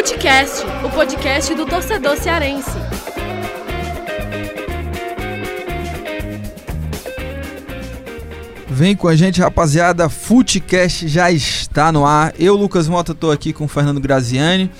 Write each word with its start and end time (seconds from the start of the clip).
Futecast, 0.00 0.64
o 0.82 0.88
podcast 0.88 1.54
do 1.54 1.66
torcedor 1.66 2.16
cearense. 2.16 2.70
Vem 8.66 8.96
com 8.96 9.08
a 9.08 9.14
gente, 9.14 9.42
rapaziada. 9.42 10.08
Futecast 10.08 11.06
já 11.06 11.30
está 11.30 11.92
no 11.92 12.06
ar. 12.06 12.32
Eu, 12.38 12.56
Lucas 12.56 12.88
Mota, 12.88 13.12
estou 13.12 13.30
aqui 13.30 13.52
com 13.52 13.66
o 13.66 13.68
Fernando 13.68 14.00
Graziani. 14.00 14.70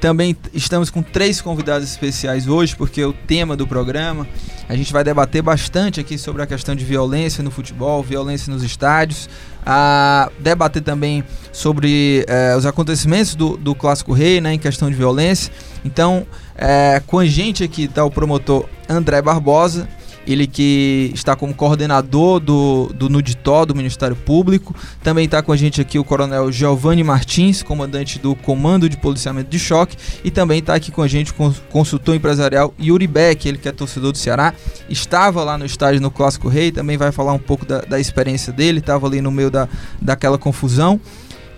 Também 0.00 0.36
estamos 0.52 0.90
com 0.90 1.04
três 1.04 1.40
convidados 1.40 1.88
especiais 1.88 2.48
hoje, 2.48 2.74
porque 2.74 3.04
o 3.04 3.12
tema 3.12 3.56
do 3.56 3.68
programa 3.68 4.26
a 4.68 4.76
gente 4.76 4.92
vai 4.92 5.04
debater 5.04 5.42
bastante 5.42 6.00
aqui 6.00 6.16
sobre 6.16 6.42
a 6.42 6.46
questão 6.46 6.74
de 6.74 6.84
violência 6.84 7.42
no 7.42 7.50
futebol, 7.50 8.02
violência 8.02 8.52
nos 8.52 8.62
estádios, 8.62 9.28
a 9.64 10.30
debater 10.38 10.82
também 10.82 11.24
sobre 11.52 12.24
eh, 12.28 12.54
os 12.56 12.66
acontecimentos 12.66 13.34
do, 13.34 13.56
do 13.56 13.74
Clássico 13.74 14.12
Rei, 14.12 14.40
né, 14.40 14.54
em 14.54 14.58
questão 14.58 14.90
de 14.90 14.96
violência. 14.96 15.52
Então, 15.84 16.26
eh, 16.56 17.02
com 17.06 17.18
a 17.18 17.26
gente 17.26 17.64
aqui 17.64 17.84
está 17.84 18.04
o 18.04 18.10
promotor 18.10 18.66
André 18.88 19.20
Barbosa 19.22 19.88
ele 20.26 20.46
que 20.46 21.10
está 21.14 21.36
como 21.36 21.54
coordenador 21.54 22.40
do, 22.40 22.90
do 22.94 23.08
NUDITó, 23.08 23.64
do 23.64 23.74
Ministério 23.74 24.16
Público. 24.16 24.74
Também 25.02 25.24
está 25.24 25.42
com 25.42 25.52
a 25.52 25.56
gente 25.56 25.80
aqui 25.80 25.98
o 25.98 26.04
coronel 26.04 26.50
Giovanni 26.50 27.04
Martins, 27.04 27.62
comandante 27.62 28.18
do 28.18 28.34
Comando 28.34 28.88
de 28.88 28.96
Policiamento 28.96 29.50
de 29.50 29.58
Choque. 29.58 29.96
E 30.24 30.30
também 30.30 30.58
está 30.58 30.74
aqui 30.74 30.90
com 30.90 31.02
a 31.02 31.08
gente 31.08 31.32
o 31.36 31.54
consultor 31.70 32.14
empresarial 32.14 32.72
Yuri 32.80 33.06
Beck, 33.06 33.46
ele 33.46 33.58
que 33.58 33.68
é 33.68 33.72
torcedor 33.72 34.12
do 34.12 34.18
Ceará. 34.18 34.54
Estava 34.88 35.44
lá 35.44 35.58
no 35.58 35.66
estádio 35.66 36.00
no 36.00 36.10
Clássico 36.10 36.48
Rei, 36.48 36.72
também 36.72 36.96
vai 36.96 37.12
falar 37.12 37.32
um 37.32 37.38
pouco 37.38 37.64
da, 37.66 37.80
da 37.80 38.00
experiência 38.00 38.52
dele, 38.52 38.78
estava 38.78 39.06
ali 39.06 39.20
no 39.20 39.30
meio 39.30 39.50
da, 39.50 39.68
daquela 40.00 40.38
confusão. 40.38 41.00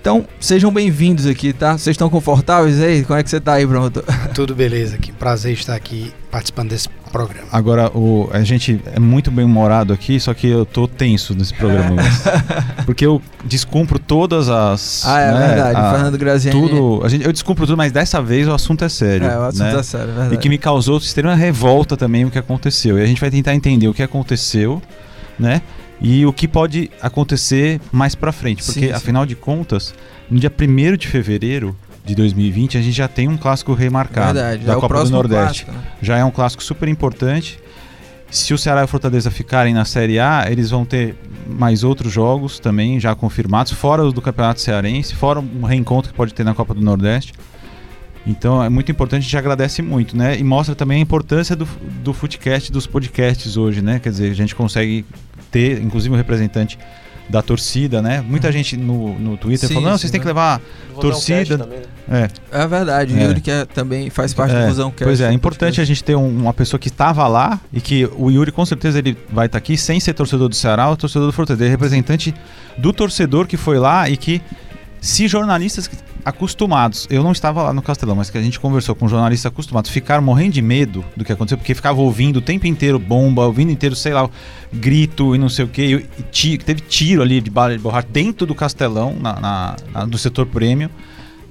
Então, 0.01 0.25
sejam 0.39 0.73
bem-vindos 0.73 1.27
aqui, 1.27 1.53
tá? 1.53 1.73
Vocês 1.73 1.95
estão 1.95 2.09
confortáveis 2.09 2.81
aí? 2.81 3.05
Como 3.05 3.19
é 3.19 3.25
que 3.25 3.29
você 3.29 3.39
está 3.39 3.55
aí, 3.55 3.67
pronto? 3.67 4.05
Tudo 4.35 4.55
beleza 4.55 4.95
aqui. 4.95 5.11
Prazer 5.11 5.53
estar 5.53 5.75
aqui 5.75 6.13
participando 6.31 6.71
desse 6.71 6.89
programa. 7.11 7.49
Agora, 7.53 7.91
o, 7.97 8.29
a 8.33 8.43
gente 8.43 8.81
é 8.95 9.01
muito 9.01 9.31
bem 9.31 9.45
humorado 9.45 9.93
aqui, 9.93 10.19
só 10.21 10.35
que 10.35 10.47
eu 10.47 10.65
tô 10.65 10.87
tenso 10.87 11.35
nesse 11.35 11.55
programa. 11.55 12.03
porque 12.85 13.07
eu 13.07 13.21
descumpro 13.45 13.99
todas 13.99 14.49
as. 14.49 15.05
Ah, 15.07 15.21
é 15.21 15.33
né, 15.33 15.49
verdade. 15.49 15.77
A, 15.79 15.91
Fernando 15.93 16.19
Graziani. 16.19 16.61
Tudo. 16.61 17.05
A 17.05 17.09
gente, 17.09 17.25
eu 17.25 17.33
descumpro 17.33 17.67
tudo, 17.67 17.77
mas 17.77 17.93
dessa 17.93 18.21
vez 18.21 18.47
o 18.49 18.53
assunto 18.53 18.85
é 18.85 18.89
sério. 18.89 19.27
É, 19.27 19.39
o 19.39 19.43
assunto 19.43 19.63
né? 19.65 19.79
é 19.79 19.83
sério, 19.83 20.11
é 20.11 20.15
verdade. 20.15 20.35
E 20.35 20.39
que 20.39 20.49
me 20.49 20.59
causou 20.59 20.99
extrema 20.99 21.35
revolta 21.35 21.97
também 21.97 22.25
o 22.25 22.31
que 22.31 22.39
aconteceu. 22.39 22.99
E 22.99 23.03
a 23.03 23.07
gente 23.07 23.21
vai 23.21 23.31
tentar 23.31 23.55
entender 23.55 23.89
o 23.89 23.95
que 23.95 24.03
aconteceu, 24.03 24.83
né? 25.39 25.63
e 26.01 26.27
o 26.27 26.33
que 26.33 26.47
pode 26.47 26.91
acontecer 27.01 27.81
mais 27.91 28.15
para 28.15 28.33
frente, 28.33 28.63
porque 28.63 28.81
sim, 28.81 28.87
sim. 28.89 28.93
afinal 28.93 29.25
de 29.25 29.35
contas, 29.35 29.95
no 30.31 30.39
dia 30.39 30.53
1 30.53 30.97
de 30.97 31.09
fevereiro 31.09 31.77
de 32.07 32.15
2020, 32.15 32.79
a 32.79 32.81
gente 32.81 32.95
já 32.95 33.09
tem 33.09 33.27
um 33.27 33.37
clássico 33.37 33.75
remarcado 33.75 34.35
Verdade, 34.35 34.65
da 34.65 34.75
é 34.75 34.77
Copa 34.77 35.03
do 35.03 35.11
Nordeste. 35.11 35.65
Clássico, 35.65 35.73
né? 35.73 35.93
Já 36.01 36.17
é 36.17 36.25
um 36.25 36.31
clássico 36.31 36.63
super 36.63 36.89
importante. 36.89 37.59
Se 38.31 38.55
o 38.55 38.59
Ceará 38.59 38.83
e 38.83 38.85
o 38.85 38.89
Fortaleza 38.89 39.29
ficarem 39.29 39.75
na 39.75 39.85
Série 39.85 40.21
A, 40.21 40.47
eles 40.49 40.71
vão 40.71 40.85
ter 40.85 41.17
mais 41.49 41.83
outros 41.83 42.13
jogos 42.13 42.61
também 42.61 43.01
já 43.01 43.13
confirmados, 43.15 43.73
fora 43.73 44.05
os 44.05 44.13
do 44.13 44.23
Campeonato 44.23 44.61
Cearense, 44.61 45.17
fora 45.17 45.41
um 45.41 45.65
reencontro 45.65 46.13
que 46.13 46.17
pode 46.17 46.33
ter 46.33 46.45
na 46.45 46.55
Copa 46.55 46.75
do 46.75 46.81
Nordeste. 46.81 47.33
Então 48.25 48.63
é 48.63 48.69
muito 48.69 48.91
importante, 48.91 49.23
a 49.23 49.25
gente 49.25 49.37
agradece 49.37 49.83
muito, 49.83 50.17
né? 50.17 50.39
E 50.39 50.45
mostra 50.45 50.77
também 50.77 50.99
a 50.99 51.01
importância 51.01 51.57
do, 51.57 51.67
do 52.05 52.13
Footcast, 52.13 52.71
dos 52.71 52.87
podcasts 52.87 53.57
hoje, 53.57 53.83
né? 53.83 53.99
Quer 53.99 54.11
dizer, 54.11 54.31
a 54.31 54.35
gente 54.35 54.55
consegue 54.55 55.05
ter, 55.51 55.83
inclusive, 55.83 56.15
um 56.15 56.17
representante 56.17 56.79
da 57.29 57.43
torcida, 57.43 58.01
né? 58.01 58.21
Muita 58.21 58.49
uhum. 58.49 58.53
gente 58.53 58.77
no, 58.77 59.19
no 59.19 59.37
Twitter 59.37 59.69
sim, 59.69 59.75
falou, 59.75 59.91
não, 59.91 59.99
vocês 59.99 60.11
têm 60.11 60.21
que 60.21 60.27
levar 60.27 60.61
torcida. 61.01 61.59
Também, 61.59 61.81
né? 62.07 62.29
é. 62.53 62.63
é 62.63 62.67
verdade, 62.67 63.15
o 63.15 63.19
é. 63.19 63.25
Yuri 63.25 63.41
que 63.41 63.51
é, 63.51 63.65
também 63.65 64.11
faz 64.11 64.33
parte 64.33 64.55
é. 64.55 64.63
do 64.63 64.69
Fusão 64.69 64.91
Cast. 64.91 65.05
Pois 65.05 65.21
é, 65.21 65.29
é 65.29 65.33
importante 65.33 65.81
a 65.81 65.85
gente 65.85 66.03
ter 66.03 66.15
um, 66.15 66.29
uma 66.29 66.55
pessoa 66.55 66.79
que 66.79 66.89
estava 66.89 67.27
lá 67.27 67.61
e 67.73 67.81
que 67.81 68.09
o 68.17 68.31
Yuri 68.31 68.53
com 68.53 68.65
certeza 68.65 68.99
ele 68.99 69.17
vai 69.31 69.47
estar 69.47 69.59
tá 69.59 69.63
aqui 69.63 69.77
sem 69.77 69.99
ser 69.99 70.15
torcedor 70.15 70.49
do 70.49 70.55
Ceará 70.55 70.89
ou 70.89 70.97
torcedor 70.97 71.27
do 71.27 71.33
Fortaleza, 71.33 71.65
ele 71.65 71.69
é 71.69 71.73
representante 71.73 72.35
do 72.79 72.93
torcedor 72.93 73.47
que 73.47 73.57
foi 73.57 73.79
lá 73.79 74.09
e 74.09 74.17
que 74.17 74.41
se 75.01 75.29
jornalistas 75.29 75.91
acostumados, 76.27 77.07
eu 77.09 77.23
não 77.23 77.31
estava 77.31 77.63
lá 77.63 77.73
no 77.73 77.81
Castelão, 77.81 78.17
mas 78.17 78.31
que 78.31 78.37
a 78.37 78.43
gente 78.43 78.59
conversou 78.59 78.97
com 78.97 79.07
jornalistas 79.07 79.47
acostumados, 79.47 79.93
ficaram 79.93 80.25
morrendo 80.25 80.55
de 80.55 80.61
medo 80.61 81.05
do 81.17 81.25
que 81.25 81.31
aconteceu, 81.31 81.57
porque 81.57 81.73
ficava 81.73 82.01
ouvindo 82.01 82.39
o 82.39 82.41
tempo 82.41 82.67
inteiro 82.67 82.99
bomba, 82.99 83.47
ouvindo 83.47 83.71
inteiro, 83.71 83.95
sei 83.95 84.13
lá, 84.13 84.29
grito 84.73 85.37
e 85.37 85.39
não 85.39 85.49
sei 85.49 85.65
o 85.65 85.69
que, 85.69 86.05
teve 86.59 86.81
tiro 86.81 87.23
ali 87.23 87.41
de 87.41 87.49
bala 87.49 87.77
de 87.77 87.79
borracha 87.79 88.09
dentro 88.11 88.45
do 88.45 88.57
Castelão, 88.57 89.15
na, 89.21 89.39
na, 89.39 89.77
na, 89.95 90.05
do 90.05 90.19
setor 90.19 90.47
prêmio. 90.47 90.91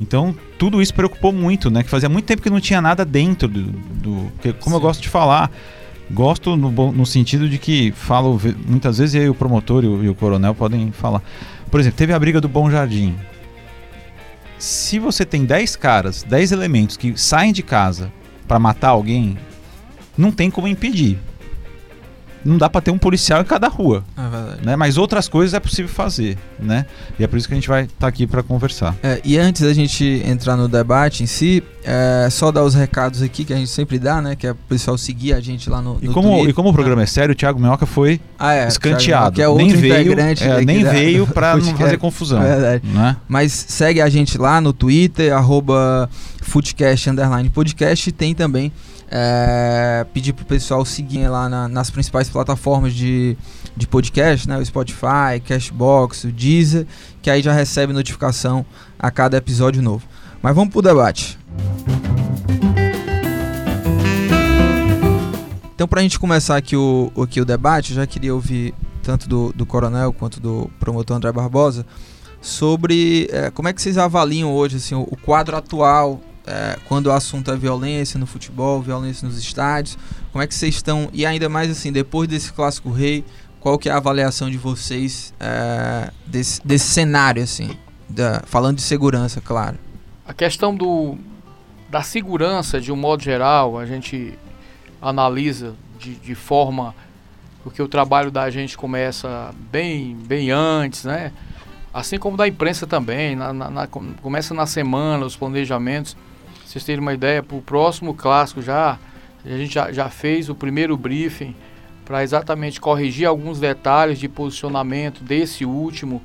Então, 0.02 0.36
tudo 0.60 0.82
isso 0.82 0.94
preocupou 0.94 1.32
muito, 1.32 1.72
né? 1.72 1.82
Que 1.82 1.90
fazia 1.90 2.10
muito 2.10 2.26
tempo 2.26 2.42
que 2.42 2.50
não 2.50 2.60
tinha 2.60 2.82
nada 2.82 3.06
dentro 3.06 3.48
do. 3.48 3.64
do 3.64 4.32
que, 4.42 4.52
como 4.52 4.76
Sim. 4.76 4.82
eu 4.82 4.82
gosto 4.82 5.02
de 5.02 5.08
falar, 5.08 5.50
gosto 6.12 6.58
no, 6.58 6.92
no 6.92 7.06
sentido 7.06 7.48
de 7.48 7.58
que 7.58 7.94
falo 7.94 8.38
muitas 8.68 8.98
vezes, 8.98 9.16
e 9.16 9.20
aí 9.20 9.30
o 9.30 9.34
promotor 9.34 9.86
e 9.86 9.88
o, 9.88 10.04
e 10.04 10.10
o 10.10 10.16
coronel 10.16 10.54
podem 10.54 10.92
falar. 10.92 11.22
Por 11.72 11.80
exemplo, 11.80 11.98
teve 11.98 12.12
a 12.12 12.20
briga 12.20 12.42
do 12.42 12.50
Bom 12.50 12.70
Jardim 12.70 13.16
se 14.66 14.98
você 14.98 15.24
tem 15.24 15.46
10 15.46 15.76
caras, 15.76 16.24
10 16.24 16.52
elementos 16.52 16.98
que 16.98 17.16
saem 17.16 17.54
de 17.54 17.62
casa 17.62 18.12
para 18.48 18.58
matar 18.58 18.90
alguém, 18.90 19.38
não 20.18 20.32
tem 20.32 20.50
como 20.50 20.68
impedir 20.68 21.20
não 22.46 22.58
dá 22.58 22.70
para 22.70 22.80
ter 22.80 22.92
um 22.92 22.98
policial 22.98 23.42
em 23.42 23.44
cada 23.44 23.68
rua. 23.68 24.04
É. 24.18 24.66
Né? 24.66 24.76
Mas 24.76 24.98
outras 24.98 25.28
coisas 25.28 25.54
é 25.54 25.60
possível 25.60 25.92
fazer, 25.92 26.38
né? 26.60 26.86
E 27.20 27.24
é 27.24 27.28
por 27.28 27.38
isso 27.38 27.48
que 27.48 27.54
a 27.54 27.58
gente 27.58 27.68
vai 27.68 27.84
estar 27.84 27.96
tá 28.00 28.08
aqui 28.08 28.28
para 28.28 28.44
conversar. 28.44 28.96
É, 29.02 29.20
e 29.24 29.38
antes 29.38 29.64
da 29.64 29.74
gente 29.74 30.22
entrar 30.26 30.56
no 30.56 30.68
debate 30.68 31.24
em 31.24 31.26
si, 31.26 31.64
é 31.84 32.28
só 32.30 32.52
dar 32.52 32.64
os 32.64 32.76
recados 32.76 33.22
aqui 33.22 33.44
que 33.44 33.54
a 33.54 33.56
gente 33.56 33.70
sempre 33.70 33.98
dá, 33.98 34.22
né? 34.22 34.36
Que 34.36 34.48
é 34.48 34.52
o 34.52 34.56
pessoal 34.56 34.98
seguir 34.98 35.34
a 35.34 35.40
gente 35.40 35.70
lá 35.70 35.82
no, 35.82 35.98
e 36.02 36.08
como, 36.08 36.48
E 36.48 36.54
como 36.54 36.70
o 36.70 36.74
programa 36.74 37.02
é 37.02 37.06
sério, 37.08 37.34
o 37.34 37.36
Thiago 37.36 37.60
Minhoca 37.60 37.86
foi 37.86 38.22
ah, 38.38 38.54
é, 38.54 38.68
escanteado. 38.68 39.42
é 39.42 39.56
nem 39.56 39.70
veio, 39.70 40.14
é, 40.14 40.66
nem 40.66 40.84
veio 40.84 41.26
para 41.34 41.58
não 41.58 41.76
fazer 41.76 41.98
confusão. 41.98 42.42
É 42.44 42.48
verdade. 42.48 42.88
Né? 42.88 43.18
Mas 43.28 43.52
segue 43.52 44.02
a 44.02 44.10
gente 44.10 44.38
lá 44.38 44.62
no 44.62 44.72
Twitter, 44.72 45.34
arroba 45.34 46.10
Underline 47.10 47.50
Podcast. 47.50 48.12
Tem 48.12 48.36
também 48.36 48.72
é, 49.10 50.06
pedir 50.14 50.34
pro 50.34 50.46
pessoal 50.46 50.84
seguir 50.86 51.28
lá 51.28 51.48
na, 51.48 51.68
nas 51.68 51.90
principais 51.90 52.30
plataformas 52.30 52.94
de, 52.94 53.38
de 53.76 53.88
podcast, 53.88 54.48
né? 54.48 54.58
O 54.58 54.66
Spotify, 54.66 55.40
Cashbox, 55.46 56.26
o 56.26 56.32
Deezer, 56.32 56.86
que 57.22 57.30
aí 57.30 57.42
já 57.42 57.54
recebe 57.54 57.94
notificação 57.94 58.66
a 58.98 59.12
cada 59.12 59.38
episódio 59.38 59.82
novo. 59.82 60.08
Mas 60.42 60.56
vamos 60.56 60.72
pro 60.72 60.82
debate. 60.82 61.38
Então, 65.74 65.88
para 65.88 66.00
a 66.00 66.04
gente 66.04 66.20
começar 66.20 66.56
aqui 66.56 66.76
o, 66.76 67.12
aqui 67.22 67.42
o 67.42 67.46
debate, 67.46 67.92
eu 67.92 67.98
já 67.98 68.08
queria 68.08 68.34
ouvir 68.34 68.74
tanto 69.04 69.28
do, 69.28 69.54
do 69.54 69.66
coronel 69.66 70.14
quanto 70.14 70.40
do 70.40 70.70
promotor 70.80 71.18
André 71.18 71.32
Barbosa 71.32 71.86
sobre 72.42 73.28
é, 73.32 73.50
como 73.50 73.68
é 73.68 73.74
que 73.74 73.82
vocês 73.82 73.98
avaliam 73.98 74.54
hoje 74.54 74.78
assim, 74.78 74.96
o, 74.96 75.02
o 75.02 75.18
quadro 75.18 75.58
atual 75.58 76.22
é, 76.48 76.78
quando 76.88 77.08
o 77.08 77.12
assunto 77.12 77.52
é 77.52 77.56
violência 77.56 78.20
no 78.20 78.26
futebol, 78.26 78.82
violência 78.82 79.28
nos 79.28 79.38
estádios, 79.38 79.98
como 80.32 80.44
é 80.44 80.48
que 80.48 80.54
vocês 80.54 80.76
estão, 80.76 81.10
e 81.12 81.26
ainda 81.26 81.50
mais 81.50 81.72
assim, 81.72 81.92
depois 81.92 82.28
desse 82.28 82.54
clássico 82.54 82.92
rei, 82.92 83.26
qual 83.60 83.80
que 83.80 83.90
é 83.90 83.92
a 83.92 83.98
avaliação 83.98 84.50
de 84.50 84.58
vocês 84.58 85.34
é, 85.40 86.12
desse, 86.26 86.66
desse 86.66 86.86
cenário, 86.86 87.42
assim, 87.42 87.72
da, 88.08 88.44
falando 88.46 88.76
de 88.76 88.84
segurança, 88.84 89.42
claro? 89.42 89.78
A 90.28 90.34
questão 90.34 90.76
do, 90.76 91.18
da 91.90 92.04
segurança, 92.04 92.80
de 92.80 92.92
um 92.92 92.96
modo 92.96 93.24
geral, 93.24 93.78
a 93.80 93.86
gente 93.86 94.38
analisa 95.02 95.74
de, 95.98 96.16
de 96.16 96.36
forma, 96.36 96.94
porque 97.64 97.82
o 97.82 97.88
trabalho 97.88 98.30
da 98.30 98.50
gente 98.52 98.78
começa 98.78 99.52
bem, 99.72 100.16
bem 100.16 100.52
antes, 100.52 101.06
né? 101.06 101.32
Assim 101.92 102.20
como 102.20 102.36
da 102.38 102.48
imprensa 102.48 102.86
também, 102.86 103.36
na, 103.36 103.54
na, 103.54 103.70
na, 103.70 103.88
começa 103.88 104.54
na 104.54 104.66
semana, 104.66 105.26
os 105.26 105.36
planejamentos 105.36 106.16
vocês 106.76 106.84
terem 106.84 107.00
uma 107.00 107.14
ideia, 107.14 107.42
para 107.42 107.56
o 107.56 107.62
próximo 107.62 108.14
clássico 108.14 108.62
já, 108.62 109.00
a 109.46 109.50
gente 109.50 109.74
já, 109.74 109.94
já 109.94 110.10
fez 110.10 110.50
o 110.50 110.56
primeiro 110.56 110.98
briefing 110.98 111.56
para 112.04 112.22
exatamente 112.22 112.82
corrigir 112.82 113.26
alguns 113.26 113.62
detalhes 113.62 114.20
de 114.20 114.28
posicionamento 114.28 115.24
desse 115.24 115.64
último. 115.64 116.22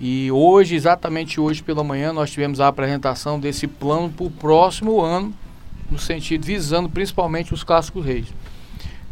E 0.00 0.30
hoje, 0.30 0.76
exatamente 0.76 1.40
hoje 1.40 1.64
pela 1.64 1.82
manhã, 1.82 2.12
nós 2.12 2.30
tivemos 2.30 2.60
a 2.60 2.68
apresentação 2.68 3.40
desse 3.40 3.66
plano 3.66 4.08
para 4.08 4.26
o 4.26 4.30
próximo 4.30 5.00
ano, 5.00 5.34
no 5.90 5.98
sentido 5.98 6.46
visando 6.46 6.88
principalmente 6.88 7.52
os 7.52 7.64
clássicos 7.64 8.04
reis. 8.04 8.26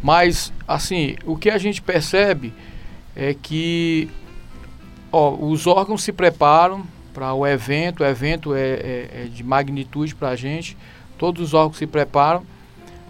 Mas, 0.00 0.52
assim, 0.68 1.16
o 1.24 1.36
que 1.36 1.50
a 1.50 1.58
gente 1.58 1.82
percebe 1.82 2.54
é 3.16 3.34
que 3.34 4.08
ó, 5.10 5.34
os 5.34 5.66
órgãos 5.66 6.04
se 6.04 6.12
preparam, 6.12 6.86
para 7.16 7.32
o 7.32 7.46
evento. 7.46 8.02
O 8.02 8.06
evento 8.06 8.54
é, 8.54 8.60
é, 8.60 9.10
é 9.12 9.28
de 9.32 9.42
magnitude 9.42 10.14
para 10.14 10.28
a 10.28 10.36
gente. 10.36 10.76
Todos 11.16 11.40
os 11.42 11.54
órgãos 11.54 11.78
se 11.78 11.86
preparam. 11.86 12.44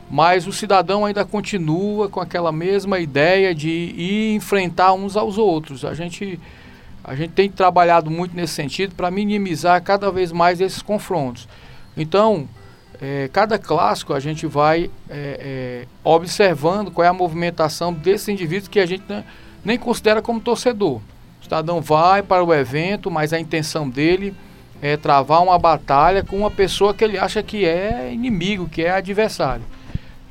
Mas 0.08 0.46
o 0.46 0.52
cidadão 0.52 1.04
ainda 1.04 1.24
continua 1.24 2.08
com 2.08 2.20
aquela 2.20 2.52
mesma 2.52 3.00
ideia 3.00 3.52
de 3.52 3.68
ir 3.68 4.36
enfrentar 4.36 4.92
uns 4.92 5.16
aos 5.16 5.36
outros. 5.36 5.84
A 5.84 5.92
gente, 5.92 6.38
a 7.02 7.16
gente 7.16 7.32
tem 7.32 7.50
trabalhado 7.50 8.08
muito 8.08 8.36
nesse 8.36 8.54
sentido 8.54 8.94
para 8.94 9.10
minimizar 9.10 9.82
cada 9.82 10.08
vez 10.12 10.30
mais 10.30 10.60
esses 10.60 10.80
confrontos. 10.80 11.48
Então, 11.96 12.48
é, 13.02 13.28
cada 13.32 13.58
clássico 13.58 14.14
a 14.14 14.20
gente 14.20 14.46
vai 14.46 14.88
é, 15.10 15.80
é, 15.80 15.86
observando 16.04 16.92
qual 16.92 17.04
é 17.04 17.08
a 17.08 17.12
movimentação 17.12 17.92
desses 17.92 18.28
indivíduos 18.28 18.68
que 18.68 18.78
a 18.78 18.86
gente 18.86 19.02
nem 19.64 19.76
considera 19.76 20.22
como 20.22 20.40
torcedor. 20.40 21.00
Cidadão 21.46 21.80
vai 21.80 22.22
para 22.22 22.42
o 22.42 22.52
evento, 22.52 23.08
mas 23.08 23.32
a 23.32 23.38
intenção 23.38 23.88
dele 23.88 24.34
é 24.82 24.96
travar 24.96 25.42
uma 25.42 25.56
batalha 25.58 26.24
com 26.24 26.36
uma 26.36 26.50
pessoa 26.50 26.92
que 26.92 27.04
ele 27.04 27.16
acha 27.16 27.42
que 27.42 27.64
é 27.64 28.12
inimigo, 28.12 28.68
que 28.68 28.82
é 28.82 28.90
adversário. 28.90 29.62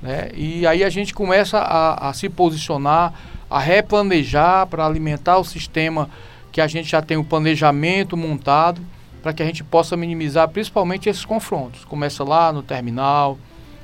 Né? 0.02 0.30
E 0.36 0.68
aí 0.68 0.84
a 0.84 0.90
gente 0.90 1.14
começa 1.14 1.58
a, 1.58 2.10
a 2.10 2.14
se 2.14 2.28
posicionar, 2.28 3.14
a 3.50 3.60
replanejar 3.60 4.68
para 4.68 4.86
alimentar 4.86 5.38
o 5.38 5.44
sistema 5.46 6.10
que 6.52 6.60
a 6.60 6.68
gente 6.68 6.90
já 6.90 7.02
tem 7.02 7.16
o 7.16 7.24
planejamento 7.24 8.18
montado 8.18 8.82
para 9.24 9.32
que 9.34 9.42
a 9.42 9.46
gente 9.46 9.64
possa 9.64 9.96
minimizar 9.96 10.50
principalmente 10.50 11.08
esses 11.08 11.24
confrontos. 11.24 11.86
Começa 11.86 12.24
lá 12.24 12.52
no 12.52 12.62
terminal, 12.62 13.38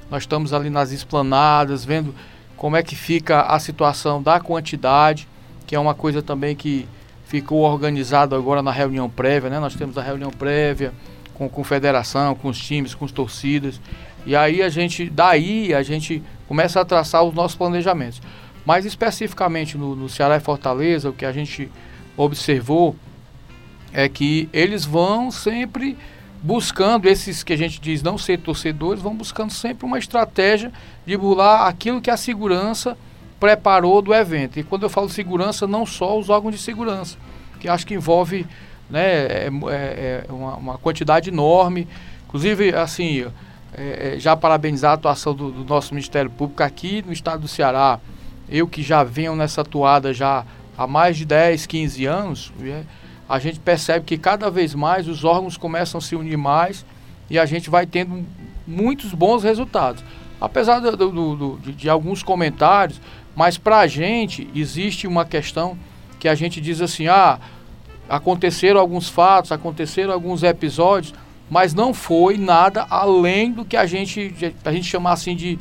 nós 0.10 0.24
estamos 0.24 0.52
ali 0.54 0.70
nas 0.70 0.92
esplanadas, 0.92 1.86
vendo 1.86 2.14
como 2.58 2.76
é 2.76 2.84
que 2.84 2.96
fica 2.96 3.42
a 3.44 3.58
situação 3.58 4.22
da 4.22 4.40
quantidade, 4.40 5.28
que 5.66 5.76
é 5.76 5.80
uma 5.80 5.96
coisa 5.96 6.22
também 6.22 6.56
que 6.56 6.88
ficou 7.32 7.62
organizado 7.62 8.36
agora 8.36 8.62
na 8.62 8.72
reunião 8.72 9.10
prévia, 9.10 9.50
né? 9.50 9.58
Nós 9.58 9.74
temos 9.74 9.98
a 9.98 10.02
reunião 10.02 10.30
prévia 10.30 10.92
com, 11.34 11.48
com 11.48 11.64
federação, 11.64 12.36
com 12.36 12.50
os 12.50 12.60
times, 12.60 12.94
com 12.94 13.06
as 13.06 13.12
torcidas. 13.14 13.80
E 14.26 14.36
aí 14.36 14.62
a 14.62 14.68
gente, 14.68 15.10
daí 15.10 15.74
a 15.74 15.82
gente 15.82 16.22
começa 16.46 16.82
a 16.82 16.84
traçar 16.84 17.24
os 17.24 17.34
nossos 17.34 17.56
planejamentos. 17.56 18.22
Mas 18.66 18.84
especificamente 18.84 19.78
no, 19.78 19.96
no 19.96 20.10
Ceará 20.10 20.36
e 20.36 20.42
Fortaleza, 20.42 21.10
o 21.10 21.14
que 21.14 21.24
a 21.24 21.32
gente 21.32 21.72
observou 22.18 22.98
é 23.94 24.10
que 24.10 24.50
eles 24.52 24.84
vão 24.84 25.32
sempre 25.32 25.98
buscando, 26.44 27.08
esses 27.08 27.44
que 27.44 27.54
a 27.54 27.58
gente 27.58 27.80
diz 27.80 28.04
não 28.04 28.18
ser 28.18 28.40
torcedores, 28.40 29.02
vão 29.02 29.16
buscando 29.16 29.54
sempre 29.54 29.86
uma 29.86 29.98
estratégia 29.98 30.70
de 31.06 31.16
burlar 31.16 31.66
aquilo 31.66 32.02
que 32.02 32.12
a 32.12 32.18
segurança 32.18 32.98
preparou 33.42 34.04
do 34.04 34.14
evento. 34.14 34.60
E 34.60 34.64
quando 34.64 34.84
eu 34.84 34.90
falo 34.90 35.10
segurança, 35.10 35.66
não 35.66 35.84
só 35.84 36.18
os 36.18 36.30
órgãos 36.30 36.54
de 36.54 36.62
segurança, 36.62 37.18
que 37.60 37.68
acho 37.68 37.88
que 37.88 37.96
envolve 37.96 38.46
né, 38.88 39.02
é, 39.02 39.50
é, 39.70 40.26
é 40.30 40.32
uma, 40.32 40.56
uma, 40.56 40.78
quantidade 40.78 41.30
enorme. 41.30 41.88
Inclusive, 42.28 42.76
assim, 42.76 43.26
é, 43.74 44.14
é, 44.14 44.20
já 44.20 44.38
parabenizar 44.38 44.92
a 44.92 44.94
atuação 44.94 45.34
do, 45.34 45.52
do, 45.52 45.66
nosso 45.66 45.92
Ministério 45.92 46.30
Público 46.30 46.62
aqui 46.62 47.04
no 47.04 47.12
estado 47.12 47.42
do 47.42 47.48
Ceará. 47.48 48.00
Eu 48.48 48.68
que 48.68 48.84
já 48.84 49.04
venho 49.04 49.36
nessa 49.36 49.62
atuada 49.62 50.14
já 50.14 50.46
há 50.78 50.86
mais 50.86 51.18
de 51.18 51.26
10, 51.26 51.66
15 51.66 52.06
anos, 52.06 52.54
né, 52.60 52.86
a 53.28 53.40
gente 53.40 53.60
percebe 53.60 54.06
que 54.06 54.18
cada 54.18 54.52
vez 54.52 54.76
mais 54.76 55.08
os 55.08 55.24
órgãos 55.24 55.58
começam 55.58 55.98
a 55.98 56.02
se 56.02 56.16
unir 56.16 56.38
mais 56.38 56.86
e 57.30 57.40
a 57.40 57.46
gente 57.46 57.70
vai 57.70 57.88
tendo 57.88 58.24
muitos 58.68 59.14
bons 59.14 59.44
resultados. 59.44 60.04
Apesar 60.40 60.80
do, 60.80 60.98
do, 60.98 61.60
de, 61.62 61.72
de 61.72 61.90
alguns 61.90 62.24
comentários, 62.24 63.00
mas 63.36 63.58
para 63.58 63.80
a 63.80 63.88
gente 63.88 64.50
existe 64.56 65.08
uma 65.08 65.26
questão 65.26 65.78
que 66.20 66.28
a 66.28 66.36
gente 66.36 66.62
diz 66.62 66.82
assim: 66.82 67.08
ah, 67.08 67.40
aconteceram 68.08 68.80
alguns 68.80 69.10
fatos, 69.10 69.52
aconteceram 69.52 70.14
alguns 70.14 70.44
episódios, 70.44 71.14
mas 71.50 71.74
não 71.74 71.94
foi 71.94 72.38
nada 72.38 72.86
além 72.90 73.52
do 73.52 73.66
que 73.66 73.78
a 73.78 73.86
gente, 73.86 74.54
a 74.64 74.72
gente 74.72 74.86
chamar 74.86 75.14
assim 75.14 75.36
de 75.36 75.58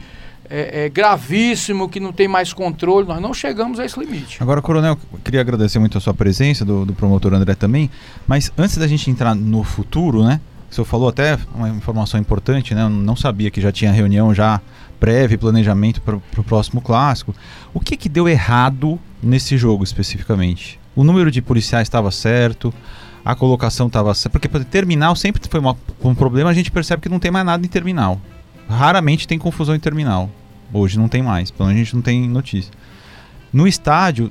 é, 0.51 0.85
é, 0.85 0.89
gravíssimo, 0.89 1.89
que 1.89 2.01
não 2.01 2.13
tem 2.13 2.27
mais 2.27 2.53
controle. 2.53 3.07
Nós 3.07 3.21
não 3.21 3.33
chegamos 3.33 3.79
a 3.79 3.85
esse 3.85 3.99
limite. 3.99 4.43
Agora, 4.43 4.61
Coronel, 4.61 4.99
queria 5.25 5.41
agradecer 5.41 5.79
muito 5.79 5.97
a 5.97 6.01
sua 6.01 6.13
presença, 6.13 6.65
do, 6.65 6.85
do 6.85 6.93
promotor 6.93 7.33
André 7.33 7.55
também, 7.55 7.89
mas 8.27 8.53
antes 8.59 8.77
da 8.77 8.89
gente 8.89 9.09
entrar 9.09 9.35
no 9.35 9.63
futuro, 9.63 10.25
né? 10.25 10.41
O 10.69 10.75
senhor 10.75 10.85
falou 10.85 11.09
até 11.09 11.39
uma 11.55 11.69
informação 11.69 12.19
importante, 12.19 12.75
né? 12.75 12.83
Eu 12.83 12.91
não 12.91 13.17
sabia 13.17 13.51
que 13.51 13.61
já 13.61 13.73
tinha 13.73 13.93
reunião 13.93 14.35
já 14.35 14.61
prévia, 15.01 15.39
planejamento 15.39 16.01
para 16.03 16.17
o 16.17 16.45
próximo 16.45 16.81
clássico. 16.81 17.35
O 17.75 17.81
que 17.81 17.97
que 17.97 18.09
deu 18.09 18.29
errado 18.29 19.01
nesse 19.23 19.57
jogo 19.57 19.83
especificamente? 19.83 20.79
O 20.95 21.03
número 21.03 21.31
de 21.31 21.41
policiais 21.41 21.87
estava 21.87 22.11
certo, 22.11 22.73
a 23.25 23.35
colocação 23.35 23.87
estava 23.87 24.15
certa, 24.15 24.39
porque 24.39 24.49
terminal 24.65 25.17
sempre 25.17 25.41
foi 25.49 25.59
uma, 25.59 25.77
um 26.05 26.15
problema, 26.15 26.51
a 26.51 26.55
gente 26.55 26.71
percebe 26.71 27.03
que 27.03 27.09
não 27.09 27.19
tem 27.19 27.31
mais 27.31 27.47
nada 27.47 27.65
em 27.65 27.69
terminal. 27.69 28.21
Raramente 28.69 29.27
tem 29.27 29.39
confusão 29.39 29.75
em 29.75 29.81
terminal. 29.81 30.31
Hoje 30.73 30.99
não 30.99 31.09
tem 31.09 31.23
mais, 31.23 31.51
pelo 31.51 31.69
menos 31.69 31.81
a 31.81 31.85
gente 31.85 31.95
não 31.97 32.03
tem 32.03 32.29
notícia. 32.29 32.71
No 33.53 33.67
estádio 33.67 34.31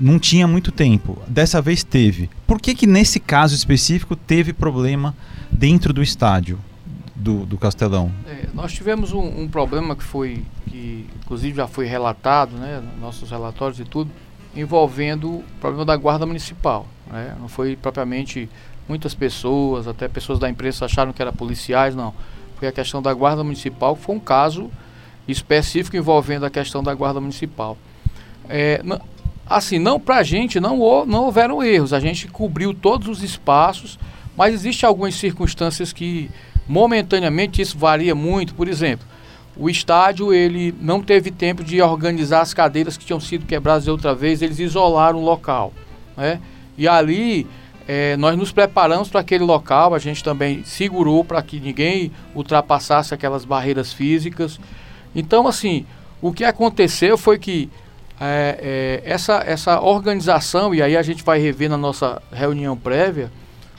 não 0.00 0.18
tinha 0.18 0.46
muito 0.46 0.72
tempo. 0.72 1.20
Dessa 1.28 1.60
vez 1.60 1.84
teve. 1.84 2.30
Por 2.46 2.60
que 2.60 2.74
que 2.74 2.86
nesse 2.86 3.20
caso 3.20 3.54
específico 3.54 4.16
teve 4.16 4.52
problema 4.52 5.14
dentro 5.50 5.92
do 5.92 6.02
estádio? 6.02 6.58
Do, 7.18 7.44
do 7.44 7.58
Castelão? 7.58 8.12
É, 8.26 8.46
nós 8.54 8.72
tivemos 8.72 9.12
um, 9.12 9.42
um, 9.42 9.48
problema 9.48 9.96
que 9.96 10.04
foi, 10.04 10.44
que 10.68 11.06
inclusive 11.22 11.56
já 11.56 11.66
foi 11.66 11.86
relatado, 11.86 12.52
né, 12.52 12.80
nos 12.80 13.00
nossos 13.00 13.30
relatórios 13.30 13.80
e 13.80 13.84
tudo, 13.84 14.10
envolvendo 14.54 15.28
o 15.38 15.44
problema 15.60 15.84
da 15.84 15.96
guarda 15.96 16.24
municipal. 16.24 16.86
Né? 17.10 17.34
Não 17.40 17.48
foi 17.48 17.76
propriamente 17.76 18.48
muitas 18.88 19.14
pessoas, 19.14 19.88
até 19.88 20.08
pessoas 20.08 20.38
da 20.38 20.48
imprensa 20.48 20.84
acharam 20.84 21.12
que 21.12 21.20
eram 21.20 21.32
policiais, 21.32 21.94
não. 21.94 22.14
Foi 22.56 22.68
a 22.68 22.72
questão 22.72 23.02
da 23.02 23.12
guarda 23.12 23.42
municipal, 23.44 23.96
que 23.96 24.02
foi 24.02 24.16
um 24.16 24.20
caso 24.20 24.70
específico 25.26 25.96
envolvendo 25.96 26.46
a 26.46 26.50
questão 26.50 26.82
da 26.82 26.94
guarda 26.94 27.20
municipal. 27.20 27.76
É, 28.48 28.80
assim, 29.46 29.78
não 29.78 30.00
para 30.00 30.16
a 30.16 30.22
gente 30.22 30.58
não, 30.58 31.04
não 31.04 31.24
houveram 31.24 31.62
erros, 31.62 31.92
a 31.92 32.00
gente 32.00 32.28
cobriu 32.28 32.72
todos 32.72 33.08
os 33.08 33.22
espaços, 33.22 33.98
mas 34.36 34.54
existem 34.54 34.86
algumas 34.86 35.14
circunstâncias 35.16 35.92
que 35.92 36.30
Momentaneamente 36.68 37.62
isso 37.62 37.78
varia 37.78 38.14
muito, 38.14 38.54
por 38.54 38.68
exemplo, 38.68 39.06
o 39.56 39.68
estádio 39.68 40.32
ele 40.32 40.74
não 40.80 41.02
teve 41.02 41.30
tempo 41.30 41.64
de 41.64 41.80
organizar 41.82 42.42
as 42.42 42.54
cadeiras 42.54 42.96
que 42.96 43.04
tinham 43.04 43.18
sido 43.18 43.46
quebradas 43.46 43.88
outra 43.88 44.14
vez, 44.14 44.42
eles 44.42 44.58
isolaram 44.58 45.18
o 45.18 45.24
local, 45.24 45.72
né? 46.16 46.40
E 46.76 46.86
ali 46.86 47.46
é, 47.88 48.16
nós 48.18 48.36
nos 48.36 48.52
preparamos 48.52 49.08
para 49.08 49.20
aquele 49.20 49.42
local, 49.42 49.94
a 49.94 49.98
gente 49.98 50.22
também 50.22 50.62
segurou 50.62 51.24
para 51.24 51.42
que 51.42 51.58
ninguém 51.58 52.12
ultrapassasse 52.34 53.14
aquelas 53.14 53.46
barreiras 53.46 53.92
físicas. 53.92 54.60
Então, 55.14 55.48
assim, 55.48 55.86
o 56.20 56.32
que 56.32 56.44
aconteceu 56.44 57.16
foi 57.16 57.38
que 57.38 57.70
é, 58.20 59.02
é, 59.04 59.10
essa, 59.10 59.42
essa 59.46 59.80
organização, 59.80 60.74
e 60.74 60.82
aí 60.82 60.96
a 60.96 61.02
gente 61.02 61.24
vai 61.24 61.38
rever 61.38 61.70
na 61.70 61.78
nossa 61.78 62.20
reunião 62.30 62.76
prévia, 62.76 63.30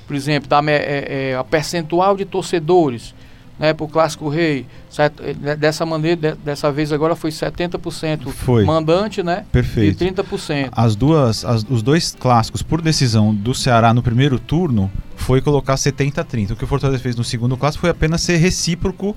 por 0.10 0.16
exemplo, 0.16 0.50
da, 0.50 0.60
é, 0.66 1.30
é, 1.30 1.36
a 1.36 1.44
percentual 1.44 2.18
de 2.18 2.26
torcedores 2.26 3.14
né, 3.60 3.76
para 3.76 3.86
o 3.86 3.88
Clássico 3.88 4.28
Rei. 4.28 4.66
Certo? 4.90 5.22
É, 5.24 5.56
dessa 5.56 5.86
maneira, 5.86 6.16
de, 6.16 6.34
dessa 6.44 6.72
vez 6.72 6.92
agora 6.92 7.16
foi 7.16 7.30
70% 7.30 8.30
foi. 8.30 8.66
mandante 8.66 9.22
né, 9.22 9.46
Perfeito. 9.52 10.04
e 10.04 10.12
30%. 10.12 10.70
As 10.72 10.96
duas, 10.96 11.46
as, 11.46 11.64
os 11.70 11.84
dois 11.84 12.18
clássicos, 12.20 12.64
por 12.64 12.82
decisão 12.82 13.36
do 13.36 13.54
Ceará 13.54 13.94
no 13.94 14.02
primeiro 14.02 14.40
turno, 14.40 14.90
foi 15.16 15.42
colocar 15.42 15.76
70-30. 15.76 16.54
O 16.54 16.56
que 16.56 16.64
o 16.64 16.68
Fortaleza 16.68 16.98
fez 16.98 17.16
no 17.16 17.24
segundo 17.24 17.56
clássico 17.56 17.82
foi 17.82 17.92
apenas 17.92 18.22
ser 18.22 18.38
recíproco 18.38 19.16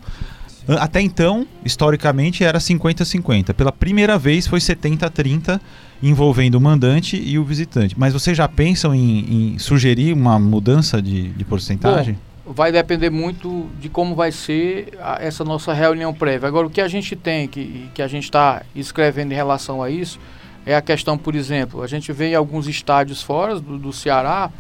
até 0.79 1.01
então, 1.01 1.47
historicamente, 1.65 2.45
era 2.45 2.59
50-50. 2.59 3.53
Pela 3.53 3.73
primeira 3.73 4.17
vez 4.19 4.47
foi 4.47 4.61
70-30, 4.61 5.61
envolvendo 6.03 6.57
o 6.57 6.61
mandante 6.61 7.17
e 7.17 7.39
o 7.39 7.45
visitante. 7.45 7.99
Mas 7.99 8.13
vocês 8.13 8.37
já 8.37 8.49
pensam 8.49 8.95
em, 8.95 9.55
em 9.55 9.59
sugerir 9.59 10.13
uma 10.13 10.39
mudança 10.39 11.01
de, 11.01 11.29
de 11.31 11.45
porcentagem? 11.45 12.19
Bom, 12.45 12.53
vai 12.53 12.73
depender 12.73 13.11
muito 13.11 13.69
de 13.81 13.89
como 13.89 14.15
vai 14.15 14.33
ser 14.33 14.99
a, 15.01 15.23
essa 15.23 15.45
nossa 15.45 15.73
reunião 15.73 16.13
prévia. 16.13 16.49
Agora, 16.49 16.67
o 16.67 16.71
que 16.71 16.81
a 16.81 16.89
gente 16.89 17.15
tem, 17.15 17.47
que, 17.47 17.89
que 17.95 18.03
a 18.03 18.09
gente 18.09 18.25
está 18.25 18.63
escrevendo 18.75 19.33
em 19.33 19.37
relação 19.37 19.83
a 19.83 19.89
isso, 19.89 20.19
é 20.67 20.75
a 20.75 20.83
questão, 20.83 21.17
por 21.17 21.35
exemplo, 21.35 21.83
a 21.83 21.87
gente 21.87 22.13
vê 22.13 22.31
em 22.31 22.35
alguns 22.35 22.67
estádios 22.67 23.23
fora 23.23 23.59
do, 23.61 23.79
do 23.79 23.93
Ceará 23.93 24.51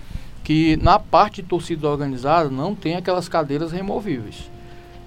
que 0.44 0.76
na 0.82 0.98
parte 0.98 1.42
de 1.42 1.48
torcida 1.48 1.88
organizada 1.88 2.50
não 2.50 2.74
tem 2.74 2.96
aquelas 2.96 3.28
cadeiras 3.28 3.70
removíveis 3.70 4.52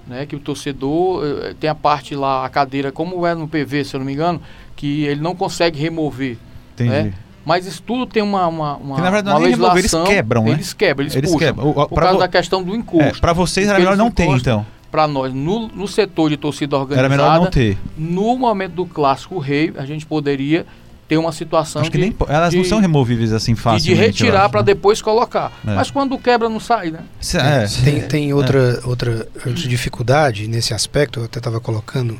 né? 0.06 0.24
Que 0.24 0.36
o 0.36 0.38
torcedor 0.38 1.24
eh, 1.24 1.54
tem 1.58 1.68
a 1.68 1.74
parte 1.74 2.14
lá, 2.14 2.44
a 2.44 2.48
cadeira, 2.48 2.92
como 2.92 3.26
é 3.26 3.34
no 3.34 3.48
PV, 3.48 3.84
se 3.84 3.96
eu 3.96 3.98
não 4.00 4.06
me 4.06 4.12
engano, 4.12 4.40
que 4.76 5.04
ele 5.04 5.20
não 5.20 5.34
consegue 5.34 5.80
remover. 5.80 6.36
Entendi. 6.74 6.90
Né? 6.90 7.14
Mas 7.44 7.64
isso 7.64 7.80
tudo 7.80 8.06
tem 8.06 8.22
uma, 8.22 8.46
uma, 8.48 8.76
uma, 8.76 8.98
na 8.98 9.10
verdade, 9.10 9.36
uma 9.36 9.46
legislação. 9.46 10.04
Remover, 10.04 10.04
eles 10.04 10.16
quebram, 10.16 10.44
né? 10.44 10.50
Eles 10.50 10.72
quebram, 10.72 11.04
eles, 11.04 11.16
eles 11.16 11.30
puxam. 11.30 11.48
Quebram. 11.48 11.70
O, 11.70 11.88
por 11.88 12.00
causa 12.00 12.14
vo... 12.14 12.18
da 12.18 12.28
questão 12.28 12.62
do 12.62 12.74
encosto. 12.74 13.18
É, 13.18 13.20
para 13.20 13.32
vocês 13.32 13.68
era 13.68 13.78
melhor 13.78 13.96
não 13.96 14.10
ter, 14.10 14.26
então. 14.26 14.66
Para 14.90 15.06
nós, 15.06 15.32
no, 15.32 15.68
no 15.68 15.86
setor 15.86 16.30
de 16.30 16.36
torcida 16.36 16.76
organizada, 16.76 17.06
era 17.06 17.08
melhor 17.08 17.40
não 17.40 17.50
ter. 17.50 17.78
no 17.96 18.36
momento 18.36 18.72
do 18.72 18.86
clássico 18.86 19.38
rei, 19.38 19.72
a 19.76 19.84
gente 19.84 20.04
poderia 20.04 20.66
ter 21.08 21.18
uma 21.18 21.30
situação 21.30 21.82
Acho 21.82 21.90
que 21.90 21.98
de, 21.98 22.04
nem, 22.04 22.16
elas 22.28 22.50
de, 22.50 22.56
não 22.56 22.64
são 22.64 22.80
removíveis 22.80 23.32
assim 23.32 23.54
fácil 23.54 23.86
de 23.86 23.94
retirar 23.94 24.48
para 24.48 24.60
né? 24.60 24.66
depois 24.66 25.00
colocar 25.00 25.52
é. 25.64 25.72
mas 25.72 25.88
quando 25.90 26.18
quebra 26.18 26.48
não 26.48 26.58
sai 26.58 26.90
né 26.90 27.00
é. 27.34 27.66
tem, 27.84 28.00
tem 28.00 28.32
outra, 28.32 28.58
é. 28.58 28.86
outra 28.86 29.28
outra 29.36 29.52
dificuldade 29.52 30.48
nesse 30.48 30.74
aspecto 30.74 31.20
eu 31.20 31.24
até 31.26 31.38
estava 31.38 31.60
colocando 31.60 32.18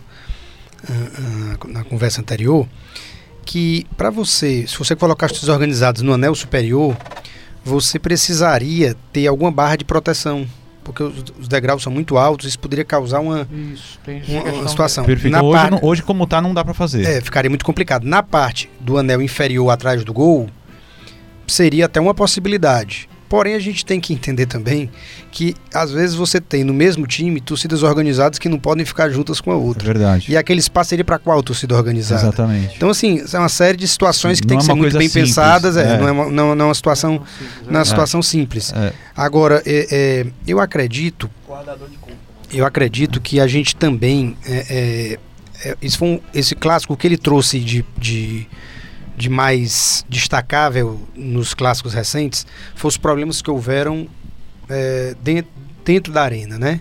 na 1.69 1.85
conversa 1.85 2.21
anterior 2.21 2.67
que 3.45 3.87
para 3.97 4.11
você 4.11 4.67
se 4.67 4.77
você 4.79 4.95
colocar 4.97 5.31
os 5.31 5.49
organizados 5.49 6.03
no 6.03 6.13
anel 6.13 6.35
superior 6.35 6.97
você 7.65 7.99
precisaria 7.99 8.95
ter 9.13 9.27
alguma 9.27 9.51
barra 9.51 9.77
de 9.77 9.85
proteção 9.85 10.47
porque 10.85 11.03
os, 11.03 11.25
os 11.41 11.49
degraus 11.49 11.83
são 11.83 11.91
muito 11.93 12.17
altos, 12.17 12.47
isso 12.47 12.59
poderia 12.61 12.85
causar 12.85 13.19
uma, 13.19 13.49
Isso, 13.75 13.99
uma, 14.29 14.43
uma 14.61 14.69
situação. 14.69 15.05
Perfeito. 15.05 15.33
Na 15.33 15.43
Hoje, 15.43 15.59
par- 15.61 15.71
não- 15.73 15.81
hoje, 15.83 16.01
como 16.01 16.25
tá, 16.29 16.41
não 16.41 16.55
dá 16.55 16.65
pra 16.65 16.73
fazer. 16.75 17.05
É, 17.05 17.21
ficaria 17.21 17.51
muito 17.51 17.65
complicado. 17.65 18.05
Na 18.05 18.23
parte 18.23 18.71
do 18.79 18.97
anel 18.97 19.21
inferior 19.21 19.69
atrás 19.71 20.05
do 20.05 20.13
gol, 20.13 20.49
seria 21.45 21.87
até 21.87 22.01
uma 22.01 22.15
possibilidade. 22.15 23.09
Porém, 23.29 23.55
a 23.55 23.59
gente 23.59 23.85
tem 23.85 24.01
que 24.01 24.13
entender 24.13 24.47
também 24.47 24.89
que 25.33 25.55
às 25.75 25.91
vezes 25.91 26.15
você 26.15 26.41
tem 26.41 26.63
no 26.63 26.73
mesmo 26.73 27.07
time 27.07 27.41
torcidas 27.41 27.83
organizadas 27.83 28.39
que 28.39 28.49
não 28.49 28.59
podem 28.59 28.85
ficar 28.85 29.09
juntas 29.11 29.41
com 29.41 29.51
a 29.51 29.55
É 29.55 29.57
outra. 29.57 29.85
verdade. 29.85 30.31
E 30.31 30.37
aquele 30.37 30.61
espaço 30.61 30.91
seria 30.91 31.05
para 31.05 31.19
qual 31.19 31.43
torcida 31.43 31.75
organizada? 31.75 32.23
Exatamente. 32.23 32.75
Então, 32.77 32.89
assim, 32.89 33.21
é 33.33 33.39
uma 33.39 33.49
série 33.49 33.77
de 33.77 33.89
situações 33.89 34.41
que 34.41 34.47
Não 34.47 34.49
tem 34.51 34.57
é 34.59 34.61
que 34.61 34.67
ser 34.67 34.75
muito 34.75 34.97
bem 34.97 35.09
simples, 35.09 35.29
pensadas. 35.31 35.77
É, 35.77 35.95
é. 35.95 35.99
Não, 35.99 36.09
é 36.09 36.13
uma, 36.13 36.31
não, 36.31 36.55
não 36.55 36.65
é 36.67 36.69
uma 36.69 36.75
situação, 36.75 37.21
não 37.67 37.75
é 37.75 37.79
uma 37.79 37.85
situação 37.85 38.23
simples. 38.23 38.73
É. 38.73 38.93
Agora, 39.17 39.63
é, 39.67 39.87
é, 39.91 40.27
eu 40.47 40.61
acredito, 40.61 41.29
eu 42.53 42.65
acredito 42.65 43.21
que 43.21 43.41
a 43.41 43.47
gente 43.47 43.75
também, 43.75 44.37
é, 44.47 45.19
é, 45.65 45.69
é, 45.71 45.77
esse, 45.83 45.99
foi 45.99 46.09
um- 46.09 46.21
esse 46.33 46.55
clássico 46.55 46.97
que 46.97 47.07
ele 47.07 47.17
trouxe 47.17 47.59
de, 47.59 47.85
de, 47.99 48.47
de 49.17 49.31
mais 49.31 50.05
destacável 50.09 51.01
nos 51.15 51.55
clássicos 51.55 51.95
recentes, 51.95 52.47
foi 52.75 52.89
os 52.89 52.97
problemas 52.97 53.41
que 53.41 53.51
houveram 53.51 54.07
é, 54.69 55.15
dentro, 55.23 55.51
dentro 55.85 56.13
da 56.13 56.23
arena, 56.23 56.59
né? 56.59 56.81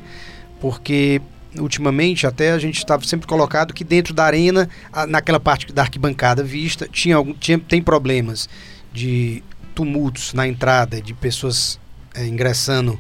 Porque 0.60 1.22
ultimamente 1.58 2.28
até 2.28 2.52
a 2.52 2.60
gente 2.60 2.78
estava 2.78 3.06
sempre 3.06 3.26
colocado 3.26 3.74
que 3.74 3.84
dentro 3.84 4.14
da 4.14 4.26
arena, 4.26 4.70
naquela 5.08 5.40
parte 5.40 5.72
da 5.72 5.84
arquibancada 5.84 6.44
vista, 6.44 6.88
tinha, 6.92 7.16
algum, 7.16 7.34
tinha 7.34 7.58
tem 7.58 7.82
problemas 7.82 8.50
de 8.92 9.42
tumultos 9.74 10.34
na 10.34 10.48
entrada, 10.48 11.02
de 11.02 11.14
pessoas 11.14 11.80
é, 12.14 12.26
ingressando, 12.26 13.00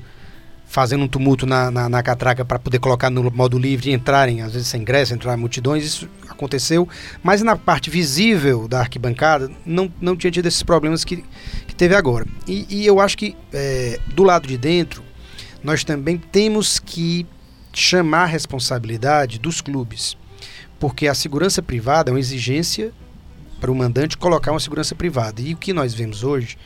fazendo 0.76 1.06
um 1.06 1.08
tumulto 1.08 1.46
na, 1.46 1.72
na, 1.72 1.88
na 1.88 2.04
catraca 2.04 2.44
para 2.44 2.60
poder 2.60 2.80
colocar 2.80 3.10
no 3.10 3.32
modo 3.32 3.58
livre 3.58 3.92
e 3.92 3.94
entrarem, 3.94 4.42
às 4.42 4.52
vezes 4.52 4.68
sem 4.68 4.82
ingresso, 4.82 5.14
entrar 5.14 5.38
multidões, 5.38 5.86
isso 5.86 6.10
aconteceu. 6.28 6.86
Mas 7.24 7.42
na 7.42 7.56
parte 7.56 7.90
visível 7.90 8.68
da 8.68 8.82
arquibancada 8.82 9.50
não, 9.66 9.90
não 10.02 10.18
tinha 10.18 10.30
tido 10.30 10.48
esses 10.48 10.62
problemas 10.64 11.06
que, 11.06 11.24
que 11.66 11.74
teve 11.74 11.96
agora. 11.96 12.26
E, 12.46 12.66
e 12.70 12.86
eu 12.86 13.00
acho 13.00 13.18
que 13.18 13.38
é, 13.54 13.98
do 14.14 14.22
lado 14.22 14.50
de 14.50 14.58
dentro, 14.58 15.02
nós 15.64 15.86
também 15.86 16.18
temos 16.18 16.78
que 16.78 17.26
chamar 17.72 18.24
a 18.24 18.26
responsabilidade 18.26 19.40
dos 19.40 19.62
clubes. 19.62 20.18
Porque 20.78 21.08
a 21.08 21.14
segurança 21.14 21.64
privada 21.64 22.10
é 22.10 22.14
uma 22.14 22.20
exigência 22.20 22.92
para 23.62 23.72
o 23.72 23.76
mandante 23.76 24.18
colocar 24.18 24.52
uma 24.52 24.60
segurança 24.60 24.94
privada. 24.94 25.42
E 25.42 25.54
o 25.54 25.58
que 25.58 25.72
nós 25.72 25.94
vemos 25.94 26.22
hoje 26.22 26.58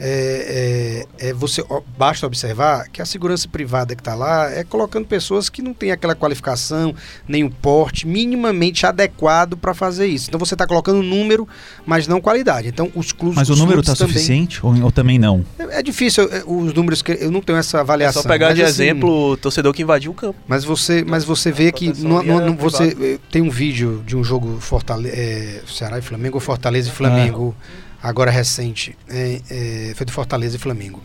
é, 0.00 1.04
é- 1.20 1.28
é 1.28 1.32
você 1.32 1.64
ó, 1.68 1.80
basta 1.96 2.26
observar 2.26 2.88
que 2.88 3.02
a 3.02 3.04
segurança 3.06 3.48
privada 3.48 3.94
que 3.94 4.00
está 4.00 4.14
lá 4.14 4.50
é 4.50 4.62
colocando 4.64 5.06
pessoas 5.06 5.48
que 5.48 5.60
não 5.62 5.74
têm 5.74 5.90
aquela 5.90 6.14
qualificação 6.14 6.94
nem 7.26 7.44
o 7.44 7.50
porte 7.50 8.06
minimamente 8.06 8.86
adequado 8.86 9.56
para 9.56 9.74
fazer 9.74 10.06
isso. 10.06 10.28
Então 10.28 10.38
você 10.38 10.54
está 10.54 10.66
colocando 10.66 11.02
número, 11.02 11.48
mas 11.86 12.06
não 12.06 12.20
qualidade. 12.20 12.68
Então 12.68 12.90
os 12.94 13.12
clubes 13.12 13.36
Mas 13.36 13.48
o 13.48 13.52
os 13.54 13.58
número 13.58 13.82
clubes 13.82 13.88
tá 13.98 14.04
também- 14.04 14.12
suficiente 14.14 14.64
ou, 14.64 14.82
ou 14.84 14.92
também 14.92 15.18
não? 15.18 15.44
É, 15.58 15.80
é 15.80 15.82
difícil 15.82 16.24
é, 16.30 16.42
os 16.46 16.72
números 16.74 17.02
que 17.02 17.12
eu 17.12 17.30
não 17.30 17.40
tenho 17.40 17.58
essa 17.58 17.78
É 17.78 17.80
avaliação. 17.80 18.22
só 18.22 18.28
pegar 18.28 18.52
de 18.52 18.62
assim, 18.62 18.70
exemplo 18.84 19.32
o 19.32 19.36
torcedor 19.36 19.72
que 19.72 19.82
invadiu 19.82 20.12
o 20.12 20.14
campo. 20.14 20.38
mas 20.46 20.64
você, 20.64 21.04
mas 21.04 21.24
você 21.24 21.50
vê 21.50 21.72
que 21.72 21.88
no, 22.02 22.22
no- 22.22 22.40
no- 22.40 22.54
você 22.54 22.96
eh, 23.00 23.18
tem 23.30 23.42
um 23.42 23.50
vídeo 23.50 24.02
de 24.06 24.16
um 24.16 24.22
jogo 24.22 24.58
Fortale 24.60 25.08
é, 25.08 25.60
Ceará 25.66 25.98
e 25.98 26.02
Flamengo, 26.02 26.36
ou 26.36 26.40
Fortaleza 26.40 26.88
e 26.88 26.92
Flamengo, 26.92 27.54
agora 28.02 28.30
recente, 28.30 28.96
é, 29.08 29.40
é, 29.50 29.92
foi 29.94 30.06
do 30.06 30.12
Fortaleza 30.12 30.56
e 30.56 30.58
Flamengo. 30.58 31.02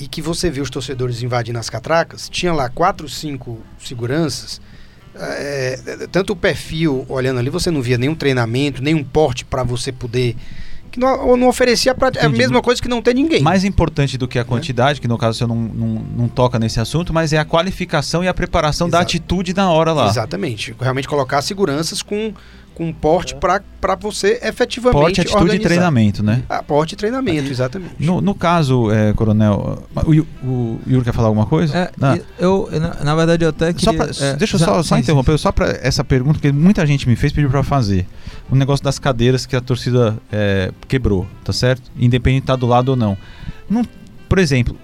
E 0.00 0.06
que 0.06 0.22
você 0.22 0.48
vê 0.48 0.60
os 0.60 0.70
torcedores 0.70 1.22
invadindo 1.22 1.58
as 1.58 1.68
catracas, 1.68 2.28
tinha 2.28 2.52
lá 2.52 2.68
quatro, 2.68 3.08
cinco 3.08 3.60
seguranças. 3.78 4.60
é, 5.16 6.06
tanto 6.12 6.32
o 6.32 6.36
perfil 6.36 7.04
olhando 7.08 7.38
ali, 7.38 7.50
você 7.50 7.70
não 7.70 7.82
via 7.82 7.98
nenhum 7.98 8.14
treinamento, 8.14 8.82
nenhum 8.82 9.02
porte 9.02 9.44
para 9.44 9.62
você 9.64 9.90
poder. 9.90 10.36
Que 10.90 10.98
não, 10.98 11.36
não 11.36 11.48
oferecia 11.48 11.94
pra, 11.94 12.10
é 12.14 12.24
a 12.24 12.28
mesma 12.30 12.62
coisa 12.62 12.80
que 12.80 12.88
não 12.88 13.02
tem 13.02 13.12
ninguém. 13.12 13.42
Mais 13.42 13.62
importante 13.62 14.16
do 14.16 14.26
que 14.26 14.38
a 14.38 14.44
quantidade, 14.44 15.00
que 15.00 15.08
no 15.08 15.18
caso 15.18 15.36
você 15.38 15.46
não, 15.46 15.56
não, 15.56 15.88
não 16.16 16.28
toca 16.28 16.58
nesse 16.58 16.80
assunto, 16.80 17.12
mas 17.12 17.32
é 17.32 17.38
a 17.38 17.44
qualificação 17.44 18.24
e 18.24 18.28
a 18.28 18.32
preparação 18.32 18.88
da 18.88 18.98
Exato. 18.98 19.16
atitude 19.16 19.52
na 19.52 19.70
hora 19.70 19.92
lá. 19.92 20.08
Exatamente. 20.08 20.74
Realmente 20.80 21.06
colocar 21.06 21.42
seguranças 21.42 22.00
com, 22.00 22.32
com 22.78 22.92
porte 22.92 23.34
para 23.34 23.60
você 24.00 24.38
efetivamente 24.42 25.00
Porte, 25.02 25.20
atitude 25.20 25.36
e 25.40 25.42
organizar. 25.42 25.68
treinamento, 25.68 26.22
né? 26.22 26.44
Ah, 26.48 26.62
porte 26.62 26.92
e 26.94 26.96
treinamento, 26.96 27.50
exatamente. 27.50 27.94
No, 27.98 28.20
no 28.20 28.34
caso, 28.36 28.90
é, 28.92 29.12
Coronel, 29.12 29.82
o, 29.96 30.10
o 30.46 30.80
Yuri 30.88 31.04
quer 31.04 31.12
falar 31.12 31.26
alguma 31.28 31.44
coisa? 31.44 31.76
É, 31.76 31.90
Ah. 32.00 32.16
e 32.16 32.22
eu, 32.38 32.68
na, 32.80 32.94
na 33.02 33.14
verdade, 33.16 33.44
eu 33.44 33.48
até 33.50 33.72
Só 33.72 33.90
queria... 33.90 33.98
pra- 34.06 34.26
é, 34.26 34.36
deixa 34.36 34.54
eu 34.54 34.60
já- 34.60 34.66
só, 34.66 34.74
só 34.74 34.82
sim, 34.82 34.94
sim. 34.94 35.00
interromper, 35.00 35.36
só 35.38 35.50
para 35.50 35.70
essa 35.82 36.04
pergunta 36.04 36.38
que 36.38 36.52
muita 36.52 36.86
gente 36.86 37.08
me 37.08 37.16
fez 37.16 37.32
pediu 37.32 37.50
para 37.50 37.64
fazer. 37.64 38.06
O 38.48 38.54
negócio 38.54 38.84
das 38.84 38.98
cadeiras 38.98 39.44
que 39.44 39.56
a 39.56 39.60
torcida 39.60 40.16
é, 40.30 40.70
quebrou, 40.86 41.26
tá 41.44 41.52
certo? 41.52 41.90
Independente 41.98 42.42
de 42.42 42.44
estar 42.44 42.56
do 42.56 42.66
lado 42.66 42.90
ou 42.90 42.96
não. 42.96 43.18
Não- 43.68 43.84
por 44.28 44.38
exemplo, 44.38 44.76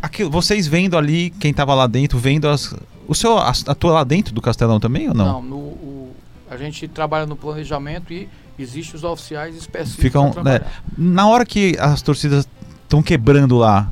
aquilo, 0.00 0.30
vocês 0.30 0.66
vendo 0.68 0.96
ali, 0.96 1.30
quem 1.40 1.52
tava 1.52 1.74
lá 1.74 1.86
dentro, 1.88 2.16
vendo 2.18 2.48
as. 2.48 2.74
O 3.06 3.14
senhor 3.14 3.38
as- 3.38 3.64
atua 3.66 3.92
lá 3.92 4.04
dentro 4.04 4.32
do 4.34 4.40
Castelão 4.40 4.78
também 4.78 5.08
ou 5.08 5.14
não? 5.14 5.26
Não, 5.26 5.42
no, 5.42 5.56
o- 5.56 6.07
a 6.50 6.56
gente 6.56 6.86
trabalha 6.88 7.26
no 7.26 7.36
planejamento 7.36 8.12
e 8.12 8.28
existem 8.58 8.96
os 8.96 9.04
oficiais 9.04 9.54
específicos. 9.56 10.02
Ficam, 10.02 10.30
trabalhar. 10.30 10.82
Na 10.96 11.26
hora 11.28 11.44
que 11.46 11.76
as 11.78 12.02
torcidas 12.02 12.48
estão 12.84 13.02
quebrando 13.02 13.56
lá, 13.58 13.90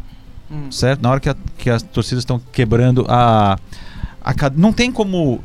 Hum. 0.51 0.71
certo? 0.71 1.03
Na 1.03 1.11
hora 1.11 1.21
que, 1.21 1.29
a- 1.29 1.37
que 1.59 1.69
as 1.71 1.83
torcidas 1.83 2.23
estão 2.23 2.41
quebrando 2.53 3.05
a, 3.09 3.59
a 4.23 4.35
não 4.57 4.73
tem 4.73 4.93
como 4.93 5.41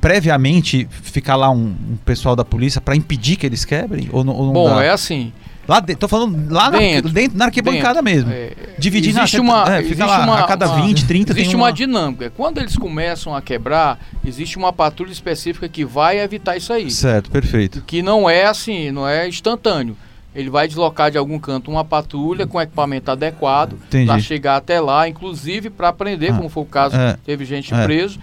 previamente 0.00 0.86
ficar 0.90 1.34
lá 1.36 1.50
um, 1.50 1.74
um 1.92 1.96
pessoal 2.04 2.36
da 2.36 2.44
polícia 2.44 2.80
para 2.80 2.94
impedir 2.94 3.36
que 3.36 3.46
eles 3.46 3.64
quebrem 3.64 4.08
ou 4.12 4.26
ou 4.26 4.52
Bom, 4.52 4.68
dá? 4.74 4.84
é 4.84 4.90
assim. 4.90 5.32
Lá 5.68 5.80
dentro, 5.80 6.00
tô 6.00 6.08
falando 6.08 6.52
lá 6.52 6.70
na, 6.70 6.78
Dentro. 6.78 7.10
dentro, 7.10 7.38
na 7.38 7.46
arquibancada 7.46 8.00
mesmo. 8.02 8.30
É, 8.32 8.52
Dividindo 8.78 9.18
existe 9.18 9.36
a- 9.38 9.40
uma, 9.40 9.76
é, 9.76 9.80
existe 9.80 9.98
lá, 10.02 10.24
uma, 10.24 10.40
a 10.40 10.42
cada 10.44 10.68
uma- 10.68 10.82
20, 10.86 11.04
30 11.06 11.32
existe 11.32 11.54
uma 11.56 11.66
uma 11.66 11.72
dinâmica. 11.72 12.30
Quando 12.36 12.58
eles 12.58 12.76
começam 12.76 13.34
a 13.34 13.40
quebrar, 13.40 13.98
existe 14.24 14.56
uma 14.58 14.72
patrulha 14.72 15.12
específica 15.12 15.68
que 15.68 15.84
vai 15.84 16.18
evitar 16.20 16.56
isso 16.56 16.72
aí. 16.72 16.90
Certo, 16.90 17.30
perfeito. 17.30 17.82
Que 17.86 18.02
não 18.02 18.28
é 18.28 18.44
assim, 18.44 18.90
não 18.90 19.08
é 19.08 19.26
instantâneo. 19.28 19.96
Ele 20.34 20.50
vai 20.50 20.66
deslocar 20.66 21.12
de 21.12 21.16
algum 21.16 21.38
canto 21.38 21.70
uma 21.70 21.84
patrulha 21.84 22.44
com 22.44 22.60
equipamento 22.60 23.08
adequado 23.10 23.76
para 24.04 24.18
chegar 24.18 24.56
até 24.56 24.80
lá, 24.80 25.08
inclusive 25.08 25.70
para 25.70 25.92
prender, 25.92 26.32
Ah, 26.32 26.36
como 26.36 26.48
foi 26.48 26.64
o 26.64 26.66
caso, 26.66 26.96
é, 26.96 27.16
teve 27.24 27.44
gente 27.44 27.72
é. 27.72 27.84
preso. 27.84 28.18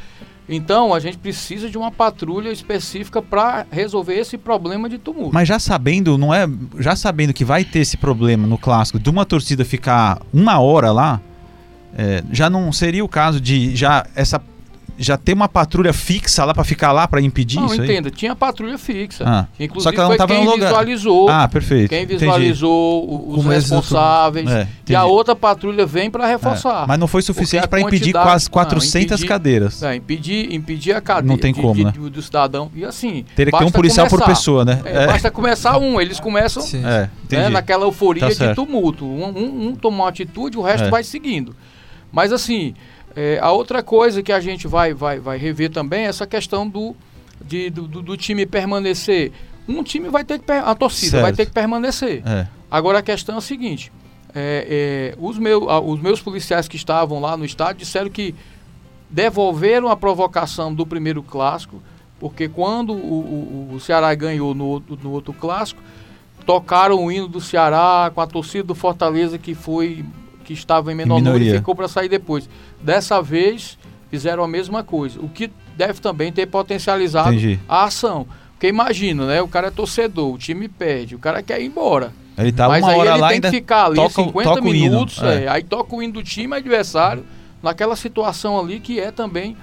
Então 0.56 0.94
a 0.94 1.00
gente 1.00 1.18
precisa 1.18 1.70
de 1.70 1.78
uma 1.78 1.92
patrulha 1.92 2.50
específica 2.50 3.22
para 3.22 3.66
resolver 3.72 4.16
esse 4.16 4.38
problema 4.38 4.90
de 4.90 4.98
tumulto. 4.98 5.34
Mas 5.34 5.48
já 5.48 5.58
sabendo, 5.58 6.18
não 6.18 6.34
é, 6.34 6.46
já 6.78 6.96
sabendo 6.96 7.34
que 7.34 7.46
vai 7.46 7.64
ter 7.64 7.80
esse 7.80 7.96
problema 7.96 8.46
no 8.46 8.58
clássico 8.58 9.00
de 9.00 9.10
uma 9.10 9.26
torcida 9.26 9.64
ficar 9.64 10.22
uma 10.34 10.60
hora 10.60 10.92
lá, 10.92 11.22
é, 11.98 12.24
já 12.32 12.50
não 12.50 12.72
seria 12.72 13.04
o 13.04 13.08
caso 13.08 13.40
de 13.40 13.76
já 13.76 14.06
essa 14.16 14.42
já 15.04 15.18
ter 15.18 15.34
uma 15.34 15.48
patrulha 15.50 15.92
fixa 15.94 16.46
lá 16.46 16.54
para 16.54 16.64
ficar 16.64 16.92
lá 16.92 17.08
para 17.08 17.20
impedir 17.22 17.58
não, 17.60 17.66
isso 17.66 17.82
aí? 17.82 17.88
entenda, 17.90 18.12
tinha 18.12 18.36
patrulha 18.36 18.78
fixa. 18.78 19.24
Ah, 19.28 19.48
Inclusive 19.60 19.84
só 19.84 19.92
que 19.92 19.96
ela 19.98 20.04
não 20.06 20.12
foi 20.12 20.18
tava 20.18 20.34
quem 20.36 20.46
no 20.46 20.52
lugar. 20.52 20.68
visualizou, 20.68 21.30
Ah, 21.30 21.48
perfeito. 21.48 21.90
quem 21.90 22.04
entendi. 22.04 22.20
visualizou 22.20 23.04
o- 23.10 23.30
os 23.32 23.36
Como 23.38 23.50
responsáveis. 23.50 24.50
É, 24.50 24.68
e 24.88 24.96
a 24.96 25.00
entendi. 25.00 25.12
outra 25.14 25.36
patrulha 25.36 25.86
vem 25.86 26.10
para 26.12 26.26
É, 26.28 26.32
reforçar. 26.32 26.86
mas 26.88 27.00
não 27.00 27.08
foi 27.08 27.22
suficiente 27.22 27.68
para 27.68 27.82
impedir 27.82 28.14
quase 28.14 28.46
não, 28.46 28.52
400 28.52 29.12
impedir- 29.20 29.28
cadeiras. 29.28 29.82
É, 29.84 29.96
impedir, 29.96 30.54
impedir 30.54 30.94
a 30.94 31.02
cadeia 31.02 31.28
Não 31.28 31.38
tem 31.38 31.52
de- 31.54 31.60
como, 31.62 31.74
de- 31.74 31.84
né? 31.86 31.92
do, 31.92 32.10
do 32.10 32.22
cidadão. 32.22 32.70
E 32.76 32.86
assim. 32.86 33.26
Teria 33.36 33.52
que 33.52 33.58
ter 33.58 33.66
um 33.66 33.72
policial 33.72 34.08
por 34.08 34.20
começar. 34.20 34.32
pessoa, 34.38 34.64
né? 34.66 34.82
É, 34.86 35.08
Basta 35.08 35.32
começar 35.32 35.78
um, 35.78 36.00
eles 36.00 36.20
começam 36.20 36.62
Sim. 36.62 36.80
É, 36.80 36.82
né, 36.82 37.10
entendi. 37.26 37.50
naquela 37.50 37.86
euforia 37.86 38.30
Tá 38.36 38.48
de 38.50 38.56
tumulto. 38.56 39.06
Um, 39.06 39.26
um, 39.30 39.68
um 39.70 39.76
toma 39.76 40.04
uma 40.04 40.10
atitude, 40.10 40.58
o 40.58 40.62
resto 40.62 40.86
É. 40.86 40.90
vai 40.90 41.04
seguindo. 41.04 41.56
Mas 42.12 42.32
assim, 42.32 42.74
é, 43.16 43.40
a 43.42 43.52
outra 43.52 43.82
coisa 43.84 44.22
que 44.24 44.32
a 44.32 44.40
gente 44.40 44.68
vai, 44.68 44.94
vai, 44.94 45.20
vai 45.20 45.38
rever 45.38 45.70
também 45.70 46.06
é 46.06 46.08
essa 46.08 46.26
questão 46.28 46.68
do, 46.68 46.96
de, 47.44 47.70
do, 47.70 47.88
do- 47.88 48.18
time 48.18 48.46
permanecer. 48.46 49.32
Um 49.68 49.84
time 49.84 50.10
vai 50.10 50.24
ter 50.24 50.40
que. 50.40 50.52
A 50.52 50.74
torcida 50.76 51.18
vai 51.22 51.26
Certo. 51.28 51.38
ter 51.38 51.46
que 51.46 51.52
permanecer. 51.52 52.22
É. 52.26 52.48
Agora 52.70 53.00
a 53.00 53.02
questão 53.02 53.36
é 53.36 53.38
a 53.38 53.42
seguinte: 53.42 53.92
é, 54.34 55.14
é, 55.14 55.16
os, 55.20 55.38
meu, 55.38 55.68
os 55.86 56.00
meus 56.02 56.20
policiais 56.22 56.68
que 56.68 56.76
estavam 56.76 57.20
lá 57.20 57.36
no 57.38 57.46
estádio 57.46 57.78
disseram 57.80 58.10
que 58.10 58.34
devolveram 59.10 59.90
a 59.90 59.96
provocação 59.96 60.74
do 60.74 60.86
primeiro 60.86 61.22
clássico, 61.22 61.82
porque 62.20 62.48
quando 62.48 62.94
o, 62.94 62.96
o- 62.96 63.76
o 63.76 63.80
Ceará 63.80 64.14
ganhou 64.16 64.54
no, 64.54 64.66
outro- 64.66 64.98
no 65.02 65.12
outro 65.12 65.34
clássico, 65.34 65.82
tocaram 66.46 67.04
o 67.06 67.12
hino 67.12 67.28
do 67.28 67.42
Ceará 67.42 68.12
com 68.14 68.22
a 68.22 68.28
torcida 68.28 68.64
do 68.64 68.76
Fortaleza 68.76 69.38
que 69.38 69.54
foi 69.54 70.04
que 70.44 70.54
estava 70.54 70.92
em 70.92 70.96
menor 70.96 71.22
número 71.22 71.44
e 71.44 71.52
ficou 71.52 71.76
para 71.76 71.88
sair 71.88 72.10
depois. 72.10 72.50
Dessa 72.84 73.22
vez 73.22 73.78
fizeram 74.10 74.44
a 74.44 74.48
mesma 74.48 74.84
coisa, 74.84 75.20
o 75.22 75.30
que 75.30 75.50
deve 75.78 76.00
também 76.02 76.32
ter 76.32 76.46
potencializado 76.48 77.30
Entendi. 77.34 77.60
a 77.68 77.86
ação. 77.86 78.28
Porque 78.54 78.68
imagina, 78.68 79.26
né? 79.26 79.42
O 79.42 79.48
cara 79.48 79.68
é 79.68 79.72
torcedor, 79.72 80.34
o 80.34 80.38
time 80.38 80.68
perde, 80.68 81.16
o 81.16 81.20
cara 81.20 81.42
quer 81.42 81.62
ir 81.62 81.66
embora. 81.68 82.12
Ele 82.38 82.52
tá 82.52 82.68
Mas 82.68 82.84
uma 82.84 82.92
aí 82.92 83.00
hora 83.00 83.10
ele 83.12 83.18
lá 83.20 83.28
tem 83.30 83.42
que 83.42 83.50
ficar 83.50 83.86
ali 83.86 83.96
toca 83.96 84.22
o- 84.22 84.26
50 84.26 84.50
toca 84.50 84.62
minutos, 84.62 85.22
é. 85.22 85.44
é, 85.44 85.48
aí 85.48 85.64
toca 85.64 85.96
o 85.96 86.02
hino 86.04 86.14
do 86.14 86.24
time 86.24 86.56
adversário, 86.56 87.24
naquela 87.62 87.96
situação 87.96 88.60
ali 88.60 88.80
que 88.80 89.00
é 89.00 89.12
também 89.12 89.56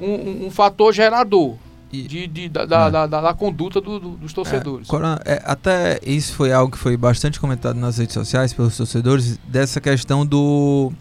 um, 0.00 0.06
um- 0.10 0.46
um 0.46 0.50
fator 0.50 0.92
gerador 0.92 1.56
de, 1.92 2.26
de- 2.26 2.48
da, 2.48 2.64
da, 2.64 2.90
da- 2.90 3.06
da- 3.06 3.20
da 3.20 3.34
conduta 3.34 3.80
do- 3.80 4.00
do- 4.00 4.10
dos 4.16 4.32
torcedores. 4.32 4.88
É, 4.88 4.90
Coronel, 4.90 5.18
é, 5.24 5.42
até 5.44 6.00
isso 6.04 6.32
foi 6.34 6.52
algo 6.52 6.72
que 6.72 6.78
foi 6.78 6.96
bastante 6.96 7.38
comentado 7.38 7.76
nas 7.76 7.98
redes 7.98 8.14
sociais 8.14 8.52
pelos 8.52 8.76
torcedores, 8.76 9.38
dessa 9.46 9.80
questão 9.80 10.26
do, 10.26 10.92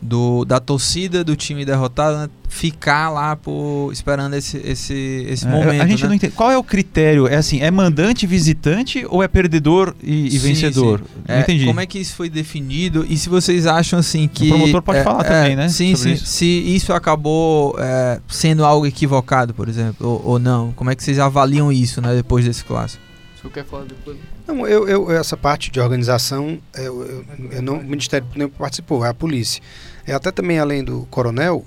do 0.00 0.44
da 0.44 0.60
torcida 0.60 1.24
do 1.24 1.34
time 1.34 1.64
derrotado 1.64 2.18
né, 2.18 2.28
ficar 2.48 3.08
lá 3.10 3.34
por, 3.34 3.90
esperando 3.92 4.34
esse, 4.34 4.58
esse, 4.58 5.26
esse 5.28 5.46
É, 5.46 5.50
momento. 5.50 5.82
a 5.82 5.86
gente 5.86 6.02
né? 6.02 6.08
não 6.08 6.14
entende. 6.14 6.32
Qual 6.34 6.50
é 6.50 6.58
o 6.58 6.62
critério? 6.62 7.26
É 7.26 7.36
assim, 7.36 7.60
é 7.60 7.70
mandante 7.70 8.26
visitante 8.26 9.04
ou 9.08 9.22
é 9.22 9.28
perdedor 9.28 9.94
e, 10.02 10.26
e 10.26 10.30
Sim, 10.32 10.38
vencedor? 10.38 11.02
Não 11.26 11.34
É, 11.34 11.40
entendi. 11.40 11.64
Como 11.64 11.80
é 11.80 11.86
que 11.86 11.98
isso 11.98 12.14
foi 12.14 12.28
definido 12.28 13.04
e 13.08 13.16
se 13.16 13.28
vocês 13.28 13.66
acham 13.66 13.98
assim 13.98 14.28
que. 14.28 14.48
promotor 14.48 14.82
pode 14.82 14.98
é, 14.98 15.02
falar 15.04 15.24
é, 15.24 15.28
também, 15.28 15.56
né, 15.56 15.68
Sim, 15.68 15.96
sim. 15.96 16.12
isso. 16.12 16.26
Se 16.26 16.44
isso 16.46 16.92
acabou 16.92 17.74
é, 17.78 18.20
sendo 18.28 18.64
algo 18.64 18.86
equivocado, 18.86 19.54
por 19.54 19.68
exemplo, 19.68 20.06
ou, 20.06 20.32
ou 20.32 20.38
não. 20.38 20.72
Como 20.72 20.90
é 20.90 20.94
que 20.94 21.02
vocês 21.02 21.18
avaliam 21.18 21.72
isso, 21.72 22.00
né, 22.00 22.14
depois 22.14 22.44
desse 22.44 22.64
clássico? 22.64 23.02
Você 23.44 23.50
quer 23.50 23.64
falar 23.66 23.84
depois. 23.84 24.16
Não, 24.46 24.66
eu, 24.66 24.88
eu- 24.88 25.10
essa 25.12 25.36
parte 25.36 25.70
de 25.70 25.78
organização, 25.78 26.58
eu, 26.74 27.02
eu- 27.02 27.24
eu 27.52 27.62
não, 27.62 27.78
o 27.78 27.84
Ministério 27.84 28.26
Público 28.26 28.50
não 28.50 28.58
participou, 28.58 29.04
é 29.04 29.10
a 29.10 29.14
polícia. 29.14 29.62
É, 30.06 30.12
até 30.14 30.32
também, 30.32 30.58
além 30.58 30.82
do 30.82 31.06
coronel, 31.10 31.64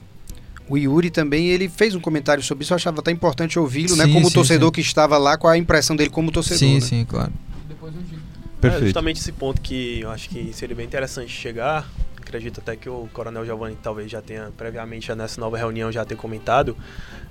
o 0.67 0.75
Yuri 0.77 1.09
também 1.11 1.47
ele 1.49 1.69
fez 1.69 1.93
um 1.93 1.99
comentário 1.99 2.41
sobre 2.43 2.63
isso, 2.63 2.73
eu 2.73 2.75
achava 2.75 2.99
até 2.99 3.11
importante 3.11 3.57
ouvi-lo, 3.59 3.95
né? 3.95 4.07
Como 4.07 4.27
sim, 4.27 4.33
torcedor 4.33 4.67
sim. 4.69 4.73
que 4.73 4.81
estava 4.81 5.17
lá, 5.19 5.37
qual 5.37 5.53
a 5.53 5.57
impressão 5.57 5.95
dele 5.95 6.09
como 6.09 6.31
torcedor. 6.31 6.57
sim, 6.59 6.73
né? 6.75 6.81
sim, 6.81 7.05
claro. 7.05 7.31
Depois 7.69 7.93
eu 7.95 8.01
digo. 8.01 8.21
É 8.57 8.59
Perfeito. 8.59 8.85
justamente 8.85 9.19
esse 9.21 9.31
ponto 9.31 9.61
que 9.61 9.99
eu 10.01 10.09
acho 10.09 10.27
que 10.29 10.51
seria 10.53 10.75
bem 10.75 10.85
interessante 10.85 11.29
chegar. 11.31 11.87
Acredito 12.17 12.59
até 12.59 12.75
que 12.75 12.89
o 12.89 13.07
Coronel 13.13 13.45
Giovanni 13.45 13.77
talvez 13.81 14.11
já 14.11 14.21
tenha 14.21 14.51
previamente 14.57 15.07
já 15.07 15.15
nessa 15.15 15.39
nova 15.39 15.57
reunião 15.57 15.91
já 15.91 16.03
ter 16.03 16.15
comentado. 16.17 16.75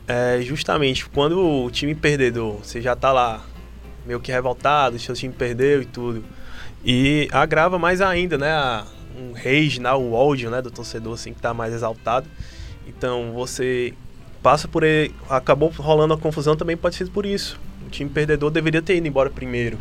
É 0.06 0.40
justamente 0.40 1.06
quando 1.08 1.38
o 1.38 1.70
time 1.70 1.94
perdedor, 1.96 2.60
você 2.62 2.80
já 2.80 2.94
tá 2.96 3.12
lá 3.12 3.44
meio 4.06 4.20
que 4.20 4.30
revoltado, 4.32 4.98
seu 4.98 5.14
time 5.14 5.32
perdeu 5.32 5.82
e 5.82 5.84
tudo. 5.84 6.24
E 6.84 7.28
agrava 7.32 7.78
mais 7.78 8.00
ainda, 8.00 8.38
né? 8.38 8.50
a- 8.50 8.84
um 9.18 9.32
rage, 9.32 9.80
né, 9.80 9.90
o 9.92 10.12
ódio, 10.12 10.50
né, 10.50 10.60
do 10.60 10.70
torcedor 10.70 11.14
assim 11.14 11.32
que 11.32 11.40
tá 11.40 11.54
mais 11.54 11.72
exaltado. 11.72 12.26
Então 12.86 13.32
você 13.32 13.94
passa 14.42 14.68
por 14.68 14.82
ele, 14.82 15.14
acabou 15.28 15.70
rolando 15.70 16.12
a 16.14 16.18
confusão 16.18 16.54
também 16.54 16.76
pode 16.76 16.96
ser 16.96 17.08
por 17.08 17.24
isso. 17.24 17.58
O 17.86 17.88
time 17.90 18.10
perdedor 18.10 18.50
deveria 18.50 18.82
ter 18.82 18.96
ido 18.96 19.08
embora 19.08 19.30
primeiro. 19.30 19.78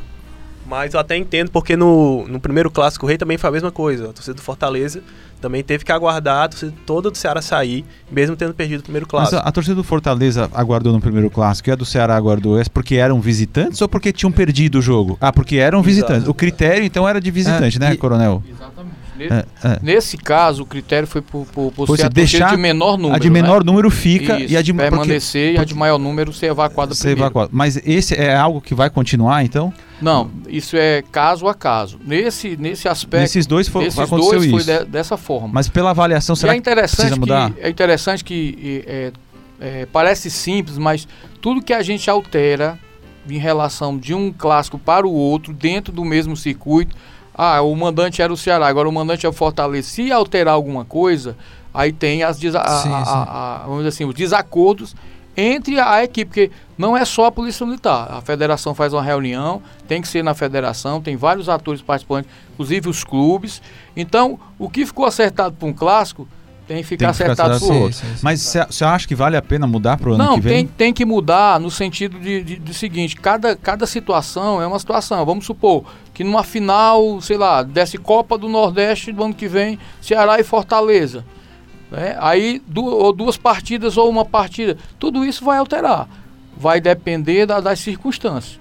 Mas 0.66 0.94
eu 0.94 1.00
até 1.00 1.16
entendo, 1.16 1.52
porque 1.52 1.76
no, 1.76 2.26
no 2.28 2.40
primeiro 2.40 2.72
clássico 2.72 3.06
o 3.06 3.10
Rei 3.10 3.18
também 3.18 3.38
foi 3.38 3.50
a 3.50 3.54
mesma 3.54 3.72
coisa. 3.72 4.10
A 4.10 4.14
torcida 4.14 4.34
do 4.36 4.42
Fortaleza 4.42 5.04
também 5.46 5.64
teve 5.64 5.86
que 5.86 5.92
aguardar 5.92 6.46
a 6.46 6.48
torcida 6.50 6.74
toda 6.88 7.12
do 7.12 7.18
Ceará 7.18 7.40
sair, 7.40 7.86
mesmo 8.12 8.36
tendo 8.36 8.52
perdido 8.52 8.80
o 8.80 8.84
primeiro 8.84 9.06
Mas 9.06 9.30
clássico. 9.30 9.36
a, 9.46 9.48
a 9.48 9.52
torcida 9.52 9.76
do 9.76 9.84
Fortaleza 9.84 10.50
aguardou 10.56 10.92
no 10.92 11.00
primeiro 11.00 11.30
clássico 11.30 11.70
e 11.70 11.72
a 11.72 11.76
do 11.76 11.86
Ceará 11.86 12.16
aguardou 12.16 12.60
essa 12.60 12.70
porque 12.70 12.96
eram 12.96 13.22
visitantes 13.22 13.80
ou 13.80 13.88
porque 13.88 14.12
tinham 14.12 14.32
perdido 14.32 14.80
o 14.80 14.82
jogo? 14.82 15.20
Ah, 15.22 15.32
porque 15.32 15.58
eram 15.58 15.78
Exato. 15.80 15.88
visitantes. 15.88 16.28
O 16.28 16.34
critério 16.34 16.84
então 16.84 17.08
era 17.08 17.22
de 17.22 17.30
visitante, 17.30 17.78
É, 17.78 17.80
né, 17.80 17.94
e- 17.94 17.98
coronel? 17.98 18.42
Exatamente. 18.50 18.96
Ne- 19.18 19.26
É, 19.26 19.46
é. 19.64 19.80
Nesse 19.82 20.18
caso, 20.18 20.64
o 20.64 20.66
critério 20.66 21.08
foi 21.08 21.22
por, 21.22 21.46
por, 21.48 21.72
por 21.72 21.98
ser 21.98 22.06
é, 22.06 22.10
deixar 22.10 22.52
de 22.52 22.58
menor 22.58 22.98
número. 22.98 23.16
a 23.16 23.20
de 23.20 23.30
né? 23.30 23.42
menor 23.42 23.64
número 23.64 23.90
fica 23.90 24.40
Isso, 24.40 24.54
e 24.54 24.58
a 24.58 24.62
de 24.62 24.74
porque- 24.74 24.90
permanecer 24.90 25.56
e 25.56 25.58
a 25.58 25.64
de 25.64 25.74
maior 25.74 25.98
número 25.98 26.34
ser 26.34 26.48
evacuada 26.48 26.94
ser 26.94 27.02
primeiro. 27.04 27.22
evacuado. 27.24 27.50
Mas 27.54 27.78
esse 27.86 28.14
é 28.16 28.36
algo 28.36 28.60
que 28.62 28.76
vai 28.76 28.90
continuar, 28.90 29.44
então? 29.44 29.74
Não, 30.02 30.30
isso 30.50 30.76
é 30.76 31.02
caso 31.12 31.48
a 31.48 31.54
caso. 31.54 31.98
Nesse, 32.06 32.58
nesse 32.58 32.88
aspecto, 32.88 33.22
Nesses 33.22 33.46
dois 33.48 33.68
foi, 33.68 33.86
nesses 33.86 33.98
aconteceu 34.00 34.40
dois 34.40 34.52
foi 34.52 34.60
isso. 34.62 34.80
de- 34.80 34.86
dessa 34.92 35.16
forma. 35.16 35.50
Mas 35.54 35.70
pela 35.70 35.92
avaliação, 35.92 36.36
será 36.36 36.52
é 36.52 36.56
que 36.56 36.60
interessante 36.60 36.96
precisa 36.98 37.16
mudar? 37.20 37.52
que 37.52 37.62
é 37.62 37.70
interessante 37.70 38.24
que 38.24 38.84
é, 38.86 39.12
é, 39.62 39.86
parece 39.92 40.30
simples, 40.30 40.78
mas 40.78 41.08
tudo 41.42 41.62
que 41.62 41.72
a 41.74 41.82
gente 41.82 42.10
altera 42.10 42.78
em 43.28 43.38
relação 43.40 43.98
de 43.98 44.14
um 44.14 44.32
clássico 44.32 44.78
para 44.78 45.08
o 45.08 45.12
outro 45.12 45.52
dentro 45.54 45.92
do 45.94 46.04
mesmo 46.06 46.36
circuito, 46.38 46.96
ah, 47.38 47.62
o 47.62 47.76
mandante 47.76 48.22
era 48.22 48.32
o 48.32 48.38
Ceará, 48.38 48.68
agora 48.68 48.88
o 48.88 48.92
mandante 48.92 49.26
é 49.26 49.30
o 49.30 49.34
Fortaleza. 49.34 49.88
Se 49.90 50.12
alterar 50.12 50.54
alguma 50.54 50.86
coisa, 50.86 51.36
aí 51.74 51.92
tem 51.92 52.24
as 52.24 52.38
a- 52.38 52.40
Sim, 52.42 52.54
a- 52.56 52.80
sim. 52.82 52.90
a- 52.92 53.58
a- 53.58 53.64
vamos 53.64 53.78
dizer 53.80 53.90
assim, 53.90 54.06
os 54.06 54.14
desacordos 54.16 54.96
entre 55.38 55.78
a 55.80 56.02
equipe, 56.02 56.26
porque 56.30 56.52
não 56.78 56.96
é 56.96 57.04
só 57.04 57.26
a 57.26 57.32
Polícia 57.32 57.66
Militar. 57.66 58.08
A 58.10 58.22
federação 58.22 58.74
faz 58.74 58.94
uma 58.94 59.04
reunião, 59.04 59.62
tem 59.86 60.02
que 60.02 60.08
ser 60.08 60.24
na 60.24 60.34
federação, 60.34 61.02
tem 61.02 61.18
vários 61.18 61.50
atores 61.50 61.82
participantes, 61.82 62.32
inclusive 62.54 62.88
os 62.88 63.04
clubes. 63.04 63.62
Então, 63.98 64.40
o 64.58 64.70
que 64.70 64.86
ficou 64.86 65.06
acertado 65.06 65.54
para 65.56 65.68
um 65.68 65.74
clássico 65.74 66.26
tem 66.66 66.78
que 66.78 66.84
ficar 66.84 67.08
Tem 67.08 67.14
que 67.14 67.18
ficar 67.18 67.34
acertado 67.34 67.54
acertado 67.54 67.68
para 67.74 67.80
o 67.80 67.84
outro. 67.84 67.98
Sim. 67.98 68.16
Mas 68.24 68.42
você 68.42 68.86
acha 68.86 69.06
que 69.08 69.14
vale 69.14 69.36
a 69.38 69.42
pena 69.42 69.68
mudar 69.68 69.98
pro 69.98 70.14
ano 70.14 70.24
Não, 70.24 70.36
que 70.36 70.42
vem? 70.42 70.54
tem, 70.66 70.68
tem 70.68 70.94
que 70.94 71.04
mudar 71.06 71.60
no 71.60 71.70
sentido 71.70 72.18
de, 72.18 72.42
de, 72.42 72.56
do 72.56 72.74
seguinte, 72.74 73.16
cada, 73.18 73.56
cada 73.58 73.86
situação 73.86 74.62
é 74.62 74.66
uma 74.66 74.80
situação. 74.80 75.24
Vamos 75.26 75.46
supor 75.46 75.84
que 76.16 76.24
numa 76.24 76.44
final, 76.44 77.22
sei 77.22 77.38
lá, 77.38 77.62
desce 77.62 77.98
Copa 78.00 78.38
do 78.38 78.50
Nordeste 78.50 79.12
do 79.12 79.24
ano 79.24 79.34
que 79.36 79.48
vem, 79.48 79.78
Ceará 80.02 80.40
e 80.40 80.44
Fortaleza. 80.44 81.24
né? 81.92 82.18
Aí 82.20 82.60
du 82.66 82.84
ou 82.84 83.14
duas 83.14 83.38
partidas 83.38 83.96
ou 83.98 84.10
uma 84.10 84.26
partida, 84.26 84.76
tudo 84.98 85.24
isso 85.24 85.46
vai 85.46 85.60
alterar. 85.60 86.08
Vai 86.58 86.82
depender 86.82 87.46
da- 87.46 87.60
das 87.60 87.80
circunstâncias. 87.80 88.60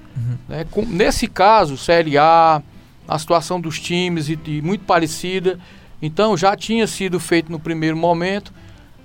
né? 0.49 0.67
Com- 0.71 0.85
nesse 0.85 1.27
caso, 1.27 1.77
Série 1.79 2.19
A, 2.19 2.61
a 3.09 3.19
situação 3.19 3.61
dos 3.61 3.79
times 3.81 4.29
e, 4.29 4.38
e 4.47 4.61
muito 4.61 4.85
parecida. 4.85 5.59
Então 6.03 6.37
já 6.37 6.55
tinha 6.57 6.87
sido 6.87 7.19
feito 7.19 7.51
no 7.51 7.59
primeiro 7.59 7.97
momento, 7.97 8.53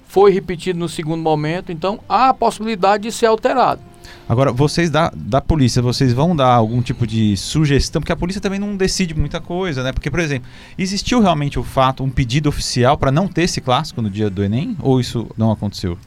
foi 0.07 0.31
repetido 0.31 0.77
no 0.79 0.89
segundo 0.89 1.21
momento, 1.21 1.71
então 1.71 1.99
há 2.09 2.29
a 2.29 2.33
possibilidade 2.33 3.03
de 3.03 3.11
ser 3.11 3.27
alterado. 3.27 3.79
Agora, 4.27 4.51
vocês 4.51 4.89
da, 4.89 5.11
da 5.15 5.41
polícia, 5.41 5.81
vocês 5.81 6.13
vão 6.13 6.35
dar 6.35 6.53
algum 6.53 6.81
tipo 6.81 7.07
de 7.07 7.35
sugestão? 7.35 8.01
Porque 8.01 8.11
a 8.11 8.15
polícia 8.15 8.41
também 8.41 8.59
não 8.59 8.75
decide 8.77 9.13
muita 9.13 9.39
coisa, 9.41 9.81
né? 9.83 9.91
Porque, 9.91 10.09
por 10.11 10.19
exemplo, 10.19 10.47
existiu 10.77 11.19
realmente 11.21 11.57
o 11.57 11.63
fato, 11.63 12.03
um 12.03 12.09
pedido 12.09 12.47
oficial 12.49 12.97
para 12.97 13.11
não 13.11 13.27
ter 13.27 13.43
esse 13.43 13.59
clássico 13.61 14.01
no 14.01 14.09
dia 14.09 14.29
do 14.29 14.43
Enem? 14.43 14.75
Ou 14.81 14.99
isso 14.99 15.27
não 15.37 15.51
aconteceu? 15.51 15.97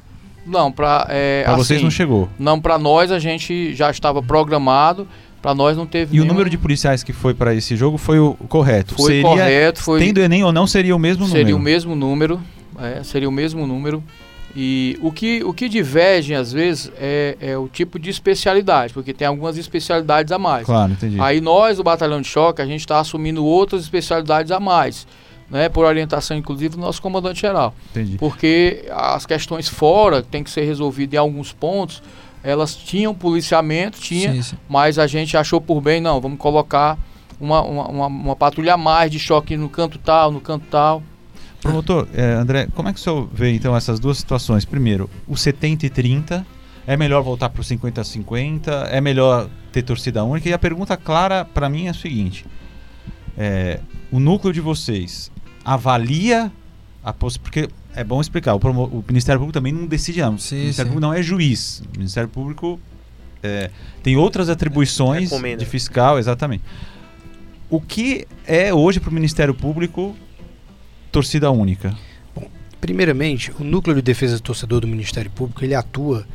Não, 0.47 0.71
para 0.73 1.07
é, 1.09 1.45
vocês 1.57 1.77
assim, 1.79 1.85
não 1.85 1.91
chegou. 1.91 2.29
não 2.39 2.61
para 2.61 2.77
nós 2.79 3.13
a 3.13 3.19
gente 3.21 3.75
já 3.75 3.91
estava 3.91 4.21
programado, 4.21 5.07
para 5.41 5.55
nós 5.55 5.77
não 5.77 5.87
teve 5.87 6.17
E 6.17 6.21
o 6.21 6.23
nenhum- 6.23 6.33
número 6.35 6.51
de 6.51 6.59
policiais 6.59 7.03
que 7.05 7.13
foi 7.13 7.33
para 7.35 7.55
esse 7.55 7.77
jogo 7.77 7.97
foi 7.99 8.19
o 8.19 8.35
correto. 8.49 8.95
foi 8.97 9.07
seria, 9.07 9.23
correto, 9.23 9.83
foi 9.83 10.01
Tendo 10.01 10.19
Enem 10.21 10.43
ou 10.45 10.53
não, 10.53 10.67
seria 10.67 10.95
o 10.97 10.99
mesmo 10.99 11.27
seria 11.27 11.43
número. 11.45 11.57
o 11.57 11.61
mesmo 11.61 11.95
número, 11.95 12.41
é, 12.81 13.03
seria 13.05 13.29
o 13.29 13.33
mesmo 13.33 13.67
número. 13.69 14.03
E 14.55 14.99
o 15.01 15.11
que, 15.11 15.43
o 15.45 15.55
que 15.55 15.69
diverge 15.69 16.35
às 16.35 16.53
vezes 16.53 16.93
é, 16.99 17.37
é 17.41 17.57
o 17.57 17.69
tipo 17.69 17.99
de 17.99 18.11
especialidade, 18.11 18.93
porque 18.93 19.15
tem 19.15 19.27
algumas 19.27 19.57
especialidades 19.57 20.31
a 20.31 20.39
mais. 20.39 20.67
Claro, 20.67 20.93
entendi. 20.93 21.19
Aí 21.21 21.41
nós, 21.41 21.79
do 21.79 21.83
Batalhão 21.83 22.21
de 22.21 22.29
Choque, 22.29 22.61
a 22.61 22.67
gente 22.67 22.81
está 22.81 23.01
assumindo 23.01 23.45
outras 23.45 23.83
especialidades 23.83 24.53
a 24.53 24.61
mais, 24.61 25.07
né, 25.51 25.69
por 25.71 25.87
orientação 25.87 26.37
inclusive 26.37 26.71
do 26.71 26.79
nosso 26.79 27.01
comandante-geral. 27.01 27.75
entendi. 27.91 28.19
Porque 28.19 28.85
as 28.91 29.25
questões 29.25 29.69
fora, 29.69 30.23
que 30.23 30.29
tem 30.29 30.45
que 30.45 30.51
ser 30.51 30.65
resolvidas 30.65 31.15
em 31.15 31.19
alguns 31.19 31.51
pontos, 31.53 32.03
elas 32.45 32.75
tinham 32.75 33.15
policiamento, 33.15 33.99
tinha, 34.01 34.33
Sim, 34.33 34.43
sim. 34.43 34.57
mas 34.69 34.99
a 34.99 35.07
gente 35.07 35.35
achou 35.37 35.61
por 35.61 35.81
bem, 35.81 36.01
não, 36.01 36.21
vamos 36.21 36.39
colocar 36.39 36.99
uma, 37.41 37.63
uma, 37.63 37.89
uma, 37.89 38.07
uma 38.07 38.37
patrulha 38.37 38.75
a 38.75 38.77
mais 38.77 39.11
de 39.11 39.19
choque 39.19 39.57
no 39.57 39.69
canto 39.69 39.99
tal, 39.99 40.31
no 40.31 40.41
canto 40.41 40.67
tal. 40.71 41.03
Promotor, 41.63 42.09
é, 42.13 42.33
André, 42.35 42.67
como 42.75 42.89
é 42.89 42.93
que 42.93 42.99
o 42.99 43.03
senhor 43.03 43.29
vê 43.33 43.53
então 43.53 43.77
essas 43.77 44.01
duas 44.01 44.19
situações? 44.19 44.65
Primeiro, 44.65 45.09
o 45.29 45.37
70 45.37 45.87
e 45.87 45.91
30, 45.91 46.45
é 46.87 46.97
melhor 46.97 47.23
voltar 47.23 47.49
para 47.51 47.61
o 47.61 47.65
50 47.65 48.01
a 48.01 48.05
50? 48.05 48.71
É 48.91 49.01
melhor 49.01 49.49
ter 49.71 49.83
torcida 49.83 50.25
única? 50.25 50.49
E 50.49 50.53
a 50.53 50.59
pergunta 50.59 50.97
clara 50.97 51.45
para 51.45 51.69
mim 51.69 51.87
é 51.87 51.91
a 51.91 51.95
seguinte: 51.95 52.45
é, 53.39 53.81
o 54.11 54.19
núcleo 54.19 54.53
de 54.53 54.61
vocês 54.61 55.31
avalia 55.65 56.51
a 57.05 57.13
possibilidade. 57.13 57.69
Porque 57.69 57.75
é 57.95 58.03
bom 58.03 58.21
explicar, 58.21 58.55
o, 58.55 58.61
promo- 58.61 58.85
o 58.87 59.05
Ministério 59.07 59.39
Público 59.39 59.53
também 59.55 59.73
não 59.73 59.87
decide, 59.87 60.21
não. 60.21 60.37
Sim, 60.39 60.57
o 60.57 60.59
Ministério 60.61 60.91
sim. 60.91 60.95
Público 60.95 61.01
não 61.13 61.15
é 61.15 61.23
juiz. 61.23 61.83
O 61.95 61.99
Ministério 61.99 62.29
Público 62.29 62.81
é, 63.43 63.71
tem 64.03 64.17
outras 64.17 64.49
atribuições 64.49 65.31
Recomenda. 65.31 65.59
de 65.59 65.67
fiscal, 65.67 66.19
exatamente. 66.19 66.65
O 67.71 67.81
que 67.81 68.27
é 68.47 68.73
hoje 68.75 68.99
para 69.01 69.11
o 69.11 69.13
Ministério 69.15 69.55
Público 69.55 70.15
torcida 71.13 71.51
única? 71.51 71.97
Primeiramente, 72.81 73.53
o 73.61 73.63
Núcleo 73.63 73.95
de 73.95 74.03
Defesa 74.03 74.37
do 74.37 74.43
Torcedor 74.43 74.81
do 74.81 74.89
Ministério 74.89 75.31
Público, 75.31 75.65
ele 75.65 75.75
atua 75.75 76.27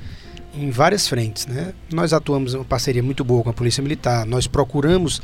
em 0.54 0.70
várias 0.70 1.08
frentes, 1.08 1.46
né? 1.46 1.74
Nós 1.92 2.14
atuamos 2.14 2.54
em 2.54 2.58
uma 2.58 2.66
parceria 2.66 3.04
muito 3.04 3.24
boa 3.24 3.44
com 3.44 3.50
a 3.50 3.54
Polícia 3.54 3.84
Militar. 3.84 4.26
Nós 4.26 4.48
procuramos 4.48 5.22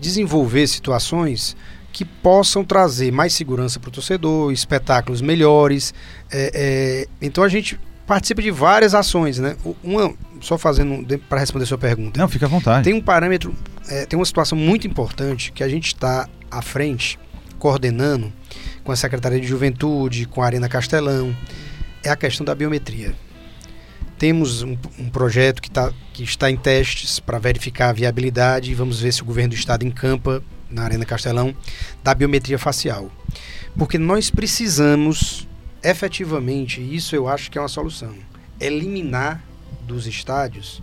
desenvolver 0.00 0.66
situações 0.66 1.54
que 1.92 2.04
possam 2.04 2.64
trazer 2.64 3.12
mais 3.12 3.34
segurança 3.34 3.78
para 3.78 3.88
o 3.88 3.92
torcedor, 3.92 4.50
espetáculos 4.50 5.20
melhores. 5.20 5.92
é, 6.32 6.50
é, 6.54 7.08
então 7.20 7.44
a 7.44 7.48
gente 7.48 7.78
participa 8.06 8.42
de 8.42 8.50
várias 8.50 8.94
ações, 8.94 9.38
né? 9.38 9.56
Uma, 9.82 10.14
só 10.40 10.58
fazendo 10.58 11.06
para 11.28 11.38
responder 11.38 11.64
a 11.64 11.66
sua 11.66 11.78
pergunta. 11.78 12.18
Não, 12.18 12.28
fica 12.28 12.46
à 12.46 12.48
vontade. 12.48 12.84
Tem 12.84 12.94
um 12.94 13.00
parâmetro, 13.00 13.54
é, 13.88 14.06
tem 14.06 14.18
uma 14.18 14.24
situação 14.24 14.56
muito 14.56 14.86
importante 14.86 15.52
que 15.52 15.62
a 15.62 15.68
gente 15.68 15.88
está 15.88 16.28
à 16.50 16.62
frente, 16.62 17.18
coordenando, 17.58 18.32
com 18.84 18.92
a 18.92 18.96
Secretaria 18.96 19.40
de 19.40 19.46
Juventude, 19.46 20.26
com 20.26 20.42
a 20.42 20.46
Arena 20.46 20.68
Castelão, 20.68 21.36
é 22.02 22.10
a 22.10 22.16
questão 22.16 22.44
da 22.44 22.54
biometria. 22.54 23.14
Temos 24.18 24.62
um, 24.62 24.76
um 24.98 25.08
projeto 25.08 25.60
que, 25.60 25.70
tá, 25.70 25.92
que 26.12 26.22
está 26.22 26.50
em 26.50 26.56
testes 26.56 27.18
para 27.18 27.38
verificar 27.38 27.88
a 27.88 27.92
viabilidade 27.92 28.70
e 28.70 28.74
vamos 28.74 29.00
ver 29.00 29.12
se 29.12 29.22
o 29.22 29.24
governo 29.24 29.50
do 29.50 29.56
estado 29.56 29.84
encampa 29.84 30.42
na 30.70 30.84
Arena 30.84 31.04
Castelão 31.04 31.54
da 32.02 32.14
biometria 32.14 32.58
facial. 32.58 33.10
Porque 33.76 33.98
nós 33.98 34.30
precisamos 34.30 35.48
efetivamente, 35.82 36.80
isso 36.80 37.16
eu 37.16 37.26
acho 37.26 37.50
que 37.50 37.58
é 37.58 37.60
uma 37.60 37.68
solução, 37.68 38.14
eliminar 38.60 39.42
dos 39.86 40.06
estádios 40.06 40.82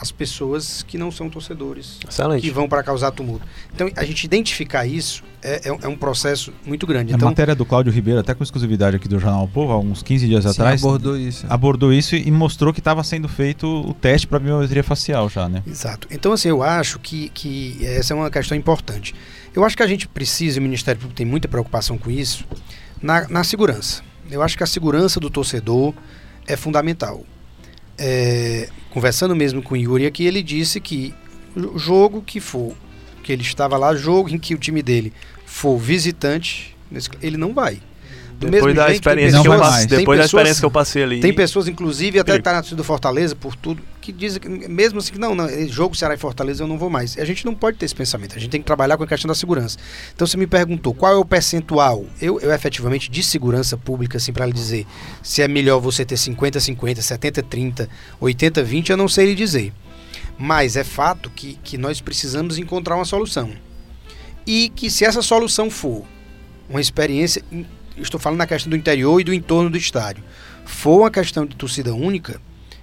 as 0.00 0.10
pessoas 0.10 0.82
que 0.82 0.96
não 0.96 1.10
são 1.10 1.28
torcedores, 1.28 1.98
Excelente. 2.08 2.40
que 2.40 2.50
vão 2.50 2.66
para 2.68 2.82
causar 2.82 3.10
tumulto. 3.10 3.46
Então, 3.74 3.90
a 3.94 4.04
gente 4.04 4.24
identificar 4.24 4.86
isso 4.86 5.22
é, 5.42 5.68
é, 5.68 5.72
um- 5.72 5.78
é 5.82 5.88
um 5.88 5.96
processo 5.96 6.52
muito 6.64 6.86
grande. 6.86 7.12
A 7.12 7.16
Então, 7.16 7.28
matéria 7.28 7.54
do 7.54 7.64
Cláudio 7.66 7.92
Ribeiro, 7.92 8.18
até 8.20 8.34
com 8.34 8.42
exclusividade 8.42 8.96
aqui 8.96 9.06
do 9.08 9.18
Jornal 9.18 9.44
O 9.44 9.48
Povo, 9.48 9.72
há 9.72 9.78
uns 9.78 10.02
15 10.02 10.26
dias 10.26 10.44
Sim, 10.44 10.50
atrás, 10.50 10.82
abordou 10.82 11.16
isso. 11.18 11.46
abordou 11.50 11.92
isso 11.92 12.14
e 12.16 12.30
mostrou 12.30 12.72
que 12.72 12.80
estava 12.80 13.02
sendo 13.04 13.28
feito 13.28 13.66
o 13.66 13.92
teste 13.92 14.26
para 14.26 14.38
biometria 14.38 14.82
facial 14.82 15.28
já, 15.28 15.48
né? 15.48 15.62
Exato. 15.66 16.08
Então, 16.10 16.32
assim, 16.32 16.48
eu 16.48 16.62
acho 16.62 16.98
que, 16.98 17.28
que 17.30 17.78
essa 17.84 18.14
é 18.14 18.16
uma 18.16 18.30
questão 18.30 18.56
importante. 18.56 19.14
Eu 19.54 19.64
acho 19.64 19.76
que 19.76 19.82
a 19.82 19.86
gente 19.86 20.08
precisa, 20.08 20.58
e 20.58 20.60
o 20.60 20.62
Ministério 20.62 20.98
Público 21.00 21.16
tem 21.16 21.26
muita 21.26 21.46
preocupação 21.48 21.98
com 21.98 22.10
isso, 22.10 22.44
na, 23.02 23.28
na 23.28 23.44
segurança. 23.44 24.02
Eu 24.30 24.42
acho 24.42 24.56
que 24.56 24.62
a 24.62 24.66
segurança 24.66 25.18
do 25.20 25.28
torcedor 25.28 25.92
é 26.46 26.56
fundamental. 26.56 27.22
É, 28.02 28.70
conversando 28.90 29.36
mesmo 29.36 29.62
com 29.62 29.74
o 29.74 29.76
Yuri 29.76 30.06
aqui, 30.06 30.24
ele 30.24 30.42
disse 30.42 30.80
que 30.80 31.14
o 31.54 31.78
jogo 31.78 32.22
que 32.22 32.40
for, 32.40 32.74
que 33.22 33.30
ele 33.30 33.42
estava 33.42 33.76
lá, 33.76 33.94
jogo 33.94 34.30
em 34.30 34.38
que 34.38 34.54
o 34.54 34.58
time 34.58 34.82
dele 34.82 35.12
for 35.44 35.76
visitante, 35.76 36.74
ele 37.20 37.36
não 37.36 37.52
vai. 37.52 37.78
Do 38.40 38.50
Depois 38.50 38.74
mesmo 38.74 38.86
da 38.86 38.90
experiência 38.90 39.42
que 39.42 39.48
eu 39.48 39.58
passei, 39.58 39.86
depois 39.86 40.18
da 40.18 40.24
experiência 40.24 40.60
que 40.60 40.64
eu 40.64 40.70
passei 40.70 41.02
ali. 41.02 41.20
Tem 41.20 41.30
pessoas, 41.30 41.68
inclusive, 41.68 42.18
até 42.18 42.38
que 42.38 42.42
tá 42.42 42.54
na 42.54 42.62
do 42.62 42.82
Fortaleza, 42.82 43.36
por 43.36 43.54
tudo, 43.54 43.82
que 44.00 44.10
dizem 44.10 44.40
que, 44.40 44.48
mesmo 44.48 44.98
assim, 44.98 45.12
que 45.12 45.18
não, 45.18 45.34
não, 45.34 45.44
eh, 45.44 45.66
jogo 45.66 45.94
Ceará 45.94 46.14
e 46.14 46.16
Fortaleza 46.16 46.62
eu 46.62 46.66
não 46.66 46.78
vou 46.78 46.88
mais. 46.88 47.18
A 47.18 47.24
gente 47.26 47.44
não 47.44 47.54
pode 47.54 47.76
ter 47.76 47.84
esse 47.84 47.94
pensamento, 47.94 48.34
a 48.34 48.38
gente 48.38 48.50
tem 48.50 48.62
que 48.62 48.66
trabalhar 48.66 48.96
com 48.96 49.04
a 49.04 49.06
questão 49.06 49.28
da 49.28 49.34
segurança. 49.34 49.76
Então 50.14 50.26
você 50.26 50.38
me 50.38 50.46
perguntou 50.46 50.94
qual 50.94 51.12
é 51.12 51.16
o 51.16 51.24
percentual, 51.24 52.06
eu, 52.18 52.40
eu 52.40 52.50
efetivamente, 52.50 53.10
de 53.10 53.22
segurança 53.22 53.76
pública, 53.76 54.16
assim, 54.16 54.32
para 54.32 54.46
lhe 54.46 54.54
dizer 54.54 54.86
se 55.22 55.42
é 55.42 55.48
melhor 55.48 55.78
você 55.78 56.02
ter 56.02 56.14
50-50, 56.14 56.96
70-30, 56.96 57.88
80-20, 58.22 58.88
eu 58.88 58.96
não 58.96 59.06
sei 59.06 59.26
lhe 59.26 59.34
dizer. 59.34 59.70
Mas 60.38 60.76
é 60.76 60.84
fato 60.84 61.28
que, 61.28 61.58
que 61.62 61.76
nós 61.76 62.00
precisamos 62.00 62.56
encontrar 62.56 62.96
uma 62.96 63.04
solução. 63.04 63.50
E 64.46 64.70
que 64.70 64.88
se 64.88 65.04
essa 65.04 65.20
solução 65.20 65.68
for 65.68 66.06
uma 66.70 66.80
experiência, 66.80 67.42
estou 67.98 68.18
falando 68.20 68.38
na 68.38 68.46
questão 68.46 68.70
do 68.70 68.76
interior 68.76 69.20
e 69.20 69.24
do 69.24 69.32
entorno 69.34 69.70
do 69.70 69.76
estádio, 69.76 70.22
for 70.64 71.00
uma 71.00 71.10
questão 71.10 71.44
de 71.46 71.56
torcida 71.56 71.94
única, 71.94 72.40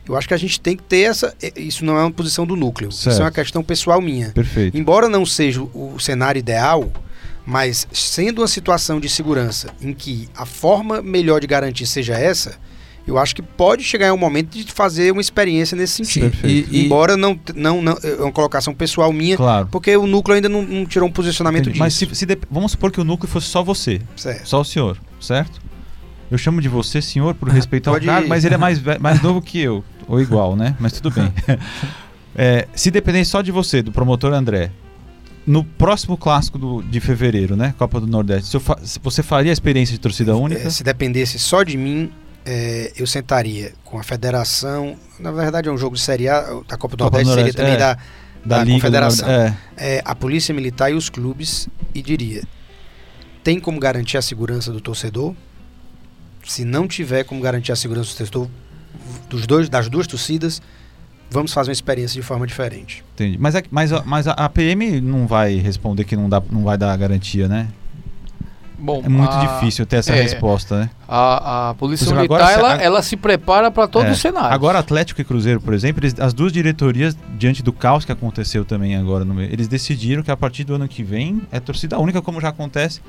eu 0.07 0.15
acho 0.15 0.27
que 0.27 0.33
a 0.33 0.37
gente 0.37 0.59
tem 0.59 0.75
que 0.77 0.83
ter 0.83 1.01
essa. 1.01 1.35
Isso 1.55 1.83
não 1.83 1.97
é 1.97 2.01
uma 2.01 2.11
posição 2.11 2.45
do 2.45 2.55
núcleo, 2.55 2.89
isso 2.89 3.09
é 3.09 3.13
uma 3.13 3.17
Certo. 3.17 3.33
questão 3.35 3.63
pessoal 3.63 4.01
minha. 4.01 4.29
Perfeito. 4.31 4.77
Embora 4.77 5.09
não 5.09 5.25
seja 5.25 5.61
o 5.61 5.97
cenário 5.99 6.39
ideal, 6.39 6.89
mas 7.45 7.87
sendo 7.91 8.41
uma 8.41 8.47
situação 8.47 8.99
de 8.99 9.09
segurança 9.09 9.69
em 9.81 9.93
que 9.93 10.29
a 10.35 10.45
forma 10.45 11.01
melhor 11.01 11.41
de 11.41 11.47
garantir 11.47 11.85
seja 11.85 12.13
essa, 12.17 12.57
eu 13.07 13.17
acho 13.17 13.33
que 13.35 13.41
pode 13.41 13.83
chegar 13.83 14.13
um 14.13 14.17
momento 14.17 14.49
de 14.57 14.71
fazer 14.71 15.11
uma 15.11 15.21
experiência 15.21 15.75
nesse 15.77 15.93
sentido. 15.93 16.35
Sim, 16.41 16.47
e, 16.47 16.67
e- 16.69 16.85
Embora 16.85 17.15
não, 17.15 17.39
não, 17.55 17.81
não. 17.81 17.97
É 18.03 18.15
uma 18.21 18.31
colocação 18.31 18.73
pessoal 18.73 19.11
minha, 19.13 19.37
Claro. 19.37 19.67
porque 19.71 19.95
o 19.95 20.05
núcleo 20.05 20.35
ainda 20.35 20.49
não, 20.49 20.61
não 20.61 20.85
tirou 20.85 21.07
um 21.07 21.11
posicionamento 21.11 21.63
Entendi. 21.63 21.79
Mas 21.79 21.93
disso. 21.97 22.13
se, 22.13 22.19
se 22.19 22.25
de- 22.25 22.37
vamos 22.51 22.71
supor 22.73 22.91
que 22.91 22.99
o 22.99 23.03
núcleo 23.03 23.29
fosse 23.31 23.47
só 23.47 23.63
você, 23.63 24.01
Certo. 24.15 24.45
só 24.47 24.59
o 24.61 24.65
senhor, 24.65 24.97
certo? 25.21 25.59
Eu 26.29 26.37
chamo 26.37 26.61
de 26.61 26.67
você, 26.67 27.01
senhor, 27.01 27.33
por 27.35 27.47
respeitar 27.49 27.91
o 27.91 27.93
Pode 27.93 28.05
cargo, 28.05 28.27
mas 28.27 28.43
ele 28.43 28.55
é 28.55 28.57
mais, 28.57 28.81
mais 28.99 29.21
novo 29.21 29.41
que 29.41 29.59
eu, 29.59 29.81
ou 30.07 30.19
igual, 30.21 30.55
né? 30.57 30.75
Mas 30.79 30.91
tudo 30.93 31.09
bem. 31.11 31.31
É, 32.39 32.67
se 32.75 32.91
dependesse 32.91 33.31
só 33.31 33.41
de 33.41 33.51
você, 33.51 33.81
do 33.81 33.91
promotor 33.91 34.31
André, 34.31 34.69
no 35.45 35.63
próximo 35.63 36.15
clássico 36.15 36.59
do- 36.59 36.83
de 36.83 36.99
fevereiro, 36.99 37.55
né? 37.55 37.73
Copa 37.79 37.99
do 37.99 38.05
Nordeste, 38.05 38.55
você 39.01 39.23
faria 39.23 39.51
a 39.51 39.53
experiência 39.53 39.93
de 39.93 39.99
torcida 39.99 40.35
única? 40.35 40.61
É, 40.61 40.69
se 40.69 40.83
dependesse 40.83 41.39
só 41.39 41.63
de 41.63 41.75
mim, 41.77 42.11
é, 42.49 42.93
eu 42.95 43.05
sentaria 43.05 43.73
com 43.83 43.99
a 43.99 44.03
federação. 44.03 44.95
Na 45.19 45.31
verdade, 45.31 45.67
é 45.67 45.71
um 45.71 45.77
jogo 45.77 45.95
de 45.95 46.01
Série 46.01 46.29
A, 46.29 46.39
a 46.69 46.77
Copa 46.77 46.95
do 46.95 47.03
Copa 47.03 47.19
do 47.21 47.25
Nordeste 47.25 47.25
seria 47.25 47.35
Nordeste, 47.35 47.57
também 47.57 47.73
é. 47.73 47.77
da, 47.77 47.97
da, 48.45 48.63
Liga 48.63 48.65
do 48.77 48.81
Confederação. 48.81 49.27
Nord- 49.27 49.53
é, 49.75 50.01
a 50.05 50.15
Polícia 50.15 50.53
Militar 50.55 50.89
e 50.89 50.93
os 50.93 51.09
clubes 51.09 51.67
e 51.93 52.01
diria: 52.01 52.43
tem 53.43 53.59
como 53.59 53.79
garantir 53.79 54.17
a 54.17 54.21
segurança 54.21 54.71
do 54.71 54.79
torcedor? 54.79 55.35
Se 56.45 56.63
não 56.63 56.87
tiver 56.87 57.25
como 57.25 57.41
garantir 57.41 57.73
a 57.73 57.75
segurança 57.75 58.11
do 58.13 58.17
torcedor, 58.17 58.47
dos 59.29 59.45
dois, 59.45 59.67
das 59.67 59.89
duas 59.89 60.07
torcidas, 60.07 60.61
vamos 61.29 61.51
fazer 61.51 61.71
uma 61.71 61.73
experiência 61.73 62.19
de 62.21 62.25
forma 62.25 62.47
diferente. 62.47 63.03
É, 63.19 63.23
entendi. 63.23 63.37
Mas, 63.37 63.55
a, 63.55 63.63
mas, 63.69 63.91
a, 63.91 64.03
mas 64.05 64.27
a- 64.29 64.31
a 64.31 64.47
PM 64.47 65.01
não 65.01 65.27
vai 65.27 65.55
responder 65.55 66.05
que 66.05 66.15
não, 66.15 66.29
dá, 66.29 66.41
não 66.49 66.63
vai 66.63 66.77
dar 66.77 66.95
garantia, 66.95 67.49
né? 67.49 67.67
Bom, 68.79 69.01
É 69.03 69.09
muito 69.09 69.31
a- 69.33 69.55
difícil 69.55 69.85
ter 69.85 69.97
essa 69.97 70.15
é. 70.15 70.21
resposta, 70.21 70.79
né? 70.81 70.89
A, 71.07 71.69
a 71.69 71.73
Polícia 71.75 72.03
exemplo, 72.05 72.21
Militar, 72.23 72.41
agora 72.41 72.53
ela, 72.53 72.77
se- 72.79 72.83
ela 72.85 73.01
se 73.03 73.15
prepara 73.17 73.71
para 73.71 73.87
todo 73.87 74.07
É. 74.07 74.11
o 74.11 74.15
cenário. 74.15 74.53
Agora, 74.53 74.79
Atlético 74.79 75.21
e 75.21 75.23
Cruzeiro, 75.23 75.61
por 75.61 75.73
exemplo, 75.73 76.01
eles- 76.03 76.19
as 76.19 76.33
duas 76.33 76.51
diretorias, 76.51 77.15
diante 77.37 77.63
do 77.63 77.71
caos 77.71 78.03
que 78.03 78.11
aconteceu 78.11 78.65
também 78.65 78.95
agora, 78.95 79.23
no 79.23 79.33
meio, 79.33 79.51
eles 79.51 79.67
decidiram 79.67 80.21
que 80.21 80.29
a 80.31 80.35
partir 80.35 80.63
do 80.65 80.75
ano 80.75 80.87
que 80.87 81.03
vem 81.03 81.41
é 81.51 81.59
torcida 81.61 81.97
única, 81.97 82.21
como 82.21 82.41
já 82.41 82.49
acontece 82.49 82.99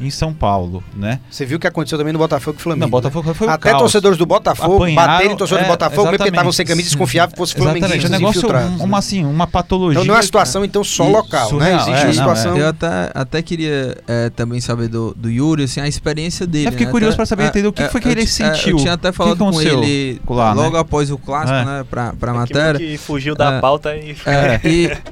em 0.00 0.08
São 0.10 0.32
Paulo, 0.32 0.84
né? 0.94 1.18
Você 1.30 1.44
viu 1.44 1.56
o 1.56 1.60
que 1.60 1.66
aconteceu 1.66 1.98
também 1.98 2.12
no 2.12 2.18
Botafogo 2.18 2.56
e 2.58 2.62
Flamengo? 2.62 2.82
Não, 2.84 2.90
Botafogo 2.90 3.34
foi 3.34 3.46
o 3.48 3.50
Até 3.50 3.70
caos. 3.70 3.82
torcedores 3.82 4.16
do 4.18 4.26
Botafogo 4.26 4.76
Apanharam, 4.76 5.12
baterem 5.12 5.32
em 5.32 5.36
torcedores 5.36 5.64
é, 5.64 5.68
do 5.68 5.72
Botafogo, 5.72 6.02
mesmo 6.04 6.16
porque 6.18 6.28
estavam 6.30 6.52
sem 6.52 6.64
camisa, 6.66 6.88
desconfiavam 6.88 7.32
que 7.32 7.38
fosse 7.38 7.60
um 7.60 7.64
negócio, 8.08 8.48
um- 8.48 8.52
né? 8.52 8.76
uma, 8.80 8.98
assim, 8.98 9.24
uma 9.24 9.46
patologia. 9.48 9.98
Então 10.00 10.04
não 10.06 10.14
é 10.14 10.18
uma 10.18 10.22
situação 10.22 10.64
então 10.64 10.84
só 10.84 11.08
E 11.08 11.12
local, 11.12 11.42
né? 11.44 11.48
surreal, 11.48 11.80
Existe 11.80 11.90
é, 11.90 11.98
uma 11.98 12.04
não, 12.06 12.12
situação. 12.12 12.56
Eu 12.56 12.68
até, 12.68 13.10
até 13.14 13.42
queria 13.42 13.96
é, 14.06 14.30
também 14.30 14.60
saber 14.60 14.86
do, 14.88 15.12
do 15.16 15.28
Yuri, 15.28 15.64
assim, 15.64 15.80
a 15.80 15.88
experiência 15.88 16.46
dele. 16.46 16.66
Eu 16.68 16.72
fiquei 16.72 16.86
né? 16.86 16.92
curioso 16.92 17.16
pra 17.16 17.26
saber, 17.26 17.44
é, 17.44 17.47
entender 17.48 17.68
o 17.68 17.72
que 17.72 17.82
é, 17.82 17.88
foi 17.88 18.00
que 18.00 18.08
ele 18.08 18.22
é, 18.22 18.26
sentiu. 18.26 18.76
Eu 18.76 18.82
tinha 18.82 18.92
até 18.94 19.12
falado 19.12 19.38
com 19.38 19.60
ele 19.60 20.20
lá, 20.28 20.54
né? 20.54 20.62
logo 20.62 20.76
após 20.76 21.10
o 21.10 21.18
clássico, 21.18 21.52
É. 21.58 21.64
né, 21.64 21.84
pra, 21.90 22.12
pra 22.12 22.32
É 22.32 22.34
matéria. 22.34 22.78
que 22.78 22.96
fugiu 22.98 23.34
da 23.34 23.54
É. 23.54 23.60
pauta 23.60 23.94
e 23.96 24.16
É, 24.26 24.60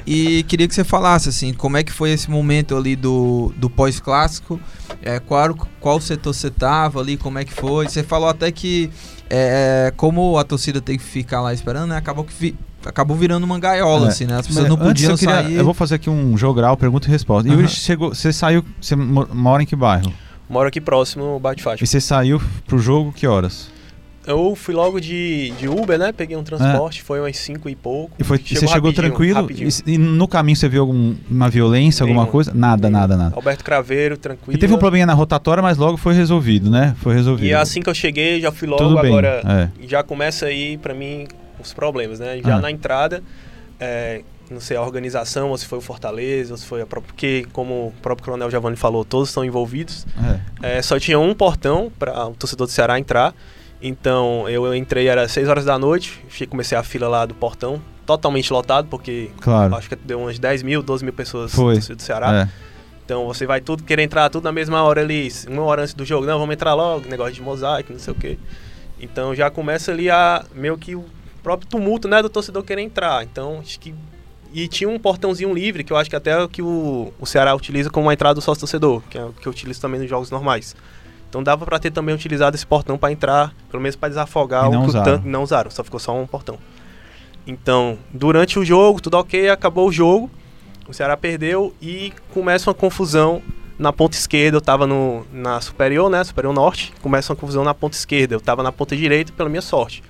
e, 0.07 0.39
e 0.39 0.43
queria 0.45 0.67
que 0.69 0.75
você 0.75 0.85
falasse, 0.85 1.29
assim, 1.29 1.53
como 1.53 1.77
é 1.77 1.83
que 1.83 1.93
foi 1.93 2.11
esse 2.11 2.31
momento 2.31 2.77
ali 2.77 2.95
do, 2.97 3.53
do 3.57 3.69
pós-clássico, 3.71 4.61
é, 5.03 5.19
qual, 5.19 5.55
qual 5.81 6.01
setor 6.01 6.33
você 6.35 6.51
tava 6.51 7.01
ali, 7.01 7.17
como 7.17 7.39
é 7.39 7.45
que 7.45 7.53
foi. 7.53 7.89
Você 7.89 8.03
falou 8.03 8.29
até 8.29 8.51
que, 8.51 8.91
é, 9.29 9.93
como 9.97 10.39
a 10.39 10.45
torcida 10.45 10.81
tem 10.81 10.97
que 10.97 11.05
ficar 11.05 11.41
lá 11.41 11.53
esperando, 11.53 11.89
né, 11.91 11.97
acabou, 11.97 12.25
que 12.25 12.33
vi- 12.39 12.57
acabou 12.85 13.17
virando 13.17 13.45
uma 13.45 13.59
gaiola, 13.59 14.07
É. 14.07 14.09
assim, 14.11 14.25
né, 14.27 14.37
as 14.39 14.47
pessoas 14.47 14.69
Mas 14.69 14.79
não 14.79 14.85
podiam 14.87 15.11
eu, 15.13 15.19
queria- 15.19 15.35
sair. 15.35 15.55
eu 15.57 15.65
vou 15.65 15.75
fazer 15.75 15.97
aqui 15.97 16.09
um 16.09 16.37
jogral, 16.37 16.77
pergunta 16.77 17.09
e 17.09 17.11
resposta. 17.11 17.49
Aham. 17.49 17.57
Yuri, 17.61 17.69
chegou, 17.69 18.15
você 18.15 18.33
saiu, 18.33 18.65
você 18.81 18.95
mo- 18.95 19.29
mora 19.33 19.63
em 19.63 19.67
que 19.67 19.75
bairro? 19.75 20.13
Moro 20.49 20.69
aqui 20.69 20.81
próximo, 20.81 21.25
no 21.25 21.39
Bate 21.41 21.63
Fátima. 21.63 21.85
E 21.85 21.87
você 21.87 22.01
saiu 22.01 22.41
pro 22.67 22.79
jogo 22.79 23.13
que 23.13 23.27
horas? 23.27 23.75
Eu 24.27 24.57
fui 24.57 24.75
logo 24.75 24.99
de, 25.01 25.53
de 25.57 25.69
Uber, 25.69 25.97
né? 25.97 26.11
Peguei 26.11 26.37
um 26.37 26.43
transporte, 26.43 27.01
foi 27.01 27.21
umas 27.21 27.37
5 27.37 27.69
e 27.69 27.77
pouco. 27.77 28.17
E, 28.19 28.25
foi, 28.25 28.39
e 28.51 28.57
você 28.57 28.67
chegou 28.67 28.93
tranquilo? 28.93 29.41
rapidinho. 29.41 29.69
E, 29.87 29.93
e 29.93 29.99
no 29.99 30.27
caminho 30.27 30.57
você 30.57 30.69
viu 30.69 30.81
alguma 30.81 31.49
violência, 31.49 32.03
alguma 32.03 32.23
Nenhuma. 32.23 32.33
coisa? 32.33 32.53
Nada, 32.53 32.91
nada, 32.91 33.17
nada. 33.17 33.37
Alberto 33.37 33.63
Craveiro, 33.63 34.15
E 34.17 34.19
tranquilo. 34.19 34.59
teve 34.59 34.75
um 34.75 34.79
probleminha 34.79 35.07
na 35.07 35.13
rotatória, 35.15 35.63
mas 35.63 35.79
logo 35.79 35.97
foi 35.97 36.13
resolvido, 36.13 36.69
né? 36.69 36.97
Foi 36.99 37.15
resolvido. 37.15 37.47
E 37.47 37.55
assim 37.55 37.81
que 37.81 37.89
eu 37.89 37.95
cheguei, 37.95 38.41
já 38.41 38.51
fui 38.51 38.67
logo, 38.67 38.83
Tudo 38.83 39.01
bem. 39.01 39.13
agora 39.13 39.43
é. 39.47 39.87
já 39.87 40.03
começa 40.03 40.47
aí 40.47 40.77
pra 40.77 40.93
mim 40.93 41.29
os 41.63 41.73
problemas, 41.73 42.19
né? 42.19 42.41
Já 42.45 42.57
Ah. 42.57 42.61
na 42.61 42.71
entrada, 42.73 43.23
é, 43.79 44.23
não 44.53 44.61
sei 44.61 44.77
a 44.77 44.83
organização, 44.83 45.51
ou 45.51 45.59
se 45.59 45.67
foi 45.67 45.79
o 45.79 45.81
Fortaleza, 45.81 46.53
ou 46.55 46.57
se 46.59 46.67
foi 46.67 46.81
a 46.83 46.87
própria. 46.87 47.13
Porque, 47.13 47.47
como 47.53 47.89
o 47.89 47.93
próprio 48.03 48.25
Coronel 48.25 48.51
Giovanni 48.51 48.77
falou, 48.77 49.05
todos 49.05 49.29
estão 49.29 49.45
envolvidos. 49.45 50.07
é. 50.63 50.79
É, 50.79 50.83
só 50.83 50.99
tinha 50.99 51.19
um 51.19 51.35
portão 51.35 51.93
para 51.99 52.27
o 52.29 52.35
torcedor 52.35 52.67
do 52.67 52.73
Ceará 52.73 52.99
entrar. 52.99 53.35
Então 53.81 54.49
eu 54.49 54.75
entrei, 54.75 55.07
era 55.07 55.29
6 55.29 55.49
horas 55.49 55.65
da 55.65 55.79
noite, 55.79 56.21
comecei 56.49 56.77
a 56.77 56.83
fila 56.83 57.09
lá 57.09 57.27
do 57.27 57.35
portão, 57.35 57.81
totalmente 58.07 58.51
lotado, 58.53 58.89
porque 58.89 59.31
Claro. 59.41 59.75
acho 59.77 59.89
que 59.89 59.97
deu 59.97 60.21
umas 60.21 60.39
10 60.39 60.63
mil, 60.63 60.83
12 60.83 61.05
mil 61.05 61.13
pessoas 61.13 61.53
Foi. 61.53 61.79
do 61.79 62.01
Ceará. 62.03 62.43
É. 62.43 62.49
Então 63.05 63.27
você 63.27 63.47
vai 63.47 63.61
tudo 63.61 63.85
querer 63.85 64.03
entrar 64.03 64.29
tudo 64.31 64.45
na 64.45 64.53
mesma 64.53 64.83
hora 64.83 65.03
ali, 65.03 65.31
uma 65.49 65.63
hora 65.63 65.83
antes 65.83 65.93
do 65.95 66.05
jogo. 66.05 66.27
Não, 66.27 66.39
vamos 66.39 66.55
entrar 66.55 66.73
logo, 66.75 67.09
negócio 67.09 67.35
de 67.35 67.43
mosaico, 67.43 67.93
não 67.93 68.01
sei 68.01 68.13
o 68.13 68.17
quê. 68.17 68.39
Então 68.99 69.35
já 69.35 69.51
começa 69.51 69.93
ali 69.93 70.09
a 70.11 70.45
meio 70.55 70.77
que 70.79 70.97
o 70.97 71.05
próprio 71.43 71.69
tumulto, 71.69 72.09
né, 72.09 72.23
do 72.23 72.29
torcedor 72.31 72.65
querer 72.65 72.81
entrar. 72.83 73.23
Então 73.23 73.59
acho 73.61 73.79
que 73.79 73.95
e 74.53 74.69
tinha 74.69 74.89
um 74.89 74.99
portãozinho 74.99 75.53
livre 75.53 75.85
que 75.85 75.93
eu 75.93 75.97
acho 75.97 76.09
que 76.11 76.17
até 76.17 76.31
é 76.31 76.43
o 76.43 76.49
que 76.49 76.63
o, 76.63 77.13
o 77.19 77.27
Ceará 77.27 77.55
utiliza 77.55 77.91
como 77.91 78.09
a 78.11 78.15
entrada 78.15 78.35
do 78.35 78.41
sócio 78.41 78.61
torcedor, 78.61 79.03
que 79.11 79.19
é 79.19 79.25
o 79.25 79.33
que 79.33 79.47
eu 79.47 79.53
utilizo 79.53 79.81
também 79.81 80.01
nos 80.01 80.09
jogos 80.09 80.31
normais. 80.31 80.75
Então 81.29 81.43
dava 81.43 81.65
pra 81.67 81.79
ter 81.79 81.91
também 81.91 82.15
utilizado 82.15 82.57
esse 82.57 82.67
portão 82.67 82.97
pra 82.97 83.11
entrar, 83.13 83.55
pelo 83.71 83.83
menos 83.83 83.97
pra 83.97 84.09
desafogar 84.09 84.65
E 84.65 84.69
o 84.69 84.73
não 84.73 84.83
o 84.83 84.87
usaram. 84.87 85.23
não 85.25 85.43
usaram, 85.43 85.71
só 85.71 85.83
ficou 85.85 86.01
só 86.01 86.17
um 86.17 86.27
portão. 86.27 86.59
Então, 87.47 87.99
durante 88.13 88.59
o 88.59 88.65
jogo, 88.65 89.01
tudo 89.01 89.17
ok, 89.19 89.49
acabou 89.51 89.89
o 89.89 89.93
jogo. 89.93 90.31
O 90.89 90.93
Ceará 90.95 91.17
perdeu 91.17 91.75
e 91.81 92.13
começa 92.33 92.69
uma 92.71 92.75
confusão 92.75 93.43
na 93.79 93.93
ponta 93.93 94.17
esquerda, 94.17 94.57
eu 94.57 94.61
tava 94.61 94.87
no, 94.87 95.27
na 95.33 95.61
superior, 95.61 96.09
né? 96.09 96.25
Superior 96.25 96.53
norte. 96.55 96.93
Começa 97.03 97.33
uma 97.33 97.37
confusão 97.37 97.63
na 97.63 97.75
ponta 97.75 97.97
esquerda. 97.97 98.35
Eu 98.35 98.41
tava 98.41 98.63
na 98.63 98.73
ponta 98.73 98.97
direita, 98.97 99.33
pela 99.33 99.49
minha 99.49 99.61
sorte. 99.63 100.03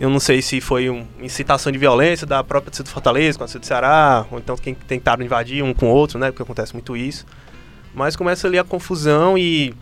Eu 0.00 0.08
não 0.08 0.18
sei 0.18 0.40
se 0.40 0.62
foi 0.62 0.88
uma 0.88 1.06
incitação 1.20 1.70
de 1.70 1.76
violência 1.76 2.26
da 2.26 2.42
própria 2.42 2.70
torcida 2.70 2.88
do 2.88 2.90
Fortaleza 2.90 3.36
com 3.36 3.44
a 3.44 3.46
torcida 3.46 3.60
do 3.60 3.66
Ceará, 3.66 4.24
ou 4.30 4.38
então 4.38 4.56
quem 4.56 4.72
tentaram 4.72 5.22
invadir 5.22 5.62
um 5.62 5.74
com 5.74 5.90
o 5.90 5.94
outro, 5.94 6.18
né? 6.18 6.30
Porque 6.30 6.42
acontece 6.42 6.72
muito 6.72 6.96
isso. 6.96 7.26
Mas 7.94 8.16
começa 8.16 8.48
ali 8.48 8.58
a 8.58 8.64
confusão 8.64 9.36
e 9.36 9.74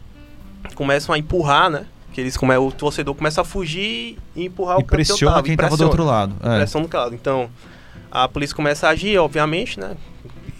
começam 0.74 1.14
a 1.14 1.18
empurrar, 1.18 1.70
né? 1.70 1.86
Que 2.12 2.20
eles 2.20 2.36
come, 2.36 2.56
o 2.56 2.72
torcedor 2.72 3.14
começa 3.14 3.42
a 3.42 3.44
fugir 3.44 4.18
e 4.34 4.46
empurrar 4.46 4.80
E 4.80 4.82
o 4.82 4.84
pressiona 4.84 5.34
tava, 5.34 5.44
quem 5.44 5.54
e 5.54 5.56
tava 5.56 5.76
do 5.76 5.84
outro 5.84 6.02
lado. 6.02 6.34
É. 6.42 6.56
Pressão 6.56 6.80
no 6.80 6.88
lado. 6.92 7.14
Então, 7.14 7.48
a 8.10 8.26
polícia 8.26 8.56
começa 8.56 8.88
a 8.88 8.90
agir, 8.90 9.16
obviamente, 9.18 9.78
né? 9.78 9.96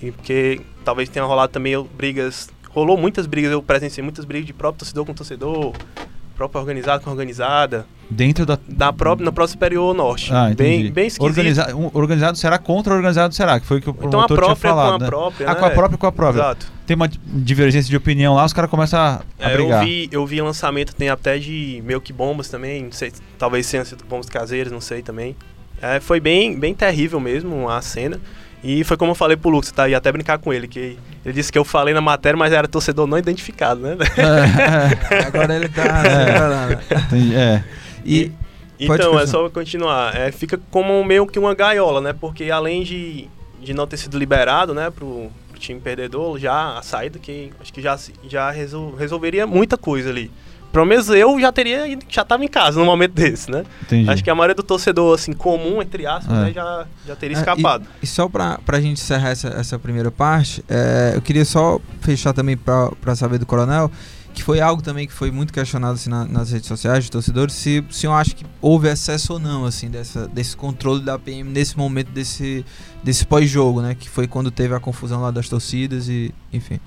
E 0.01 0.13
porque 0.13 0.61
talvez 0.85 1.09
tenha 1.09 1.25
rolado 1.25 1.53
também 1.53 1.75
brigas. 1.97 2.49
Rolou 2.69 2.97
muitas 2.97 3.27
brigas, 3.27 3.51
eu 3.51 3.61
presenciei 3.61 4.05
muitas 4.05 4.25
brigas 4.25 4.47
de 4.47 4.53
próprio 4.53 4.79
torcedor 4.79 5.05
com 5.05 5.15
torcedor, 5.15 5.75
próprio 6.37 6.61
organizado 6.61 7.03
com 7.03 7.11
organizada, 7.11 7.87
Dentro 8.11 8.47
da. 8.47 8.59
da 8.67 8.91
própria, 8.93 9.25
na 9.27 9.33
própria 9.33 9.53
superior 9.53 9.95
norte. 9.95 10.33
Ah, 10.33 10.51
entendi. 10.51 10.85
bem, 10.85 10.93
bem 10.93 11.07
esquisito. 11.09 11.25
Organiza... 11.29 11.77
um- 11.77 11.91
organizado 11.93 12.39
será 12.39 12.57
contra 12.59 12.93
o 12.93 12.97
organizado 12.97 13.35
será, 13.35 13.61
que 13.61 13.67
foi 13.67 13.79
o 13.79 13.83
que 13.83 13.91
o 13.91 13.93
Então 13.93 14.07
a 14.21 14.27
promotor 14.27 14.37
própria 14.39 14.55
tinha 14.57 14.71
falado. 14.71 14.89
com 14.91 14.95
a 14.95 14.99
né? 14.99 15.07
própria. 15.07 15.47
Ah, 15.51 15.55
né? 15.55 15.61
com 15.61 15.67
a 15.67 15.71
própria 15.71 15.99
com 15.99 16.07
a 16.07 16.13
própria. 16.13 16.41
Exato. 16.41 16.67
Tem 16.87 16.95
uma 16.97 17.07
di- 17.07 17.21
divergência 17.25 17.91
de 17.91 17.97
opinião 17.97 18.35
lá, 18.35 18.47
os 18.47 18.53
caras 18.55 18.71
começam 18.71 18.99
a, 18.99 19.21
a 19.39 19.51
É, 19.51 19.53
eu, 19.53 19.57
brigar. 19.59 19.85
vi, 19.85 20.09
eu 20.11 20.25
vi 20.27 20.41
lançamento, 20.41 20.95
tem 20.95 21.11
até 21.11 21.37
de 21.39 21.83
meio 21.85 22.01
que 22.01 22.13
bombas 22.15 22.49
também, 22.49 22.85
não 22.85 22.93
sei, 22.93 23.13
talvez 23.39 23.71
tenha 23.71 23.85
sido 23.85 24.03
bombas 24.09 24.29
caseiras, 24.31 24.73
não 24.73 24.81
sei 24.81 25.03
também. 25.03 25.37
É, 25.83 26.01
foi 26.01 26.19
bem, 26.19 26.59
bem 26.59 26.73
terrível 26.75 27.21
mesmo 27.21 27.69
a 27.69 27.81
cena. 27.83 28.19
E 28.65 28.83
foi 28.83 28.97
como 28.97 29.13
eu 29.13 29.15
falei 29.15 29.37
pro 29.37 29.49
Lucas, 29.51 29.71
tá? 29.71 29.89
E 29.89 29.95
até 29.95 30.11
brincar 30.11 30.39
com 30.39 30.53
ele, 30.53 30.67
que 30.67 30.99
ele 31.25 31.33
disse 31.35 31.53
que 31.53 31.57
eu 31.59 31.65
falei 31.65 31.95
na 31.95 32.01
matéria, 32.01 32.37
mas 32.37 32.53
era 32.53 32.67
torcedor 32.67 33.07
não 33.07 33.17
identificado, 33.17 33.81
né? 33.81 33.97
É, 34.17 35.23
Agora 35.29 35.55
ele 35.55 35.69
tá 35.69 35.85
É. 36.05 36.27
separando. 36.27 36.79
Entendi, 37.07 37.35
é. 37.37 37.63
E 38.09 38.87
Pode 38.87 39.03
Então, 39.03 39.19
é 39.19 39.27
só 39.27 39.49
continuar. 39.51 40.15
É, 40.17 40.31
fica 40.31 40.59
como 40.71 41.03
meio 41.05 41.27
que 41.27 41.39
uma 41.39 41.55
gaiola, 41.55 42.01
né? 42.01 42.13
Porque 42.13 42.49
além 42.51 42.85
de, 42.85 43.29
de 43.61 43.75
não 43.75 43.87
ter 43.89 43.97
sido 43.97 44.17
liberado, 44.17 44.73
né, 44.73 44.89
pro, 44.91 45.31
pro 45.51 45.59
time 45.59 45.81
perdedor, 45.81 46.39
já 46.39 46.79
a 46.79 46.83
saída 46.83 47.19
que 47.19 47.51
acho 47.61 47.73
que 47.73 47.83
já, 47.83 47.99
já 48.29 48.51
resol- 48.53 48.95
resolveria 48.95 49.47
muita 49.49 49.77
coisa 49.77 50.11
ali. 50.11 50.31
Pelo 50.71 50.85
menos 50.85 51.09
eu 51.09 51.41
já 51.41 51.51
teria 51.51 51.99
já 52.11 52.23
tava 52.25 52.45
em 52.45 52.49
casa 52.49 52.79
num 52.79 52.85
momento 52.87 53.13
desse, 53.15 53.51
né? 53.51 53.65
Entendi. 53.83 54.09
Acho 54.11 54.23
que 54.23 54.29
a 54.31 54.35
maioria 54.35 54.55
do 54.55 54.63
torcedor, 54.63 55.15
assim, 55.15 55.33
comum, 55.33 55.81
entre 55.83 56.07
aspas, 56.07 56.37
É. 56.39 56.41
né, 56.45 56.53
já, 56.55 56.87
já 57.07 57.17
teria 57.17 57.37
É, 57.37 57.41
escapado. 57.41 57.85
E, 58.01 58.05
e 58.05 58.07
só 58.07 58.29
pra, 58.29 58.61
pra 58.65 58.79
gente 58.81 59.01
encerrar 59.01 59.31
essa, 59.31 59.49
essa 59.49 59.79
primeira 59.79 60.11
parte, 60.13 60.63
é, 60.69 61.13
eu 61.17 61.23
queria 61.23 61.45
só 61.45 61.81
fechar 62.03 62.33
também 62.35 62.57
pra 62.57 63.17
saber 63.17 63.39
do 63.39 63.47
Coronel, 63.47 63.91
que 64.39 64.45
foi 64.45 64.61
algo 64.61 64.81
também 64.81 65.05
que 65.05 65.13
foi 65.13 65.31
muito 65.33 65.53
questionado 65.53 65.95
assim, 65.95 66.09
na- 66.09 66.25
nas 66.25 66.53
redes 66.53 66.69
sociais 66.69 67.05
de 67.05 67.11
torcedores, 67.11 67.55
se 67.55 67.85
o 67.89 67.93
senhor 67.93 68.15
acha 68.15 68.33
que 68.35 68.45
houve 68.63 68.89
excesso 68.89 69.33
ou 69.33 69.39
não, 69.41 69.65
assim, 69.65 69.91
dessa, 69.91 70.29
desse 70.29 70.57
controle 70.57 71.03
da 71.03 71.19
PM 71.19 71.51
nesse 71.51 71.77
momento 71.77 72.11
desse, 72.13 72.65
desse 73.03 73.27
pós-jogo, 73.27 73.83
né? 73.83 73.97
Que 73.99 74.09
foi 74.09 74.29
quando 74.29 74.51
teve 74.51 74.75
a 74.75 74.81
confusão 74.81 75.21
lá 75.21 75.31
das 75.33 75.49
torcidas 75.49 76.09
e, 76.09 76.33
enfim. 76.53 76.79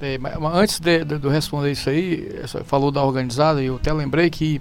É, 0.00 0.18
mas, 0.18 0.34
antes 0.54 0.80
de, 0.80 1.04
de, 1.04 1.18
de 1.18 1.28
responder 1.28 1.70
isso 1.72 1.88
aí, 1.88 2.28
essa- 2.42 2.64
falou 2.64 2.90
da 2.90 3.02
organizada, 3.02 3.62
e 3.62 3.66
eu 3.66 3.76
até 3.76 3.92
lembrei 3.92 4.28
que 4.28 4.60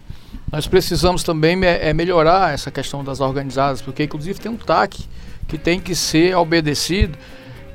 nós 0.51 0.67
precisamos 0.67 1.23
também 1.23 1.55
me- 1.55 1.65
é, 1.65 1.91
melhorar 1.93 2.53
essa 2.53 2.69
questão 2.69 3.03
das 3.03 3.19
organizadas, 3.19 3.81
porque 3.81 4.03
inclusive 4.03 4.39
tem 4.39 4.51
um 4.51 4.55
TAC 4.55 5.05
que 5.47 5.57
tem 5.57 5.79
que 5.79 5.95
ser 5.95 6.35
obedecido. 6.37 7.17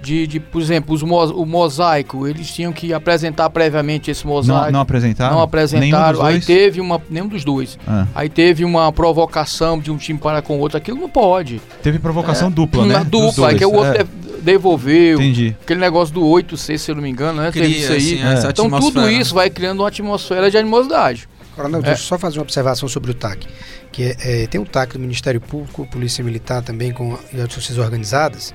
De, 0.01 0.27
de, 0.29 0.39
por 0.39 0.63
exemplo, 0.63 0.95
os 0.95 1.03
mo- 1.03 1.25
o 1.33 1.45
mosaico, 1.45 2.27
eles 2.27 2.53
tinham 2.53 2.73
que 2.73 2.93
apresentar 2.95 3.51
previamente 3.51 4.11
esse 4.11 4.25
mosaico. 4.27 4.67
Não, 4.67 4.73
não 4.73 4.81
apresentaram? 4.81 5.35
não 5.37 5.43
apresentaram. 5.43 6.23
Aí 6.25 6.41
teve 6.41 6.81
uma. 6.81 7.03
Nenhum 7.11 7.27
dos 7.27 7.45
dois. 7.45 7.77
Ah, 7.87 8.07
Aí 8.15 8.29
teve 8.29 8.65
uma 8.65 8.93
provocação 8.93 9.79
de 9.79 9.91
um 9.91 9.97
time 9.97 10.19
para 10.19 10.41
com 10.41 10.57
o 10.57 10.61
outro. 10.61 10.79
Aquilo 10.79 10.99
não 11.01 11.09
pode. 11.09 11.61
teve 11.83 11.99
provocação 11.99 12.51
dupla, 12.51 12.87
né? 12.87 13.05
Dupla, 13.05 13.55
que 13.55 13.65
o 13.67 13.73
outro 13.75 14.01
É, 14.01 14.05
de- 14.05 14.41
devolveu. 14.43 15.19
Entendi. 15.19 15.57
Aquele 15.63 15.81
negócio 15.81 16.15
do 16.15 16.23
8C, 16.23 16.79
se 16.79 16.91
eu 16.91 16.95
não 16.95 17.03
me 17.03 17.11
engano, 17.11 17.43
né? 17.43 17.51
Teve 17.51 17.67
Cria, 17.67 17.79
isso 17.79 17.93
aí. 17.93 17.99
assim, 17.99 18.23
É. 18.23 18.33
essa 18.35 18.51
Então 18.51 18.71
tudo 18.71 19.11
isso 19.11 19.35
vai 19.35 19.51
criando 19.51 19.81
uma 19.81 19.89
atmosfera 19.89 20.51
de 20.51 20.57
animosidade. 20.57 21.29
Coronel, 21.57 21.81
É. 21.81 21.83
deixa 21.83 22.03
eu 22.03 22.07
só 22.07 22.19
fazer 22.19 22.39
uma 22.39 22.43
observação 22.45 22.89
sobre 22.89 23.11
o 23.11 23.15
TAC. 23.15 23.47
Que 23.91 24.05
é, 24.05 24.17
é, 24.45 24.47
tem 24.47 24.61
um 24.61 24.65
TAC 24.65 24.93
do 24.93 25.01
Ministério 25.01 25.41
Público, 25.41 25.87
Polícia 25.91 26.23
Militar 26.23 26.63
também, 26.63 26.93
com 26.93 27.15
a- 27.15 27.43
as 27.43 27.53
torcidas 27.53 27.79
organizadas, 27.79 28.55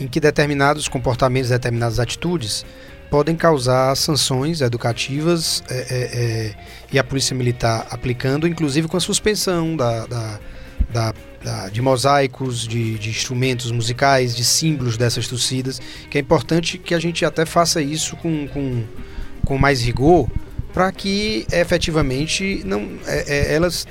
em 0.00 0.06
que 0.06 0.20
determinados 0.20 0.88
comportamentos, 0.88 1.50
determinadas 1.50 1.98
atitudes 1.98 2.64
podem 3.10 3.34
causar 3.34 3.96
sanções 3.96 4.60
educativas 4.60 5.62
é, 5.70 5.74
é, 5.74 5.84
é, 5.90 6.54
e 6.92 6.98
a 6.98 7.04
Polícia 7.04 7.34
Militar 7.34 7.86
aplicando, 7.90 8.46
inclusive 8.46 8.86
com 8.86 8.96
a 8.96 9.00
suspensão 9.00 9.76
da, 9.76 10.06
da- 10.06 10.40
da- 10.92 11.14
da- 11.42 11.68
de 11.68 11.80
mosaicos, 11.80 12.66
de, 12.68 12.98
de 12.98 13.08
instrumentos 13.10 13.70
musicais, 13.72 14.36
de 14.36 14.44
símbolos 14.44 14.96
dessas 14.96 15.26
torcidas, 15.26 15.80
que 16.10 16.18
é 16.18 16.20
importante 16.20 16.76
que 16.78 16.94
a 16.94 16.98
gente 16.98 17.24
até 17.24 17.46
faça 17.46 17.80
isso 17.80 18.14
com, 18.16 18.46
com, 18.48 18.84
com 19.44 19.56
mais 19.58 19.80
rigor, 19.82 20.28
para 20.74 20.92
que 20.92 21.46
efetivamente 21.50 22.62
não 22.64 22.98
é, 23.06 23.24
é, 23.26 23.54
elas 23.54 23.86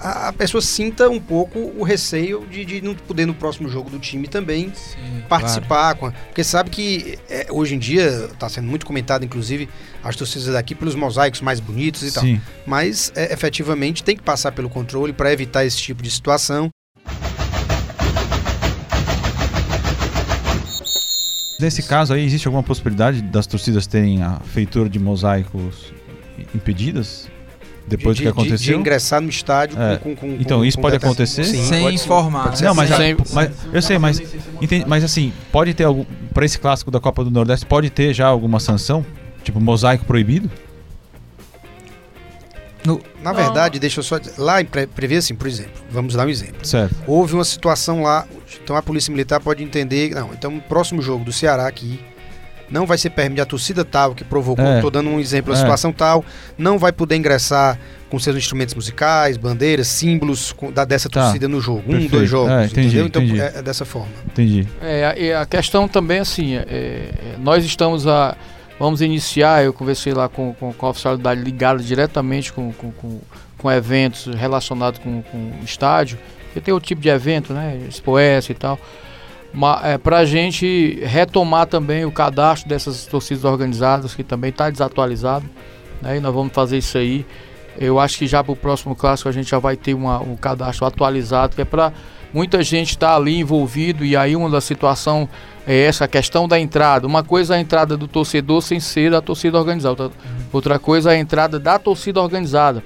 a, 0.00 0.28
a 0.28 0.32
pessoa 0.32 0.60
sinta 0.62 1.08
um 1.08 1.20
pouco 1.20 1.58
o 1.76 1.82
receio 1.82 2.46
de, 2.50 2.64
de 2.64 2.80
não 2.80 2.94
poder 2.94 3.26
no 3.26 3.34
próximo 3.34 3.68
jogo 3.68 3.90
do 3.90 3.98
time 3.98 4.28
também 4.28 4.72
Sim, 4.74 5.22
participar 5.28 5.94
com 5.96 6.06
a- 6.06 6.12
porque 6.12 6.44
sabe 6.44 6.70
que 6.70 7.18
é, 7.28 7.46
hoje 7.50 7.74
em 7.74 7.78
dia 7.78 8.28
está 8.32 8.48
sendo 8.48 8.66
muito 8.68 8.86
comentado 8.86 9.24
inclusive 9.24 9.68
as 10.02 10.14
torcidas 10.16 10.46
daqui 10.52 10.74
pelos 10.74 10.94
mosaicos 10.94 11.40
mais 11.40 11.60
bonitos 11.60 12.02
e 12.02 12.12
tal 12.12 12.22
Sim. 12.22 12.40
mas 12.66 13.12
é, 13.16 13.32
efetivamente 13.32 14.02
tem 14.04 14.16
que 14.16 14.22
passar 14.22 14.52
pelo 14.52 14.68
controle 14.70 15.12
para 15.12 15.32
evitar 15.32 15.64
esse 15.64 15.76
tipo 15.78 16.02
de 16.02 16.10
situação 16.10 16.70
Nesse 21.60 21.82
caso 21.82 22.14
aí, 22.14 22.24
existe 22.24 22.46
alguma 22.46 22.62
possibilidade 22.62 23.20
das 23.20 23.44
torcidas 23.44 23.84
terem 23.84 24.22
a 24.22 24.38
feitura 24.38 24.88
de 24.88 24.96
mosaicos 25.00 25.92
impedidas? 26.54 27.28
Depois 27.88 28.16
de, 28.16 28.24
do 28.24 28.32
que 28.32 28.36
de- 28.38 28.42
de- 28.46 28.48
aconteceu? 28.52 28.74
de 28.74 28.80
ingressar 28.80 29.20
no 29.20 29.28
estádio 29.28 29.80
É. 29.80 29.96
com, 29.98 30.14
com- 30.14 30.28
com- 30.34 30.36
Então, 30.40 30.64
isso 30.64 30.76
com 30.76 30.82
pode 30.82 30.96
acontecer? 30.96 31.44
Sim, 31.44 31.64
Sem 31.64 31.82
pode 31.82 31.94
informar, 31.96 32.44
Pode 32.50 32.62
Não, 32.62 32.74
mas, 32.74 32.90
assim. 32.92 33.02
já- 33.02 33.24
Sem- 33.24 33.34
mas 33.34 33.50
eu 33.72 33.82
sei, 33.82 33.98
mas, 33.98 34.20
entendi, 34.62 34.84
mas 34.86 35.02
assim, 35.04 35.32
pode 35.50 35.74
ter 35.74 35.84
algum. 35.84 36.04
Pra 36.32 36.44
esse 36.44 36.58
clássico 36.58 36.90
da 36.90 37.00
Copa 37.00 37.24
do 37.24 37.30
Nordeste, 37.30 37.66
pode 37.66 37.90
ter 37.90 38.12
já 38.14 38.26
alguma 38.26 38.60
sanção? 38.60 39.04
Tipo, 39.42 39.60
mosaico 39.60 40.04
proibido? 40.04 40.50
na 43.22 43.32
verdade 43.34 43.78
deixa 43.78 43.98
eu 44.00 44.04
só 44.04 44.18
lá 44.38 44.62
em 44.62 44.64
pre- 44.64 44.86
prevê 44.86 45.16
assim 45.16 45.34
por 45.34 45.46
exemplo 45.46 45.72
vamos 45.90 46.14
dar 46.14 46.26
um 46.26 46.30
exemplo 46.30 46.64
Certo. 46.66 46.94
houve 47.06 47.34
uma 47.34 47.44
situação 47.44 48.02
lá, 48.02 48.26
então 48.62 48.74
a 48.76 48.82
Polícia 48.82 49.10
Militar 49.10 49.40
pode 49.40 49.62
entender, 49.62 50.14
não, 50.14 50.32
então 50.32 50.56
o 50.56 50.60
próximo 50.62 51.02
jogo 51.02 51.22
do 51.24 51.32
Ceará 51.32 51.66
aqui 51.66 52.00
não 52.70 52.86
vai 52.86 52.98
ser 52.98 53.10
permitido 53.10 53.42
a 53.42 53.46
torcida 53.46 53.84
tal 53.84 54.14
que 54.14 54.24
provocou, 54.24 54.64
É. 54.64 54.80
tô 54.80 54.90
dando 54.90 55.08
um 55.10 55.18
exemplo, 55.20 55.52
a 55.52 55.56
É. 55.56 55.58
situação 55.60 55.92
tal, 55.92 56.24
não 56.56 56.78
vai 56.78 56.92
poder 56.92 57.16
ingressar 57.16 57.78
com 58.10 58.18
seus 58.18 58.36
instrumentos 58.36 58.74
musicais, 58.74 59.36
bandeiras, 59.36 59.86
símbolos 59.88 60.52
com- 60.52 60.72
da, 60.72 60.84
dessa 60.84 61.08
Tá. 61.10 61.22
torcida 61.24 61.46
no 61.48 61.60
jogo, 61.60 61.80
um, 61.80 61.90
Perfeito. 61.92 62.10
dois 62.10 62.28
jogos, 62.30 62.50
É, 62.52 62.64
entendi, 62.64 62.86
entendeu? 62.88 63.06
Então 63.06 63.22
entendi. 63.22 63.40
é, 63.40 63.52
é 63.56 63.62
dessa 63.62 63.84
forma. 63.84 64.08
Entendi. 64.26 64.66
É, 64.80 65.04
a- 65.06 65.18
e 65.18 65.32
a 65.32 65.44
questão 65.46 65.86
também, 65.86 66.18
assim, 66.20 66.54
é, 66.56 66.60
é, 66.60 67.12
nós 67.38 67.64
estamos 67.64 68.06
a. 68.06 68.36
Vamos 68.80 69.00
iniciar, 69.02 69.64
eu 69.64 69.72
conversei 69.72 70.14
lá 70.14 70.28
com, 70.28 70.54
com, 70.54 70.72
com 70.72 70.86
a 70.86 70.90
oficialidade 70.90 71.40
ligada 71.42 71.82
diretamente 71.82 72.52
com, 72.52 72.72
com, 72.72 72.92
com, 72.92 73.20
com 73.58 73.70
eventos 73.72 74.26
relacionados 74.36 75.00
com, 75.00 75.20
com 75.20 75.36
o 75.60 75.64
estádio, 75.64 76.16
porque 76.44 76.60
tem 76.60 76.72
outro 76.72 76.86
tipo 76.86 77.00
de 77.00 77.08
evento, 77.08 77.52
né? 77.52 77.76
Expoes 77.88 78.48
e 78.48 78.54
tal. 78.54 78.78
É, 79.82 79.96
para 79.96 80.18
a 80.18 80.24
gente 80.24 81.00
retomar 81.02 81.66
também 81.66 82.04
o 82.04 82.12
cadastro 82.12 82.68
dessas 82.68 83.06
torcidas 83.06 83.44
organizadas, 83.44 84.14
que 84.14 84.22
também 84.22 84.50
está 84.50 84.68
desatualizado, 84.68 85.48
né? 86.02 86.18
E 86.18 86.20
nós 86.20 86.34
vamos 86.34 86.52
fazer 86.52 86.78
isso 86.78 86.98
aí. 86.98 87.24
Eu 87.78 87.98
acho 87.98 88.18
que 88.18 88.26
já 88.26 88.42
para 88.42 88.52
o 88.52 88.56
próximo 88.56 88.94
clássico 88.94 89.28
a 89.28 89.32
gente 89.32 89.50
já 89.50 89.58
vai 89.58 89.76
ter 89.76 89.94
uma, 89.94 90.20
um 90.20 90.36
cadastro 90.36 90.84
atualizado, 90.84 91.54
que 91.54 91.62
é 91.62 91.64
para 91.64 91.92
muita 92.32 92.62
gente 92.62 92.90
estar 92.90 93.16
ali 93.16 93.38
envolvido 93.38 94.04
e 94.04 94.16
aí 94.16 94.36
uma 94.36 94.50
da 94.50 94.60
situação 94.60 95.28
é 95.66 95.84
essa 95.84 96.04
a 96.04 96.08
questão 96.08 96.46
da 96.46 96.58
entrada. 96.58 97.06
Uma 97.06 97.22
coisa 97.22 97.54
é 97.54 97.58
a 97.58 97.60
entrada 97.60 97.96
do 97.96 98.06
torcedor 98.06 98.62
sem 98.62 98.80
ser 98.80 99.10
da 99.10 99.22
torcida 99.22 99.58
organizada, 99.58 100.02
outra, 100.02 100.18
outra 100.52 100.78
coisa 100.78 101.12
é 101.12 101.16
a 101.16 101.18
entrada 101.18 101.58
da 101.58 101.78
torcida 101.78 102.20
organizada, 102.20 102.82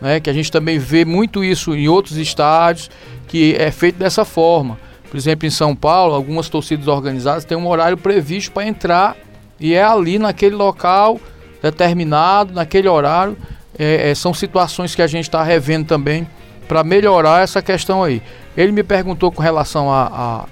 né? 0.00 0.20
Que 0.20 0.30
a 0.30 0.32
gente 0.32 0.52
também 0.52 0.78
vê 0.78 1.04
muito 1.04 1.42
isso 1.42 1.74
em 1.74 1.88
outros 1.88 2.16
estádios 2.16 2.90
que 3.26 3.56
é 3.58 3.70
feito 3.70 3.96
dessa 3.96 4.24
forma. 4.24 4.78
Por 5.14 5.18
exemplo, 5.18 5.46
em 5.46 5.50
São 5.50 5.76
Paulo, 5.76 6.12
algumas 6.12 6.48
torcidas 6.48 6.88
organizadas 6.88 7.44
têm 7.44 7.56
um 7.56 7.68
horário 7.68 7.96
previsto 7.96 8.50
para 8.50 8.66
entrar 8.66 9.16
e 9.60 9.72
é 9.72 9.80
ali 9.80 10.18
naquele 10.18 10.56
local 10.56 11.20
determinado, 11.62 12.52
naquele 12.52 12.88
horário. 12.88 13.36
É, 13.78 14.10
é, 14.10 14.14
são 14.16 14.34
situações 14.34 14.92
que 14.92 15.00
a 15.00 15.06
gente 15.06 15.26
está 15.26 15.40
revendo 15.44 15.86
também 15.86 16.26
para 16.66 16.82
melhorar 16.82 17.44
essa 17.44 17.62
questão 17.62 18.02
aí. 18.02 18.20
Ele 18.56 18.72
me 18.72 18.82
perguntou 18.82 19.30
com 19.30 19.40
relação 19.40 19.88
a, 19.88 20.10
a 20.12 20.46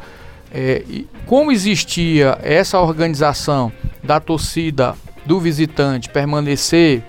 é, 0.55 0.85
como 1.27 1.51
existia 1.51 2.39
essa 2.41 2.79
organização 2.79 3.73
da 4.01 4.21
torcida 4.21 4.95
do 5.27 5.41
visitante 5.41 6.09
permanecer 6.09 7.03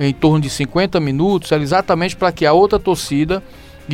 em 0.00 0.12
torno 0.12 0.40
de 0.40 0.50
50 0.50 0.98
minutos 0.98 1.52
é 1.52 1.58
exatamente 1.58 2.16
para 2.16 2.32
que 2.32 2.44
a 2.44 2.52
outra 2.52 2.76
torcida 2.76 3.40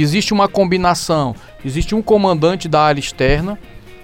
existe 0.02 0.32
uma 0.32 0.48
combinação, 0.48 1.36
existe 1.64 1.94
um 1.94 2.02
comandante 2.02 2.68
da 2.68 2.82
área 2.82 3.00
externa 3.00 3.58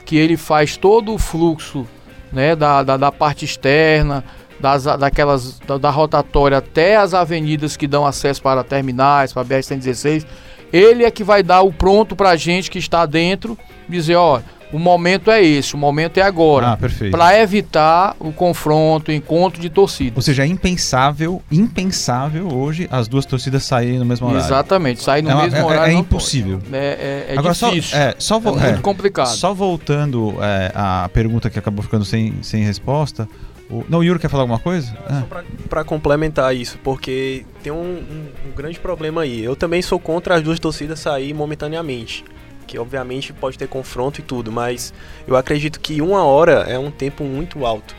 que 0.04 0.16
ele 0.16 0.36
faz 0.36 0.76
todo 0.76 1.14
o 1.14 1.18
fluxo 1.18 1.86
né, 2.32 2.56
da, 2.56 2.82
da, 2.82 2.96
da 2.96 3.12
parte 3.12 3.44
externa, 3.44 4.24
das, 4.58 4.84
daquelas, 4.84 5.58
da, 5.60 5.78
da, 5.78 5.90
rotatória 5.90 6.58
até 6.58 6.96
as 6.96 7.14
avenidas 7.14 7.76
que 7.76 7.86
dão 7.86 8.06
acesso 8.06 8.42
para 8.42 8.62
terminais, 8.62 9.32
para 9.32 9.42
a 9.42 9.44
BR-116. 9.44 10.26
Ele 10.72 11.04
é 11.04 11.10
que 11.10 11.24
vai 11.24 11.42
dar 11.42 11.62
o 11.62 11.72
pronto 11.72 12.14
para 12.14 12.30
a 12.30 12.36
gente 12.36 12.70
que 12.70 12.78
está 12.78 13.06
dentro, 13.06 13.58
dizer, 13.88 14.16
ó, 14.16 14.40
o 14.72 14.78
momento 14.78 15.30
é 15.30 15.42
esse, 15.42 15.74
o 15.74 15.78
momento 15.78 16.18
é 16.18 16.22
agora. 16.22 16.68
Ah, 16.72 16.76
perfeito. 16.76 17.10
Para 17.10 17.38
evitar 17.40 18.14
o 18.20 18.32
confronto, 18.32 19.10
o 19.10 19.14
encontro 19.14 19.60
de 19.60 19.68
torcidas. 19.70 20.16
Ou 20.16 20.22
seja, 20.22 20.44
é 20.44 20.46
impensável, 20.46 21.42
impensável 21.50 22.46
hoje 22.52 22.88
as 22.90 23.08
duas 23.08 23.24
torcidas 23.26 23.64
saírem 23.64 23.98
no 23.98 24.04
mesmo 24.04 24.26
horário. 24.28 24.44
Exatamente, 24.46 25.02
sair 25.02 25.22
no 25.22 25.30
É 25.30 25.34
uma- 25.34 25.42
mesmo 25.44 25.58
é- 25.58 25.64
horário. 25.64 25.90
é 25.90 25.94
não 25.94 26.00
impossível. 26.00 26.60
É, 26.72 27.26
é, 27.28 27.34
é 27.34 27.38
Agora, 27.38 27.54
difícil. 27.54 27.82
Só, 27.82 27.96
é, 27.96 28.14
só, 28.18 28.38
vo- 28.38 28.50
É 28.50 28.52
muito 28.52 28.78
é, 28.78 28.82
complicado. 28.82 29.26
Só 29.28 29.52
voltando 29.54 30.34
é, 30.42 30.70
à 30.74 31.08
pergunta 31.12 31.48
que 31.50 31.58
acabou 31.58 31.82
ficando 31.82 32.04
sem, 32.04 32.34
sem 32.42 32.62
resposta. 32.64 33.28
O, 33.68 33.84
não, 33.88 34.00
o 34.00 34.04
Yuri 34.04 34.18
quer 34.18 34.28
falar 34.28 34.42
alguma 34.42 34.58
coisa? 34.58 34.92
Ah, 35.08 35.22
Para 35.68 35.84
complementar 35.84 36.54
isso, 36.56 36.76
porque 36.82 37.44
tem 37.62 37.72
um, 37.72 37.76
um- 37.76 38.26
um 38.48 38.52
grande 38.56 38.80
problema 38.80 39.22
aí. 39.22 39.44
Eu 39.44 39.54
também 39.54 39.80
sou 39.80 39.98
contra 40.00 40.34
as 40.34 40.42
duas 40.42 40.58
torcidas 40.58 40.98
sair 40.98 41.32
momentaneamente. 41.32 42.24
Que 42.70 42.78
obviamente 42.78 43.32
pode 43.32 43.58
ter 43.58 43.66
confronto 43.66 44.20
e 44.20 44.22
tudo, 44.22 44.52
mas 44.52 44.94
eu 45.26 45.34
acredito 45.36 45.80
que 45.80 46.00
uma 46.00 46.22
hora 46.22 46.64
é 46.68 46.78
um 46.78 46.88
tempo 46.88 47.24
muito 47.24 47.66
alto. 47.66 47.96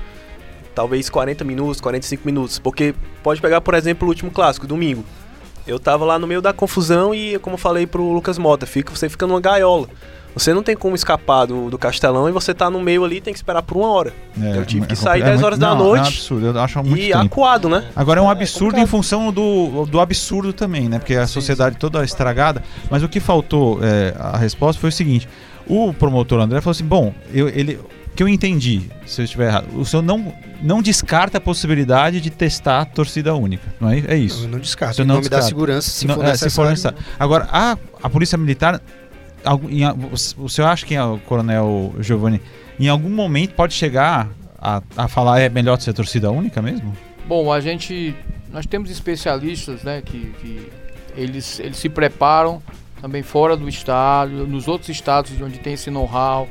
Talvez 0.74 1.10
40 1.10 1.44
minutos, 1.44 1.82
45 1.82 2.26
minutos. 2.26 2.58
Porque 2.58 2.96
pode 3.22 3.42
pegar, 3.42 3.60
por 3.60 3.74
exemplo, 3.74 4.08
o 4.08 4.10
último 4.10 4.32
clássico, 4.32 4.66
domingo. 4.66 5.04
Eu 5.68 5.78
tava 5.78 6.06
lá 6.06 6.18
no 6.18 6.26
meio 6.26 6.42
da 6.42 6.54
confusão 6.54 7.14
e, 7.14 7.38
como 7.40 7.56
eu 7.56 7.58
falei 7.58 7.86
pro 7.86 8.14
Lucas 8.14 8.38
Mota, 8.38 8.66
fica, 8.66 8.96
você 8.96 9.10
fica 9.10 9.28
numa 9.28 9.42
gaiola. 9.42 9.90
Você 10.34 10.54
não 10.54 10.64
tem 10.64 10.76
como 10.78 10.96
escapar 10.96 11.46
do, 11.46 11.70
do 11.70 11.78
castelão 11.78 12.30
e 12.30 12.32
você 12.32 12.54
tá 12.54 12.70
no 12.70 12.80
meio 12.82 13.04
ali 13.04 13.20
tem 13.20 13.34
que 13.34 13.38
esperar 13.40 13.62
por 13.62 13.76
uma 13.78 13.90
hora. 13.90 14.14
é, 14.42 14.58
Eu 14.58 14.66
tive 14.66 14.86
que 14.88 14.94
é 14.94 14.96
sair 14.96 15.20
compli- 15.20 15.24
10 15.24 15.34
muito- 15.36 15.46
horas 15.46 15.60
da 15.60 15.68
não, 15.70 15.74
É 15.74 15.82
um 15.82 15.88
noite 15.88 16.08
absurdo, 16.08 16.46
eu 16.48 16.60
acho 16.60 16.84
muito 16.84 16.98
e 16.98 17.08
tempo. 17.08 17.18
acuado, 17.20 17.68
né? 17.70 17.84
Agora 17.96 18.20
é 18.20 18.24
um 18.24 18.30
É 18.30 18.32
absurdo 18.32 18.80
em 18.80 18.86
função 18.88 19.32
do, 19.32 19.86
do 19.86 20.00
absurdo 20.00 20.54
também, 20.54 20.88
né? 20.88 21.00
Porque 21.00 21.16
a 21.16 21.28
sociedade 21.28 21.76
toda 21.78 22.04
estragada. 22.04 22.64
Mas 22.90 23.04
o 23.04 23.10
que 23.10 23.20
faltou, 23.20 23.80
é, 23.84 24.14
a 24.20 24.38
resposta 24.38 24.80
foi 24.80 24.90
o 24.90 24.94
seguinte: 24.94 25.28
o 25.68 25.94
promotor 25.94 26.40
André 26.40 26.62
falou 26.62 26.72
assim: 26.72 26.86
bom, 26.86 27.14
eu, 27.34 27.50
ele. 27.50 27.80
Que 28.14 28.22
eu 28.24 28.28
entendi, 28.28 28.82
se 29.06 29.22
eu 29.22 29.24
estiver 29.24 29.48
errado, 29.48 29.68
o 29.74 29.86
senhor 29.86 30.02
não, 30.04 30.34
não 30.62 30.82
descarta 30.82 31.38
a 31.38 31.42
possibilidade 31.42 32.20
de 32.20 32.30
testar 32.30 32.82
a 32.82 32.86
torcida 32.86 33.34
única, 33.34 33.64
não 33.80 33.90
é? 33.90 34.00
É 34.06 34.18
isso. 34.18 34.44
Eu 34.44 34.50
não 34.50 34.60
descarto. 34.60 34.98
Você 34.98 35.02
Em 35.04 35.06
não 35.06 35.16
nome 35.16 35.30
da 35.30 35.38
descarta. 35.38 35.48
segurança, 35.48 35.90
se 35.90 36.06
Não, 36.06 36.16
for 36.16 36.24
é, 36.26 36.28
se 36.28 36.32
necessário. 36.44 36.52
for 36.56 36.70
necessário. 36.70 36.98
Agora, 37.18 37.48
a, 37.50 37.78
a 38.04 38.10
polícia 38.10 38.38
militar, 38.38 38.82
em 39.70 39.84
o 40.38 40.50
senhor 40.50 40.68
acha 40.68 40.86
que 40.86 40.98
o 40.98 41.20
coronel 41.20 41.94
Giovanni, 42.00 42.42
em 42.80 42.88
algum 42.88 43.10
momento 43.10 43.54
pode 43.54 43.74
chegar 43.74 44.30
a, 44.58 44.82
a 44.96 45.08
falar 45.08 45.40
é 45.40 45.50
melhor 45.50 45.80
ser 45.80 45.94
torcida 45.94 46.30
única 46.30 46.62
mesmo? 46.62 46.96
Bom, 47.28 47.52
a 47.52 47.60
gente. 47.60 48.16
Nós 48.52 48.66
temos 48.66 48.92
especialistas, 48.92 49.84
né, 49.84 50.02
que, 50.02 50.34
que 50.42 50.70
eles, 51.16 51.60
eles 51.60 51.78
se 51.78 51.88
preparam 51.88 52.62
também 53.02 53.24
fora 53.24 53.56
do 53.56 53.68
estado, 53.68 54.46
nos 54.46 54.68
outros 54.68 54.90
estados 54.90 55.36
de 55.36 55.44
onde 55.44 55.58
tem 55.58 55.74
esse 55.74 55.90
know-how. 55.90 56.48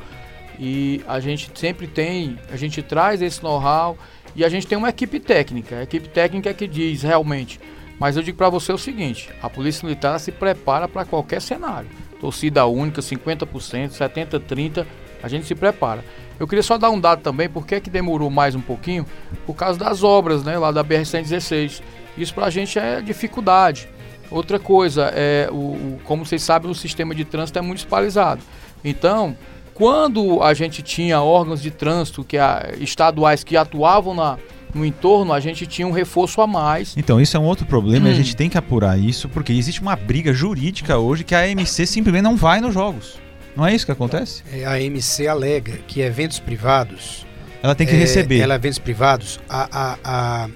E 0.59 1.01
a 1.07 1.19
gente 1.19 1.49
sempre 1.55 1.87
tem, 1.87 2.37
a 2.51 2.57
gente 2.57 2.81
traz 2.81 3.21
esse 3.21 3.41
know-how 3.41 3.97
e 4.35 4.43
a 4.43 4.49
gente 4.49 4.67
tem 4.67 4.77
uma 4.77 4.89
equipe 4.89 5.19
técnica. 5.19 5.77
A 5.77 5.83
equipe 5.83 6.09
técnica 6.09 6.49
é 6.49 6.53
que 6.53 6.67
diz 6.67 7.03
realmente. 7.03 7.59
Mas 7.99 8.17
eu 8.17 8.23
digo 8.23 8.37
para 8.37 8.49
você 8.49 8.73
o 8.73 8.77
seguinte: 8.77 9.29
a 9.41 9.49
Polícia 9.49 9.85
Militar 9.85 10.19
se 10.19 10.31
prepara 10.31 10.87
para 10.87 11.05
qualquer 11.05 11.41
cenário. 11.41 11.89
Torcida 12.21 12.65
única, 12.67 13.01
50%, 13.01 13.89
70%, 13.89 14.39
30%, 14.47 14.85
a 15.23 15.27
gente 15.27 15.45
se 15.47 15.55
prepara. 15.55 16.05
Eu 16.39 16.47
queria 16.47 16.63
só 16.63 16.77
dar 16.77 16.89
um 16.91 16.99
dado 16.99 17.21
também, 17.21 17.49
por 17.49 17.65
que, 17.67 17.79
que 17.81 17.89
demorou 17.89 18.29
mais 18.29 18.55
um 18.55 18.61
pouquinho? 18.61 19.05
Por 19.45 19.55
causa 19.55 19.77
das 19.77 20.03
obras, 20.03 20.43
né, 20.43 20.57
lá 20.57 20.71
da 20.71 20.83
BR-116. 20.83 21.81
Isso 22.17 22.33
pra 22.33 22.49
gente 22.49 22.77
é 22.79 23.01
dificuldade. 23.01 23.87
Outra 24.29 24.57
coisa, 24.59 25.11
é 25.15 25.49
o, 25.51 25.55
o- 25.55 25.99
como 26.05 26.25
vocês 26.25 26.41
sabem, 26.41 26.69
o 26.71 26.75
sistema 26.75 27.13
de 27.13 27.25
trânsito 27.25 27.59
é 27.59 27.61
municipalizado. 27.61 28.41
Então, 28.83 29.35
quando 29.73 30.41
a 30.41 30.53
gente 30.53 30.81
tinha 30.81 31.21
órgãos 31.21 31.61
de 31.61 31.69
trânsito 31.71 32.23
que 32.23 32.37
a- 32.37 32.71
estaduais 32.79 33.43
que 33.43 33.57
atuavam 33.57 34.13
na, 34.15 34.37
no 34.73 34.85
entorno, 34.85 35.33
a 35.33 35.39
gente 35.39 35.65
tinha 35.67 35.87
um 35.87 35.91
reforço 35.91 36.41
a 36.41 36.47
mais. 36.47 36.95
Então, 36.97 37.19
isso 37.19 37.35
é 37.35 37.39
um 37.39 37.43
outro 37.43 37.65
problema 37.65 38.07
e 38.07 38.11
a 38.11 38.13
Hum. 38.13 38.17
gente 38.17 38.35
tem 38.35 38.49
que 38.49 38.57
apurar 38.57 38.97
isso, 38.99 39.27
porque 39.29 39.51
existe 39.53 39.81
uma 39.81 39.95
briga 39.95 40.33
jurídica 40.33 40.97
hoje 40.97 41.23
que 41.23 41.35
a 41.35 41.39
AMC 41.41 41.85
simplesmente 41.85 42.23
não 42.23 42.35
vai 42.37 42.61
nos 42.61 42.73
jogos. 42.73 43.19
Não 43.55 43.65
é 43.65 43.75
isso 43.75 43.85
que 43.85 43.91
acontece? 43.91 44.43
É, 44.51 44.65
A 44.65 44.79
MC 44.79 45.27
alega 45.27 45.73
que 45.87 45.99
eventos 46.01 46.39
privados. 46.39 47.25
Ela 47.61 47.75
tem 47.75 47.85
que 47.85 47.93
é, 47.93 47.97
receber. 47.97 48.39
Ela, 48.39 48.55
eventos 48.55 48.79
privados, 48.79 49.39
a, 49.49 49.67
a, 49.71 49.97
a- 50.45 50.49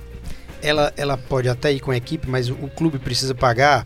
ela, 0.61 0.93
ela 0.97 1.17
pode 1.17 1.47
até 1.49 1.71
ir 1.73 1.79
com 1.79 1.91
a 1.91 1.97
equipe, 1.97 2.27
mas 2.29 2.49
o, 2.49 2.53
o 2.53 2.69
clube 2.69 2.97
precisa 2.97 3.35
pagar 3.35 3.85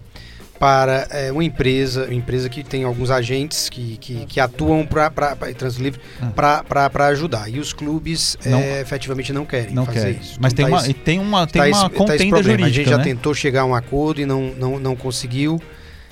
para 0.60 1.08
é, 1.10 1.32
uma 1.32 1.44
empresa, 1.44 2.04
uma 2.04 2.14
empresa 2.14 2.50
que 2.50 2.64
tem 2.64 2.84
alguns 2.84 3.10
agentes 3.10 3.70
que, 3.70 3.96
que, 3.98 4.26
que 4.26 4.40
atuam 4.42 4.86
para 4.86 5.10
trânsito 5.58 5.82
livre 5.82 6.02
Ah. 6.22 6.62
para 6.76 7.08
ajudar. 7.08 7.50
E 7.50 7.60
os 7.60 7.72
clubes 7.72 8.38
Não- 8.46 8.60
é, 8.60 8.82
efetivamente 8.82 9.32
não 9.32 9.46
querem 9.46 9.74
não 9.74 9.86
fazer 9.86 10.16
quer. 10.16 10.22
isso. 10.22 10.38
Mas 10.42 10.52
Então 10.52 10.66
tem, 10.66 10.72
tá 10.74 10.78
uma, 10.78 10.82
esse- 10.86 10.94
tem 10.94 11.20
uma, 11.20 11.48
tem 11.48 11.62
tá 11.62 11.68
uma 11.68 11.72
esse- 11.72 11.80
tá 11.82 11.88
esse 11.88 11.98
contenda 11.98 12.30
problema. 12.36 12.66
A 12.66 12.68
gente 12.68 12.74
jurídica, 12.76 12.90
já 12.92 12.98
né? 12.98 13.04
tentou 13.06 13.34
chegar 13.34 13.62
a 13.62 13.66
um 13.66 13.74
acordo 13.74 14.20
e 14.20 14.26
não, 14.26 14.54
não, 14.60 14.78
não 14.80 14.96
conseguiu. 14.96 15.62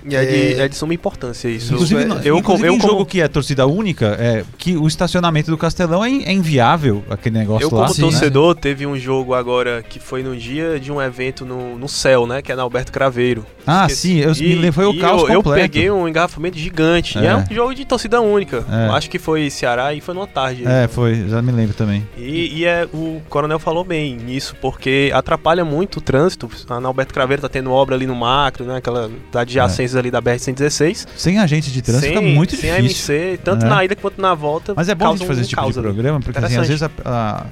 E 0.05 0.15
é 0.15 0.25
de, 0.25 0.53
É. 0.53 0.65
é 0.65 0.67
de 0.67 0.75
suma 0.75 0.93
importância 0.93 1.47
isso. 1.49 1.73
Inclusive, 1.73 2.01
Isso 2.01 2.09
no- 2.15 2.21
eu, 2.21 2.37
inclusive 2.37 2.67
eu, 2.67 2.73
em 2.73 2.77
como, 2.79 2.91
jogo 2.91 3.05
que 3.05 3.21
é 3.21 3.27
torcida 3.27 3.65
única, 3.65 4.15
é 4.19 4.43
que 4.57 4.77
o 4.77 4.87
estacionamento 4.87 5.49
do 5.51 5.57
Castelão 5.57 6.03
é, 6.03 6.09
in- 6.09 6.23
é 6.23 6.31
inviável, 6.31 7.03
aquele 7.09 7.37
negócio 7.37 7.65
eu 7.65 7.71
lá. 7.73 7.83
como 7.83 7.93
Sim. 7.93 8.01
torcedor, 8.01 8.55
teve 8.55 8.85
um 8.85 8.97
jogo 8.97 9.33
agora 9.33 9.81
que 9.83 9.99
foi 9.99 10.23
no 10.23 10.35
dia 10.35 10.79
de 10.79 10.91
um 10.91 11.01
evento 11.01 11.45
no, 11.45 11.77
no 11.77 11.87
céu, 11.89 12.25
né? 12.27 12.41
Que 12.41 12.51
é 12.51 12.55
na 12.55 12.61
Alberto 12.63 12.91
Craveiro. 12.91 13.45
Ah, 13.65 13.85
Esqueci. 13.87 14.07
sim, 14.07 14.17
eu, 14.19 14.33
me 14.35 14.55
levei 14.55 14.85
o 14.85 14.93
e 14.93 14.99
caos 14.99 15.23
eu, 15.23 15.29
eu 15.29 15.43
completo. 15.43 15.61
peguei 15.61 15.91
um 15.91 16.07
engarrafamento 16.07 16.57
gigante. 16.57 17.17
E 17.17 17.25
É. 17.25 17.29
é 17.29 17.35
um 17.35 17.45
jogo 17.53 17.73
de 17.75 17.83
torcida 17.85 18.21
única. 18.21 18.63
É. 18.71 18.89
Acho 18.95 19.09
que 19.09 19.19
foi 19.19 19.49
Ceará 19.49 19.93
e 19.93 19.99
foi 20.01 20.13
numa 20.13 20.27
tarde. 20.27 20.63
É, 20.65 20.87
foi, 20.87 21.27
já 21.27 21.41
me 21.41 21.51
lembro 21.51 21.73
também. 21.75 22.07
E, 22.17 22.59
e 22.59 22.65
é, 22.65 22.87
o 22.93 23.21
coronel 23.29 23.59
falou 23.59 23.83
bem 23.83 24.15
nisso, 24.15 24.55
porque 24.61 25.11
atrapalha 25.13 25.65
muito 25.65 25.97
o 25.97 26.01
trânsito. 26.01 26.49
A 26.69 26.79
na 26.79 26.87
Alberto 26.87 27.13
Craveiro 27.13 27.41
tá 27.41 27.49
tendo 27.49 27.71
obra 27.71 27.95
ali 27.95 28.05
no 28.07 28.15
macro, 28.15 28.63
né? 28.63 28.77
Aquela 28.77 29.09
da 29.31 29.41
adjacência 29.41 29.86
ali 29.95 30.09
da 30.11 30.21
BR-116. 30.21 31.07
Sem 31.15 31.39
agente 31.39 31.71
de 31.71 31.81
trânsito 31.81 32.05
sem, 32.07 32.15
fica 32.15 32.21
muito 32.35 32.55
sem 32.55 32.81
difícil. 32.81 33.15
AMC, 33.15 33.37
tanto 33.43 33.63
né? 33.63 33.69
na 33.69 33.85
ida 33.85 33.95
quanto 33.95 34.21
na 34.21 34.33
volta. 34.33 34.73
Mas 34.75 34.89
é 34.89 34.95
bom 34.95 35.07
a 35.07 35.11
gente 35.15 35.25
fazer 35.27 35.39
um 35.39 35.43
esse 35.43 35.49
tipo 35.49 35.61
de 35.71 35.79
ali. 35.79 35.87
programa, 35.87 36.19
porque 36.19 36.39
assim, 36.39 36.57
às 36.57 36.67
vezes 36.67 36.83
a, 36.83 36.89
a, 37.05 37.45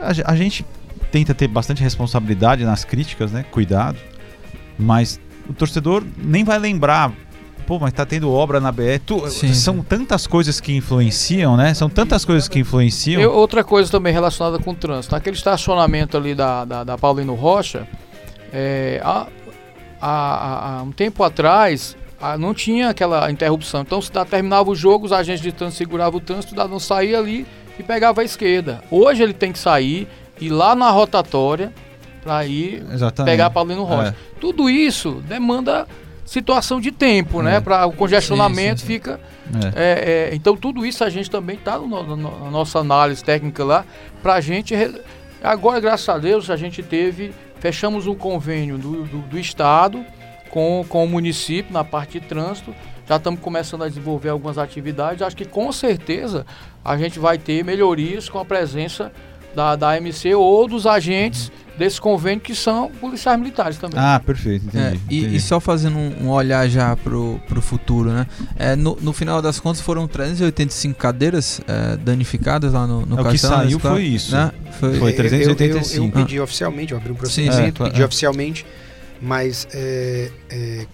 a 0.00 0.32
a 0.32 0.36
gente 0.36 0.64
tenta 1.10 1.34
ter 1.34 1.48
bastante 1.48 1.82
responsabilidade 1.82 2.64
nas 2.64 2.84
críticas, 2.84 3.32
né? 3.32 3.44
Cuidado. 3.50 3.98
Mas 4.78 5.20
o 5.48 5.52
torcedor 5.52 6.04
nem 6.16 6.44
vai 6.44 6.58
lembrar. 6.58 7.12
Pô, 7.66 7.78
mas 7.78 7.92
tá 7.92 8.06
tendo 8.06 8.32
obra 8.32 8.60
na 8.60 8.72
BR. 8.72 8.98
Tu- 9.04 9.28
Sim, 9.28 9.52
são 9.52 9.74
sim. 9.76 9.82
tantas 9.86 10.26
coisas 10.26 10.58
que 10.58 10.74
influenciam, 10.74 11.54
né? 11.54 11.74
São 11.74 11.90
tantas 11.90 12.24
coisas 12.24 12.48
que 12.48 12.58
influenciam. 12.60 13.20
Eu- 13.20 13.32
outra 13.34 13.62
coisa 13.62 13.90
também 13.90 14.10
relacionada 14.12 14.58
com 14.58 14.70
o 14.70 14.74
trânsito. 14.74 15.14
Naquele 15.14 15.36
estacionamento 15.36 16.16
ali 16.16 16.34
da, 16.34 16.64
da, 16.64 16.84
da 16.84 16.96
Paulino 16.96 17.34
Rocha, 17.34 17.86
é, 18.52 19.00
há, 19.04 19.26
há- 20.00 20.78
há 20.78 20.82
um 20.82 20.92
tempo 20.92 21.22
atrás 21.22 21.96
ah, 22.20 22.36
não 22.36 22.52
tinha 22.52 22.88
aquela 22.88 23.30
interrupção. 23.30 23.82
Então, 23.82 24.02
se 24.02 24.10
terminava 24.28 24.68
o 24.70 24.74
jogo, 24.74 25.06
os 25.06 25.12
agentes 25.12 25.40
de 25.42 25.52
trânsito 25.52 25.78
seguravam 25.78 26.18
o 26.18 26.20
trânsito, 26.20 26.48
o 26.48 26.50
cidadão 26.50 26.78
saía 26.80 27.18
ali 27.18 27.46
e 27.78 27.82
pegava 27.82 28.20
a 28.22 28.24
esquerda. 28.24 28.82
Hoje 28.90 29.22
ele 29.22 29.32
tem 29.32 29.52
que 29.52 29.58
sair, 29.58 30.08
ir 30.40 30.50
lá 30.50 30.74
na 30.74 30.90
rotatória 30.90 31.72
para 32.24 32.44
ir 32.44 32.84
Exatamente. 32.92 33.30
pegar 33.30 33.46
a 33.46 33.50
Paulino 33.50 33.84
Rocha. 33.84 34.16
Tudo 34.40 34.68
isso 34.68 35.22
demanda 35.28 35.86
situação 36.26 36.80
de 36.80 36.90
tempo, 36.90 37.40
É. 37.40 37.44
né? 37.44 37.60
Para 37.60 37.86
o 37.86 37.92
congestionamento 37.92 38.80
Sim, 38.80 38.86
sim, 38.86 38.92
sim. 38.92 38.98
fica 38.98 39.20
É. 39.74 39.82
é, 39.82 40.28
é, 40.30 40.34
então 40.34 40.54
tudo 40.56 40.84
isso 40.84 41.02
a 41.04 41.08
gente 41.08 41.30
também 41.30 41.56
está 41.56 41.78
na 41.78 42.50
nossa 42.50 42.80
análise 42.80 43.24
técnica 43.24 43.64
lá 43.64 43.84
para 44.22 44.34
a 44.34 44.40
gente 44.42 44.74
re- 44.74 45.00
agora 45.42 45.80
graças 45.80 46.06
a 46.06 46.18
Deus 46.18 46.50
a 46.50 46.56
gente 46.56 46.82
teve 46.82 47.32
fechamos 47.60 48.06
um 48.06 48.14
convênio 48.14 48.78
do, 48.78 49.04
do, 49.04 49.18
do 49.18 49.38
estado 49.38 50.04
com, 50.50 50.84
com 50.88 51.04
o 51.04 51.08
município 51.08 51.72
na 51.72 51.84
parte 51.84 52.20
de 52.20 52.26
trânsito. 52.26 52.74
Já 53.06 53.16
estamos 53.16 53.40
começando 53.40 53.84
a 53.84 53.88
desenvolver 53.88 54.28
algumas 54.28 54.58
atividades. 54.58 55.22
Acho 55.22 55.36
que 55.36 55.44
com 55.44 55.70
certeza 55.72 56.44
a 56.84 56.96
gente 56.96 57.18
vai 57.18 57.38
ter 57.38 57.64
melhorias 57.64 58.28
com 58.28 58.38
a 58.38 58.44
presença 58.44 59.12
da, 59.54 59.76
da 59.76 59.92
AMC 59.92 60.34
ou 60.34 60.68
dos 60.68 60.86
agentes 60.86 61.50
desse 61.78 62.00
convênio 62.00 62.40
que 62.40 62.54
são 62.54 62.90
policiais 63.00 63.38
militares 63.38 63.78
também. 63.78 63.98
Ah, 63.98 64.20
perfeito, 64.24 64.66
entendi. 64.66 64.84
É, 64.84 64.92
e, 65.08 65.18
entendi. 65.20 65.36
e 65.36 65.40
só 65.40 65.60
fazendo 65.60 65.96
um, 65.96 66.24
um 66.24 66.28
olhar 66.30 66.68
já 66.68 66.96
pro, 66.96 67.40
pro 67.48 67.62
futuro, 67.62 68.10
né? 68.10 68.26
É, 68.56 68.74
no, 68.74 68.98
no 69.00 69.12
final 69.12 69.40
das 69.40 69.60
contas 69.60 69.80
foram 69.80 70.08
385 70.08 70.98
cadeiras 70.98 71.60
é, 71.68 71.96
danificadas 71.96 72.72
lá 72.72 72.86
no, 72.86 73.06
no 73.06 73.18
É, 73.18 73.22
o 73.22 73.30
que 73.30 73.38
saiu 73.38 73.78
foi 73.78 74.02
isso. 74.02 74.32
Né? 74.34 74.50
Foi, 74.80 74.98
Foi 74.98 75.12
Eu- 75.12 75.14
eu- 75.14 75.50
Eu, 75.50 75.54
385. 75.54 76.18
pedi 76.18 76.40
oficialmente, 76.40 76.92
eu 76.92 76.98
abri 76.98 77.10
um 77.12 77.14
Sim, 77.14 77.20
procedimento, 77.20 77.84
sim. 77.84 77.90
pedi 77.90 78.02
É. 78.02 78.04
oficialmente, 78.04 78.66
mas 79.22 79.66
é, 79.72 80.30
é, 80.50 80.86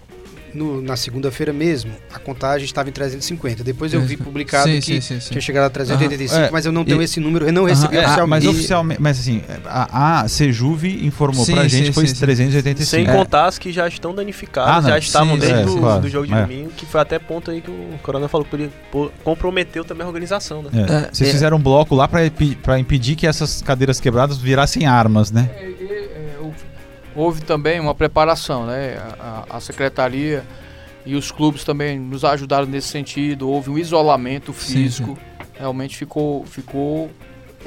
no- 0.55 0.81
na 0.81 0.95
segunda-feira 0.95 1.51
mesmo, 1.53 1.91
a 2.13 2.17
contagem 2.19 2.65
estava 2.65 2.89
em 2.89 2.91
350. 2.91 3.63
Depois 3.63 3.93
eu 3.93 4.01
vi 4.01 4.15
publicado 4.17 4.69
sim, 4.69 4.75
que 4.79 4.85
sim, 4.85 5.01
sim, 5.01 5.19
sim. 5.19 5.29
tinha 5.29 5.41
chegado 5.41 5.65
a 5.65 5.69
385, 5.69 6.33
Aham. 6.35 6.45
É, 6.47 6.51
mas 6.51 6.65
eu 6.65 6.71
não 6.71 6.83
tenho 6.85 7.01
e- 7.01 7.05
esse 7.05 7.19
número, 7.19 7.45
eu 7.45 7.53
não 7.53 7.65
recebi 7.65 7.97
é, 7.97 7.99
Ah, 7.99 8.05
oficialmente. 8.07 8.45
mas 8.45 8.55
oficialmente, 8.55 9.01
mas 9.01 9.19
assim, 9.19 9.41
a, 9.65 10.21
a 10.21 10.27
Sejuve 10.27 11.05
informou 11.05 11.45
Sim, 11.45 11.53
pra 11.53 11.63
sim, 11.63 11.69
gente 11.69 11.85
que 11.87 11.91
foi 11.93 12.07
sim, 12.07 12.13
sim. 12.15 12.19
385. 12.21 12.89
Sem 12.89 13.07
É. 13.07 13.11
contar 13.11 13.45
as 13.47 13.57
que 13.59 13.71
já 13.71 13.87
estão 13.87 14.15
danificadas, 14.15 14.85
Ah, 14.85 14.89
já 14.89 14.97
estavam 14.97 15.35
Sim, 15.35 15.41
dentro 15.41 15.57
é, 15.59 15.65
do, 15.65 15.77
claro. 15.77 16.01
do 16.01 16.09
jogo 16.09 16.25
de 16.27 16.33
É. 16.33 16.41
domingo, 16.41 16.69
que 16.71 16.85
foi 16.85 17.01
até 17.01 17.19
ponto 17.19 17.51
aí 17.51 17.61
que 17.61 17.69
o 17.69 17.99
Coronel 18.01 18.29
falou 18.29 18.45
que 18.49 18.69
comprometeu 19.23 19.83
também 19.83 20.03
a 20.03 20.07
organização, 20.07 20.61
né? 20.63 20.69
É. 20.73 20.79
É, 21.05 21.09
Vocês 21.11 21.29
é. 21.29 21.31
fizeram 21.33 21.57
um 21.57 21.61
bloco 21.61 21.93
lá 21.95 22.07
pra 22.07 22.79
impedir 22.79 23.15
que 23.15 23.27
essas 23.27 23.61
cadeiras 23.61 23.99
quebradas 23.99 24.37
virassem 24.37 24.85
armas, 24.85 25.31
né? 25.31 25.49
É, 25.55 25.63
é, 25.65 26.05
houve- 27.15 27.41
também 27.41 27.79
uma 27.79 27.95
preparação, 27.95 28.65
né? 28.65 28.97
A, 29.19 29.45
a- 29.57 29.59
secretaria 29.59 30.43
e 31.05 31.15
os 31.15 31.31
clubes 31.31 31.63
também 31.63 31.99
nos 31.99 32.23
ajudaram 32.23 32.65
nesse 32.65 32.87
sentido. 32.87 33.49
Houve 33.49 33.69
um 33.69 33.77
isolamento 33.77 34.53
Sim, 34.53 34.73
físico. 34.73 35.17
Realmente 35.53 35.95
ficou, 35.97 36.45
ficou 36.45 37.09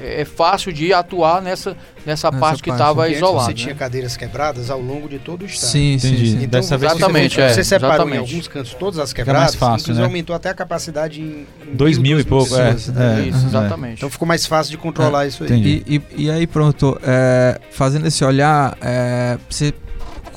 é, 0.01 0.23
é 0.23 0.25
fácil 0.25 0.73
de 0.73 0.93
atuar 0.93 1.43
nessa, 1.43 1.71
nessa, 2.07 2.29
Nessa 2.29 2.33
parte 2.33 2.63
que 2.63 2.71
estava 2.71 3.09
isolada. 3.09 3.45
você 3.45 3.51
né? 3.51 3.55
tinha 3.55 3.75
cadeiras 3.75 4.17
quebradas 4.17 4.71
ao 4.71 4.81
longo 4.81 5.09
de 5.09 5.19
todo 5.19 5.43
o 5.43 5.45
estado. 5.47 5.71
Sim, 5.71 5.99
sim, 5.99 6.09
Entendi. 6.09 6.31
sim. 6.31 6.37
Então, 6.45 6.61
Dessa 6.61 6.77
vez 6.79 6.93
exatamente, 6.93 7.35
você, 7.35 7.41
é, 7.41 7.49
você 7.53 7.65
separou 7.65 7.91
em 7.91 7.95
exatamente. 7.97 8.19
alguns 8.33 8.49
cantos 8.49 8.75
todas 8.75 8.99
as 8.99 9.11
Fica 9.11 9.23
quebradas, 9.23 9.43
mais 9.51 9.55
fácil, 9.57 9.83
inclusive 9.83 9.99
né? 10.01 10.07
aumentou 10.07 10.35
até 10.37 10.49
a 10.51 10.55
capacidade 10.55 11.21
em, 11.21 11.47
em 11.67 11.75
Dois 11.75 11.99
mil 11.99 12.19
e 12.19 12.25
duas 12.25 12.49
pouco, 12.49 12.61
é, 12.63 12.73
pessoas, 12.73 12.95
né? 12.97 13.23
é. 13.25 13.29
Isso, 13.29 13.39
Uhum. 13.39 13.47
exatamente. 13.49 13.95
Então 13.99 14.11
ficou 14.11 14.27
mais 14.27 14.47
fácil 14.47 14.71
de 14.71 14.79
controlar 14.79 15.27
isso 15.27 15.45
aí. 15.45 15.51
E, 15.87 15.97
e, 15.97 16.25
e 16.25 16.31
aí, 16.31 16.47
pronto, 16.47 16.99
é, 17.03 17.61
fazendo 17.71 18.07
esse 18.07 18.25
olhar, 18.25 18.77
é, 18.81 19.39
você, 19.49 19.73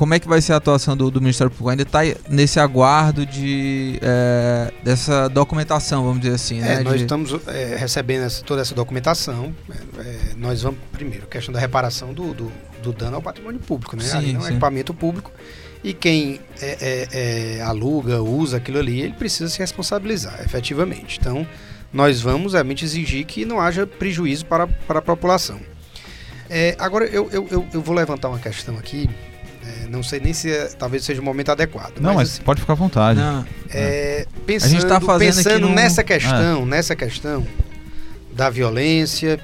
como 0.02 0.16
é 0.16 0.20
que 0.20 0.28
vai 0.28 0.42
ser 0.42 0.54
a 0.54 0.56
atuação 0.56 0.98
do, 0.98 1.12
do 1.12 1.22
Ministério 1.22 1.52
Público? 1.52 1.70
Ainda 1.70 1.84
está 1.84 2.00
nesse 2.28 2.60
aguardo 2.60 3.24
de, 3.24 4.00
é, 4.02 4.74
dessa 4.84 5.28
documentação, 5.30 6.04
vamos 6.04 6.22
dizer 6.22 6.34
assim, 6.34 6.58
É, 6.58 6.78
né? 6.78 6.80
nós 6.80 6.96
de- 6.98 7.02
estamos 7.04 7.36
é, 7.48 7.76
recebendo 7.76 8.24
essa- 8.24 8.44
toda 8.44 8.64
essa 8.64 8.74
documentação. 8.74 9.54
É, 9.70 10.02
é, 10.02 10.20
nós 10.36 10.64
vamos, 10.64 10.80
primeiro, 10.92 11.28
questão 11.28 11.54
da 11.54 11.60
reparação 11.60 12.16
do, 12.16 12.34
do, 12.34 12.52
do 12.82 12.92
dano 12.92 13.18
ao 13.18 13.22
patrimônio 13.22 13.60
público, 13.60 13.96
né? 13.96 14.04
Sim, 14.04 14.18
Ali 14.18 14.36
é 14.38 14.40
sim. 14.40 14.48
equipamento 14.48 14.92
público. 14.92 15.32
E 15.84 15.94
quem 15.94 16.40
aluga, 17.64 18.24
usa 18.24 18.58
aquilo 18.58 18.80
ali, 18.80 19.02
ele 19.02 19.14
precisa 19.14 19.50
se 19.52 19.60
responsabilizar, 19.60 20.42
efetivamente. 20.44 21.20
Então, 21.20 21.46
nós 21.94 22.20
vamos 22.22 22.54
realmente 22.54 22.84
exigir 22.84 23.24
que 23.26 23.46
não 23.46 23.60
haja 23.62 23.86
prejuízo 23.86 24.48
para, 24.48 24.66
para 24.66 24.98
a 24.98 25.02
população. 25.04 25.60
É, 26.50 26.76
agora, 26.80 27.06
eu, 27.06 27.30
eu, 27.32 27.68
eu 27.72 27.82
vou 27.82 27.94
levantar 27.96 28.30
uma 28.30 28.40
questão 28.40 28.80
aqui. 28.80 29.08
É, 29.92 29.96
não 29.96 30.04
sei 30.04 30.20
nem 30.20 30.34
se 30.34 30.50
é- 30.52 30.66
talvez 30.78 31.04
seja 31.04 31.22
o 31.22 31.24
momento 31.24 31.52
adequado. 31.52 32.00
Não, 32.00 32.16
mas 32.16 32.34
assim, 32.34 32.42
pode 32.44 32.62
ficar 32.62 32.74
à 32.74 32.76
vontade. 32.76 33.20
Não, 33.20 33.46
é, 33.70 34.26
pensando, 34.46 34.88
tá 34.88 35.00
fazendo 35.02 35.36
pensando 35.36 35.70
nessa 35.70 36.04
questão, 36.04 36.66
nessa 36.66 36.96
questão 36.96 37.46
da 38.34 38.50
violência 38.50 39.40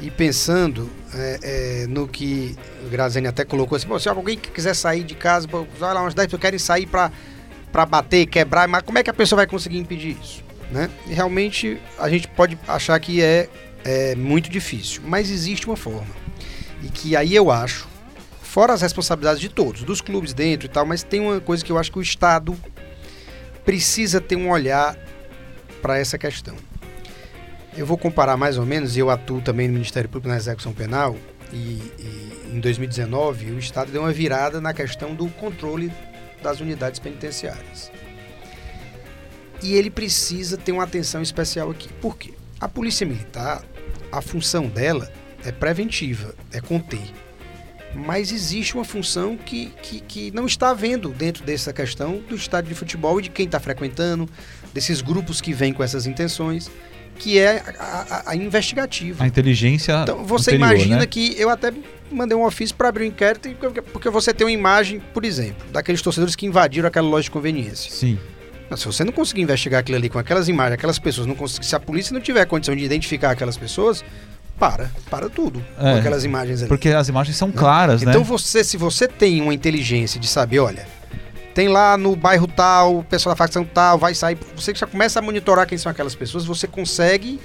e 0.00 0.10
pensando 0.10 0.90
é, 1.14 1.38
é, 1.82 1.86
no 1.86 2.06
que 2.06 2.56
o 2.84 2.90
Graziani 2.90 3.28
até 3.28 3.44
colocou 3.44 3.76
assim, 3.76 3.86
"Pô, 3.86 3.98
se 3.98 4.08
alguém 4.08 4.36
que 4.36 4.50
quiser 4.50 4.74
sair 4.74 5.02
de 5.04 5.14
casa, 5.14 5.46
pô, 5.48 5.66
vai 5.78 5.94
lá 5.94 6.02
umas 6.02 6.14
10 6.14 6.26
pessoas 6.26 6.40
querem 6.42 6.58
sair 6.58 6.86
para 6.86 7.10
para 7.72 7.84
bater, 7.84 8.24
quebrar, 8.26 8.66
mas 8.68 8.82
como 8.82 8.96
é 8.98 9.02
que 9.02 9.10
a 9.10 9.14
pessoa 9.14 9.38
vai 9.38 9.46
conseguir 9.46 9.76
impedir 9.78 10.16
isso? 10.22 10.42
Né? 10.70 10.88
E 11.06 11.12
realmente 11.12 11.78
a 11.98 12.08
gente 12.08 12.26
pode 12.28 12.56
achar 12.66 12.98
que 12.98 13.20
é, 13.22 13.48
é 13.84 14.14
muito 14.14 14.48
difícil, 14.48 15.02
mas 15.04 15.30
existe 15.30 15.66
uma 15.66 15.76
forma. 15.76 16.06
E 16.82 16.88
que 16.88 17.14
aí 17.14 17.34
eu 17.34 17.50
acho, 17.50 17.86
fora 18.56 18.72
as 18.72 18.80
responsabilidades 18.80 19.38
de 19.38 19.50
todos, 19.50 19.82
dos 19.82 20.00
clubes 20.00 20.32
dentro 20.32 20.64
e 20.64 20.70
tal, 20.70 20.86
mas 20.86 21.02
tem 21.02 21.20
uma 21.20 21.38
coisa 21.42 21.62
que 21.62 21.70
eu 21.70 21.76
acho 21.76 21.92
que 21.92 21.98
o 21.98 22.00
Estado 22.00 22.56
precisa 23.66 24.18
ter 24.18 24.34
um 24.34 24.50
olhar 24.50 24.96
para 25.82 25.98
essa 25.98 26.16
questão. 26.16 26.56
Eu 27.76 27.84
vou 27.84 27.98
comparar 27.98 28.34
mais 28.38 28.56
ou 28.56 28.64
menos, 28.64 28.96
eu 28.96 29.10
atuo 29.10 29.42
também 29.42 29.68
no 29.68 29.74
Ministério 29.74 30.08
Público 30.08 30.30
na 30.30 30.38
execução 30.38 30.72
penal, 30.72 31.14
e, 31.52 31.82
e 31.98 32.50
em 32.54 32.58
2019 32.58 33.50
o 33.50 33.58
Estado 33.58 33.92
deu 33.92 34.00
uma 34.00 34.10
virada 34.10 34.58
na 34.58 34.72
questão 34.72 35.14
do 35.14 35.28
controle 35.32 35.92
das 36.42 36.58
unidades 36.58 36.98
penitenciárias. 36.98 37.92
E 39.62 39.74
ele 39.74 39.90
precisa 39.90 40.56
ter 40.56 40.72
uma 40.72 40.84
atenção 40.84 41.20
especial 41.20 41.70
aqui. 41.70 41.92
Por 42.00 42.16
quê? 42.16 42.32
A 42.58 42.66
Polícia 42.66 43.06
Militar, 43.06 43.62
a 44.10 44.22
função 44.22 44.66
dela 44.66 45.12
é 45.44 45.52
preventiva, 45.52 46.34
é 46.50 46.58
conter. 46.62 47.25
Mas 47.96 48.30
existe 48.32 48.74
uma 48.74 48.84
função 48.84 49.36
que, 49.36 49.72
que, 49.82 50.00
que 50.00 50.30
não 50.32 50.46
está 50.46 50.70
havendo 50.70 51.08
dentro 51.10 51.44
dessa 51.44 51.72
questão 51.72 52.18
do 52.28 52.34
estádio 52.34 52.68
de 52.68 52.74
futebol 52.74 53.18
e 53.18 53.22
de 53.24 53.30
quem 53.30 53.46
está 53.46 53.58
frequentando, 53.58 54.28
desses 54.74 55.00
grupos 55.00 55.40
que 55.40 55.52
vêm 55.52 55.72
com 55.72 55.82
essas 55.82 56.06
intenções, 56.06 56.70
que 57.18 57.38
é 57.38 57.62
a, 57.78 57.82
a- 57.82 58.22
a 58.32 58.36
investigativa. 58.36 59.24
A 59.24 59.26
inteligência. 59.26 60.00
Então, 60.02 60.24
você 60.24 60.50
anterior, 60.50 60.70
imagina 60.74 60.98
né? 60.98 61.06
que 61.06 61.34
eu 61.38 61.48
até 61.48 61.72
mandei 62.10 62.36
um 62.36 62.44
ofício 62.44 62.76
para 62.76 62.88
abrir 62.90 63.04
um 63.04 63.08
inquérito, 63.08 63.48
porque 63.92 64.10
você 64.10 64.34
tem 64.34 64.46
uma 64.46 64.52
imagem, 64.52 65.00
por 65.14 65.24
exemplo, 65.24 65.66
daqueles 65.72 66.02
torcedores 66.02 66.36
que 66.36 66.44
invadiram 66.46 66.86
aquela 66.88 67.08
loja 67.08 67.24
de 67.24 67.30
conveniência. 67.30 67.90
Sim. 67.90 68.18
Mas 68.68 68.80
se 68.80 68.86
você 68.86 69.04
não 69.04 69.12
conseguir 69.12 69.42
investigar 69.42 69.80
aquilo 69.80 69.96
ali 69.96 70.08
com 70.08 70.18
aquelas 70.18 70.48
imagens, 70.48 70.74
aquelas 70.74 70.98
pessoas, 70.98 71.26
não 71.26 71.34
conseguir, 71.36 71.66
se 71.66 71.74
a 71.76 71.80
polícia 71.80 72.12
não 72.12 72.20
tiver 72.20 72.44
condição 72.46 72.74
de 72.76 72.84
identificar 72.84 73.30
aquelas 73.30 73.56
pessoas, 73.56 74.04
para, 74.58 74.90
para 75.10 75.28
tudo 75.28 75.62
com 75.78 75.86
É, 75.86 75.98
aquelas 75.98 76.24
imagens 76.24 76.60
ali. 76.60 76.68
Porque 76.68 76.88
as 76.88 77.08
imagens 77.08 77.36
são 77.36 77.50
claras, 77.52 78.02
Então 78.02 78.20
né? 78.20 78.26
você, 78.26 78.64
se 78.64 78.76
você 78.76 79.06
tem 79.06 79.40
uma 79.42 79.52
inteligência 79.54 80.18
de 80.18 80.26
saber, 80.26 80.60
olha, 80.60 80.86
tem 81.54 81.68
lá 81.68 81.96
no 81.96 82.14
bairro 82.16 82.46
tal, 82.46 82.98
o 82.98 83.04
pessoal 83.04 83.34
da 83.34 83.36
facção 83.36 83.64
tal, 83.64 83.98
vai 83.98 84.14
sair, 84.14 84.36
você 84.54 84.74
já 84.74 84.86
começa 84.86 85.18
a 85.18 85.22
monitorar 85.22 85.66
quem 85.66 85.76
são 85.78 85.90
aquelas 85.90 86.14
pessoas, 86.14 86.44
você 86.44 86.66
consegue 86.66 87.40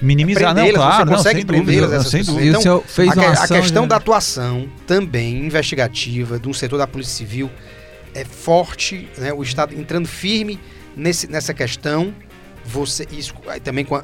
Minimizar, 0.00 0.52
não, 0.52 0.68
claro, 0.72 1.10
você 1.10 1.16
consegue 1.16 1.44
prendê-las, 1.44 1.92
essas 1.92 2.08
sem 2.10 2.20
pessoas. 2.20 2.36
dúvida. 2.36 2.50
Então, 2.58 2.62
senhor 2.62 2.84
fez 2.88 3.10
a, 3.10 3.14
uma 3.14 3.26
a 3.28 3.32
ação 3.32 3.56
questão 3.56 3.86
da 3.86 3.96
atuação 3.96 4.68
também 4.84 5.46
investigativa 5.46 6.40
de 6.40 6.48
um 6.48 6.52
setor 6.52 6.76
da 6.76 6.88
Polícia 6.88 7.14
Civil 7.14 7.48
é 8.12 8.24
forte, 8.24 9.08
né? 9.16 9.32
O 9.32 9.42
Estado 9.44 9.78
entrando 9.78 10.08
firme 10.08 10.58
nesse, 10.96 11.28
nessa 11.30 11.54
questão. 11.54 12.12
Você 12.64 13.06
isso 13.10 13.34
também 13.64 13.84
com 13.84 13.96
a, 13.96 14.02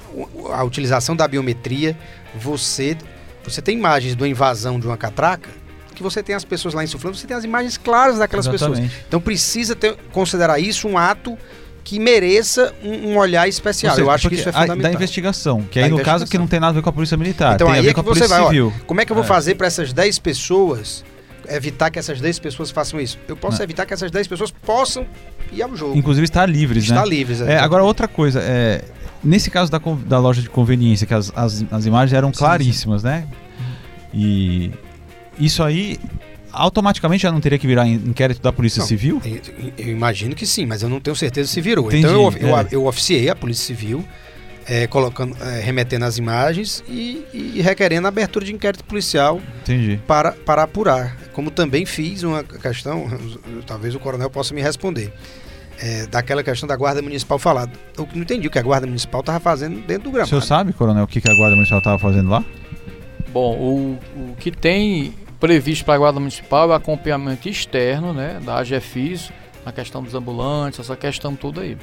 a 0.53 0.65
utilização 0.65 1.15
da 1.15 1.27
biometria, 1.29 1.97
você 2.35 2.97
você 3.45 3.63
tem 3.63 3.79
imagens 3.79 4.15
de 4.17 4.23
uma 4.23 4.29
invasão 4.29 4.79
de 4.79 4.87
uma 4.87 4.97
catraca 4.97 5.49
que 5.95 6.03
você 6.03 6.23
tem 6.23 6.35
as 6.35 6.45
pessoas 6.45 6.75
lá 6.75 6.85
insuflando, 6.85 7.17
você 7.17 7.27
tem 7.27 7.37
as 7.37 7.43
imagens 7.45 7.77
claras 7.77 8.19
daquelas 8.19 8.47
pessoas. 8.47 8.73
Exatamente. 8.79 9.05
Então 9.09 9.21
precisa 9.21 9.75
ter, 9.75 9.97
considerar 10.13 10.59
isso 10.61 10.87
um 10.87 10.97
ato 10.97 11.37
que 11.83 11.99
mereça 11.99 12.73
um, 12.85 13.13
um 13.13 13.17
olhar 13.19 13.49
especial. 13.49 13.95
Seja, 13.95 14.07
Eu 14.07 14.11
acho 14.11 14.29
que 14.29 14.35
isso 14.37 14.49
é 14.49 14.51
a- 14.51 14.61
fundamental. 14.61 14.91
Da 14.93 14.95
investigação, 14.97 15.63
que 15.63 15.81
Da 15.81 15.87
aí 15.87 15.91
no 15.91 16.01
caso 16.01 16.27
que 16.27 16.37
não 16.39 16.47
tem 16.47 16.61
nada 16.61 16.71
a 16.71 16.75
ver 16.75 16.83
com 16.83 16.91
a 16.91 16.93
Polícia 16.93 17.17
Militar, 17.17 17.55
Então 17.55 17.67
tem 17.69 17.75
a 17.77 17.79
aí 17.79 17.83
ver 17.85 17.91
é 17.91 17.95
com 17.95 18.01
a 18.01 18.05
Polícia 18.05 18.29
vai, 18.29 18.41
ó, 18.41 18.47
Civil. 18.49 18.73
Como 18.87 19.01
é 19.01 19.05
que 19.07 19.11
eu 19.11 19.17
vou 19.17 19.25
É. 19.25 19.27
fazer 19.27 19.55
para 19.57 19.67
essas 19.67 19.93
10 19.93 20.19
pessoas 20.21 21.05
evitar 21.51 21.91
que 21.91 21.99
essas 21.99 22.21
10 22.21 22.39
pessoas 22.39 22.71
façam 22.71 23.01
isso? 23.01 23.19
Eu 23.29 23.37
posso 23.37 23.59
Não. 23.59 23.65
evitar 23.65 23.87
que 23.87 23.95
essas 23.95 24.11
10 24.11 24.27
pessoas 24.27 24.51
possam 24.51 25.07
ir 25.53 25.63
ao 25.63 25.75
jogo. 25.77 25.97
Inclusive 25.97 26.25
estar 26.25 26.47
livres, 26.49 26.85
Estar 26.85 27.03
né? 27.05 27.09
livres. 27.09 27.41
É, 27.41 27.59
agora 27.59 27.83
outra 27.85 28.07
coisa, 28.09 28.41
é, 28.41 28.83
nesse 29.23 29.51
caso 29.51 29.71
da, 29.71 29.79
da 30.07 30.19
loja 30.19 30.43
de 30.43 30.49
conveniência, 30.49 31.07
que 31.07 31.15
as, 31.15 31.33
as, 31.35 31.65
as 31.71 31.87
imagens 31.87 32.13
eram 32.13 32.33
Sim, 32.33 32.39
claríssimas, 32.39 33.03
né? 33.03 33.27
E 34.13 34.71
isso 35.39 35.63
aí 35.63 35.99
automaticamente 36.53 37.23
já 37.23 37.31
não 37.31 37.41
teria 37.41 37.59
que 37.59 37.67
virar 37.67 37.87
in- 37.87 38.03
inquérito 38.07 38.41
da 38.43 38.53
Polícia 38.53 38.81
Não. 38.81 38.87
Civil? 38.87 39.21
Eu, 39.25 39.41
eu 39.87 39.93
imagino 39.93 40.35
que 40.35 40.47
sim, 40.47 40.67
mas 40.67 40.83
eu 40.83 40.89
não 40.89 40.99
tenho 41.01 41.15
certeza 41.15 41.49
se 41.49 41.61
virou. 41.61 41.87
Entendi, 41.89 42.07
então 42.07 42.33
eu, 42.33 42.49
eu, 42.49 42.57
é. 42.59 42.67
eu 42.73 42.87
oficiei 42.87 43.29
a 43.29 43.37
Polícia 43.37 43.67
Civil, 43.67 44.05
é, 44.69 44.87
colocando, 44.87 45.35
é, 45.43 45.61
remetendo 45.61 46.05
as 46.05 46.19
imagens 46.19 46.85
e, 46.87 47.25
e 47.33 47.63
requerendo 47.63 48.07
a 48.07 48.09
abertura 48.09 48.45
de 48.45 48.53
inquérito 48.53 48.85
policial 48.85 49.41
Entendi. 49.63 49.99
para, 50.07 50.33
para 50.33 50.63
apurar. 50.65 51.17
Como 51.33 51.51
também 51.51 51.87
fiz 51.87 52.23
uma 52.23 52.45
questão, 52.45 53.07
talvez 53.67 53.95
o 53.95 53.99
coronel 53.99 54.29
possa 54.29 54.53
me 54.55 54.61
responder, 54.61 55.13
é, 55.81 56.07
daquela 56.07 56.43
questão 56.43 56.69
da 56.69 56.77
Guarda 56.77 57.01
Municipal 57.01 57.39
falada. 57.39 57.73
Eu 57.97 58.07
não 58.15 58.23
entendi 58.23 58.47
o 58.47 58.51
que 58.51 58.59
a 58.59 58.63
Guarda 58.63 58.87
Municipal 58.87 59.21
estava 59.21 59.41
fazendo 59.41 59.81
dentro 59.87 60.05
do 60.05 60.09
O 60.11 60.13
gramado. 60.13 60.29
senhor 60.29 60.43
sabe, 60.43 60.73
coronel, 60.73 61.05
o 61.05 61.07
que, 61.07 61.21
que 61.21 61.31
a 61.31 61.35
Guarda 61.35 61.55
Municipal 61.55 61.79
estava 61.79 61.99
fazendo 61.99 62.29
lá? 62.29 62.45
Bom, 63.33 63.57
o, 63.57 63.99
o 64.17 64.37
que 64.37 64.51
tem 64.51 65.15
previsto 65.41 65.85
para 65.85 65.95
a 65.95 65.99
Guarda 65.99 66.19
Municipal 66.19 66.69
é 66.69 66.73
o 66.73 66.75
acompanhamento 66.75 67.49
externo, 67.49 68.13
né, 68.13 68.41
da 68.45 68.59
AGFIS, 68.59 69.31
na 69.69 69.73
questão 69.73 70.03
dos 70.03 70.15
ambulantes, 70.15 70.81
essa 70.81 70.97
questão 70.97 71.37
toda 71.37 71.61
aí. 71.61 71.77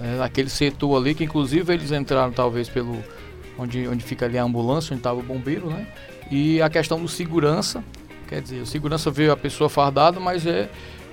É, 0.00 0.16
naquele 0.18 0.50
setor 0.50 0.96
ali, 0.96 1.14
que 1.14 1.22
inclusive 1.22 1.72
eles 1.72 1.92
entraram 1.92 2.32
talvez 2.32 2.68
pelo 2.68 2.98
onde, 3.56 3.86
onde 3.86 4.02
fica 4.02 4.26
ali 4.26 4.36
a 4.36 4.42
ambulância, 4.42 4.92
onde 4.92 4.98
estava 5.00 5.20
o 5.20 5.22
bombeiro, 5.22 5.70
né? 5.70 5.86
E 6.30 6.60
a 6.60 6.68
questão 6.68 7.00
do 7.00 7.06
segurança, 7.08 7.84
quer 8.28 8.40
dizer, 8.42 8.60
o 8.60 8.66
segurança 8.66 9.10
veio 9.12 9.30
a 9.32 9.36
pessoa 9.36 9.70
fardada, 9.70 10.18
mas 10.18 10.44
é 10.44 10.68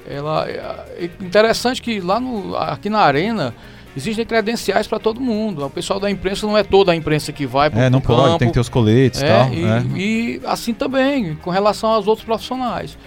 ela 0.09 0.47
é, 0.49 1.03
é 1.03 1.09
interessante 1.23 1.81
que 1.81 1.99
lá 1.99 2.19
no 2.19 2.55
aqui 2.55 2.89
na 2.89 2.99
arena 2.99 3.53
existem 3.95 4.25
credenciais 4.25 4.87
para 4.87 4.97
todo 4.99 5.19
mundo. 5.21 5.63
O 5.65 5.69
pessoal 5.69 5.99
da 5.99 6.09
imprensa 6.09 6.47
não 6.47 6.57
é 6.57 6.63
toda 6.63 6.93
a 6.93 6.95
imprensa 6.95 7.31
que 7.31 7.45
vai 7.45 7.69
para 7.69 7.83
É, 7.83 7.89
não 7.89 7.99
campo. 8.01 8.15
pode, 8.21 8.39
tem 8.39 8.47
que 8.47 8.53
ter 8.55 8.59
os 8.59 8.69
coletes 8.69 9.21
e 9.21 9.25
É, 9.25 9.27
tal. 9.27 9.53
e, 9.53 9.63
é. 9.65 9.83
e 9.97 10.41
assim 10.45 10.73
também, 10.73 11.35
com 11.35 11.49
relação 11.51 11.89
aos 11.91 12.07
outros 12.07 12.25
profissionais. 12.25 12.97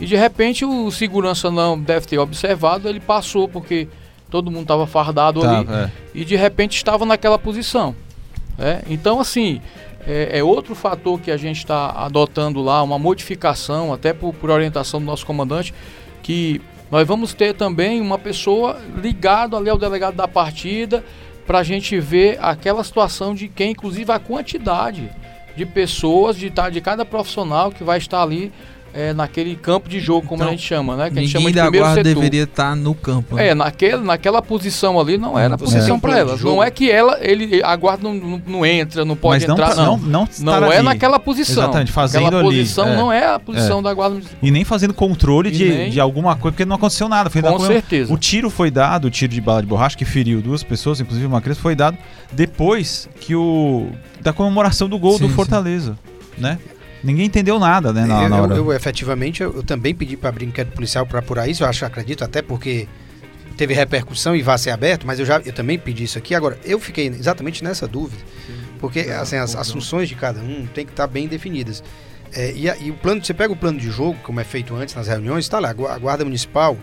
E 0.00 0.06
de 0.06 0.16
repente 0.16 0.64
o 0.64 0.90
segurança 0.90 1.50
não 1.50 1.78
deve 1.78 2.06
ter 2.06 2.18
observado, 2.18 2.88
ele 2.88 3.00
passou 3.00 3.46
porque 3.48 3.86
todo 4.30 4.50
mundo 4.50 4.62
estava 4.62 4.86
fardado 4.86 5.40
Tá, 5.42 5.58
ali 5.58 5.68
é. 5.70 5.90
e 6.14 6.24
de 6.24 6.36
repente 6.36 6.76
estava 6.76 7.04
naquela 7.04 7.38
posição. 7.38 7.94
né? 8.56 8.82
Então, 8.88 9.20
assim, 9.20 9.60
é, 10.06 10.38
é 10.38 10.42
outro 10.42 10.74
fator 10.74 11.20
que 11.20 11.30
a 11.30 11.36
gente 11.36 11.58
está 11.58 11.90
adotando 11.90 12.62
lá, 12.62 12.82
uma 12.82 12.98
modificação, 12.98 13.92
até 13.92 14.12
por, 14.12 14.32
por 14.34 14.48
orientação 14.50 14.98
do 15.00 15.06
nosso 15.06 15.26
comandante, 15.26 15.74
que 16.22 16.60
nós 16.90 17.06
vamos 17.06 17.34
ter 17.34 17.54
também 17.54 18.00
uma 18.00 18.18
pessoa 18.18 18.80
ligado 18.96 19.56
ali 19.56 19.68
ao 19.68 19.78
delegado 19.78 20.14
da 20.16 20.26
partida 20.26 21.04
para 21.46 21.58
a 21.58 21.62
gente 21.62 21.98
ver 22.00 22.38
aquela 22.40 22.82
situação 22.84 23.34
de 23.34 23.48
quem, 23.48 23.72
inclusive, 23.72 24.10
a 24.12 24.18
quantidade 24.18 25.10
de 25.56 25.66
pessoas 25.66 26.36
de, 26.36 26.48
tá- 26.50 26.70
de 26.70 26.80
cada 26.80 27.04
profissional 27.04 27.70
que 27.70 27.82
vai 27.84 27.98
estar 27.98 28.22
ali 28.22 28.52
é, 28.92 29.12
naquele 29.12 29.54
campo 29.56 29.88
de 29.88 30.00
jogo, 30.00 30.26
como 30.26 30.42
Então, 30.42 30.48
a 30.48 30.50
gente 30.50 30.66
chama, 30.66 30.96
né? 30.96 31.10
Que 31.10 31.18
a 31.18 31.22
gente 31.22 31.30
chama 31.30 31.48
de 31.48 31.54
da 31.56 31.62
primeiro 31.62 31.86
guarda 31.86 32.02
setor. 32.02 32.14
deveria 32.20 32.42
estar 32.42 32.74
no 32.74 32.94
campo. 32.94 33.36
né? 33.36 33.48
É, 33.48 33.54
naquele, 33.54 33.98
naquela 33.98 34.42
posição 34.42 34.98
ali 34.98 35.16
não 35.16 35.38
era 35.38 35.54
a 35.54 35.58
posição 35.58 35.96
um 35.96 36.00
para 36.00 36.18
ela. 36.18 36.36
Não 36.36 36.62
é 36.62 36.70
que 36.70 36.90
ela, 36.90 37.18
ele, 37.20 37.62
a 37.62 37.76
guarda 37.76 38.02
não, 38.02 38.14
não, 38.14 38.42
não 38.46 38.66
entra, 38.66 39.04
não 39.04 39.14
pode 39.16 39.46
não, 39.46 39.54
entrar, 39.54 39.74
pra- 39.74 39.76
não. 39.76 39.96
não, 39.96 39.98
não, 39.98 40.20
Não, 40.20 40.24
estar 40.54 40.62
é 40.72 40.76
ali. 40.78 40.84
naquela 40.84 41.18
posição. 41.18 41.62
Exatamente, 41.64 41.92
fazendo 41.92 42.26
Aquela 42.26 42.40
ali, 42.42 42.58
posição 42.58 42.88
é. 42.88 42.96
não 42.96 43.12
é 43.12 43.26
a 43.34 43.38
posição 43.38 43.82
da 43.82 43.94
guarda 43.94 44.14
municipal. 44.14 44.38
E 44.42 44.50
nem 44.50 44.64
fazendo 44.64 44.92
controle 44.94 45.50
de, 45.50 45.64
nem- 45.68 45.90
de 45.90 46.00
alguma 46.00 46.34
coisa, 46.36 46.52
porque 46.52 46.64
não 46.64 46.76
aconteceu 46.76 47.08
nada. 47.08 47.30
Foi 47.30 47.40
Com 47.42 47.58
da- 47.58 47.66
certeza. 47.66 48.12
O 48.12 48.18
tiro 48.18 48.50
foi 48.50 48.70
dado, 48.70 49.04
o 49.06 49.10
tiro 49.10 49.32
de 49.32 49.40
bala 49.40 49.60
de 49.60 49.66
borracha 49.68 49.96
que 49.96 50.04
feriu 50.04 50.40
duas 50.40 50.62
pessoas, 50.62 51.00
inclusive 51.00 51.26
uma 51.26 51.40
criança, 51.40 51.60
foi 51.60 51.76
dado 51.76 51.96
depois 52.32 53.08
que 53.20 53.34
o 53.34 53.88
da 54.20 54.32
comemoração 54.32 54.88
do 54.88 54.98
gol 54.98 55.12
Sim, 55.14 55.24
do 55.24 55.28
sim. 55.28 55.34
Fortaleza, 55.34 55.96
né? 56.36 56.58
Ninguém 57.02 57.26
entendeu 57.26 57.58
nada, 57.58 57.92
né, 57.92 58.04
na, 58.06 58.22
eu, 58.24 58.28
na 58.28 58.36
eu- 58.36 58.42
hora. 58.42 58.54
eu, 58.56 58.72
efetivamente, 58.72 59.42
eu, 59.42 59.54
eu 59.56 59.62
também 59.62 59.94
pedi 59.94 60.16
para 60.16 60.28
abrir 60.28 60.44
inquérito 60.46 60.74
policial 60.74 61.06
para 61.06 61.18
apurar 61.20 61.48
isso. 61.48 61.62
Eu 61.62 61.68
acho, 61.68 61.84
acredito, 61.84 62.22
até 62.22 62.42
porque 62.42 62.86
teve 63.56 63.74
repercussão 63.74 64.34
e 64.36 64.42
vai 64.42 64.56
ser 64.58 64.70
aberto, 64.70 65.06
mas 65.06 65.18
eu 65.18 65.26
já 65.26 65.40
eu 65.44 65.52
também 65.52 65.78
pedi 65.78 66.04
isso 66.04 66.18
aqui. 66.18 66.34
Agora, 66.34 66.58
eu 66.64 66.78
fiquei 66.78 67.06
exatamente 67.06 67.62
nessa 67.64 67.86
dúvida, 67.88 68.22
porque 68.78 69.00
assim, 69.00 69.36
as, 69.36 69.54
as 69.56 69.70
funções 69.70 70.08
de 70.08 70.14
cada 70.14 70.40
um 70.40 70.66
tem 70.74 70.84
que 70.84 70.92
estar 70.92 71.06
bem 71.06 71.26
definidas. 71.28 71.82
É, 72.32 72.52
e, 72.52 72.70
a- 72.70 72.76
e 72.76 72.90
o 72.90 72.94
plano, 72.94 73.24
você 73.24 73.34
pega 73.34 73.52
o 73.52 73.56
plano 73.56 73.78
de 73.78 73.90
jogo, 73.90 74.16
como 74.22 74.38
é 74.40 74.44
feito 74.44 74.74
antes 74.76 74.94
nas 74.94 75.08
reuniões, 75.08 75.44
está 75.46 75.58
lá, 75.58 75.70
a 75.70 75.98
guarda 75.98 76.24
municipal, 76.24 76.76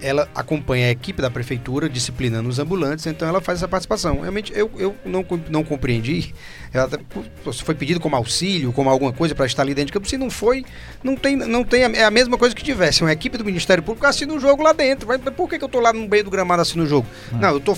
ela 0.00 0.28
acompanha 0.34 0.86
a 0.86 0.90
equipe 0.90 1.20
da 1.20 1.30
prefeitura 1.30 1.88
disciplinando 1.88 2.48
os 2.48 2.58
ambulantes, 2.58 3.06
então 3.06 3.28
ela 3.28 3.40
faz 3.40 3.58
essa 3.58 3.68
participação. 3.68 4.20
Realmente, 4.20 4.52
eu, 4.54 4.70
eu 4.78 4.94
não, 5.04 5.24
não 5.48 5.64
compreendi. 5.64 6.34
Ela 6.72 6.88
se 7.52 7.62
foi 7.62 7.74
pedido 7.74 7.98
como 7.98 8.14
auxílio, 8.14 8.72
como 8.72 8.90
alguma 8.90 9.12
coisa 9.12 9.34
para 9.34 9.46
estar 9.46 9.62
ali 9.62 9.74
dentro 9.74 9.86
de 9.86 9.92
campo, 9.92 10.08
se 10.08 10.16
não 10.16 10.30
foi, 10.30 10.64
não 11.02 11.16
tem, 11.16 11.36
não 11.36 11.64
tem 11.64 11.84
a, 11.84 11.90
é 11.90 12.04
a 12.04 12.10
mesma 12.10 12.36
coisa 12.36 12.54
que 12.54 12.62
tivesse 12.62 13.02
uma 13.02 13.12
equipe 13.12 13.38
do 13.38 13.44
Ministério 13.44 13.82
Público 13.82 14.06
assistindo 14.06 14.34
o 14.34 14.40
jogo 14.40 14.62
lá 14.62 14.72
dentro. 14.72 15.08
Mas 15.08 15.20
por 15.34 15.48
que, 15.48 15.58
que 15.58 15.64
eu 15.64 15.68
tô 15.68 15.80
lá 15.80 15.92
no 15.92 16.08
meio 16.08 16.24
do 16.24 16.30
gramado 16.30 16.62
assistindo 16.62 16.84
o 16.84 16.86
jogo? 16.86 17.06
Não, 17.32 17.50
eu 17.50 17.60
tô 17.60 17.76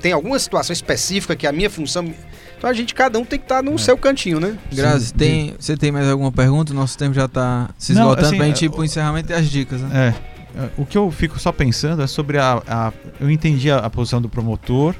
tem 0.00 0.12
alguma 0.12 0.38
situação 0.38 0.72
específica 0.72 1.34
que 1.34 1.46
a 1.46 1.52
minha 1.52 1.68
função 1.68 2.14
então 2.60 2.68
a 2.68 2.74
gente 2.74 2.94
cada 2.94 3.18
um 3.18 3.24
tem 3.24 3.38
que 3.38 3.46
estar 3.46 3.62
no 3.62 3.78
seu 3.78 3.96
cantinho, 3.96 4.38
né? 4.38 4.54
Grazi, 4.70 5.06
Sim. 5.06 5.14
tem, 5.16 5.54
você 5.58 5.78
tem 5.78 5.90
mais 5.90 6.06
alguma 6.06 6.30
pergunta? 6.30 6.74
Nosso 6.74 6.96
tempo 6.98 7.14
já 7.14 7.26
tá 7.26 7.70
se 7.78 7.94
Não, 7.94 8.02
esgotando 8.02 8.26
assim, 8.26 8.36
pra 8.36 8.46
gente 8.46 8.66
ir 8.66 8.68
é, 8.68 8.70
pro 8.70 8.84
encerramento 8.84 9.32
e 9.32 9.34
as 9.34 9.48
dicas, 9.48 9.80
né? 9.80 10.14
É. 10.14 10.39
O 10.76 10.84
que 10.86 10.96
eu 10.98 11.10
fico 11.10 11.38
só 11.38 11.52
pensando 11.52 12.02
é 12.02 12.06
sobre 12.06 12.38
a. 12.38 12.62
a- 12.66 12.92
eu 13.20 13.30
entendi 13.30 13.70
a, 13.70 13.78
a 13.78 13.90
posição 13.90 14.20
do 14.20 14.28
promotor, 14.28 14.94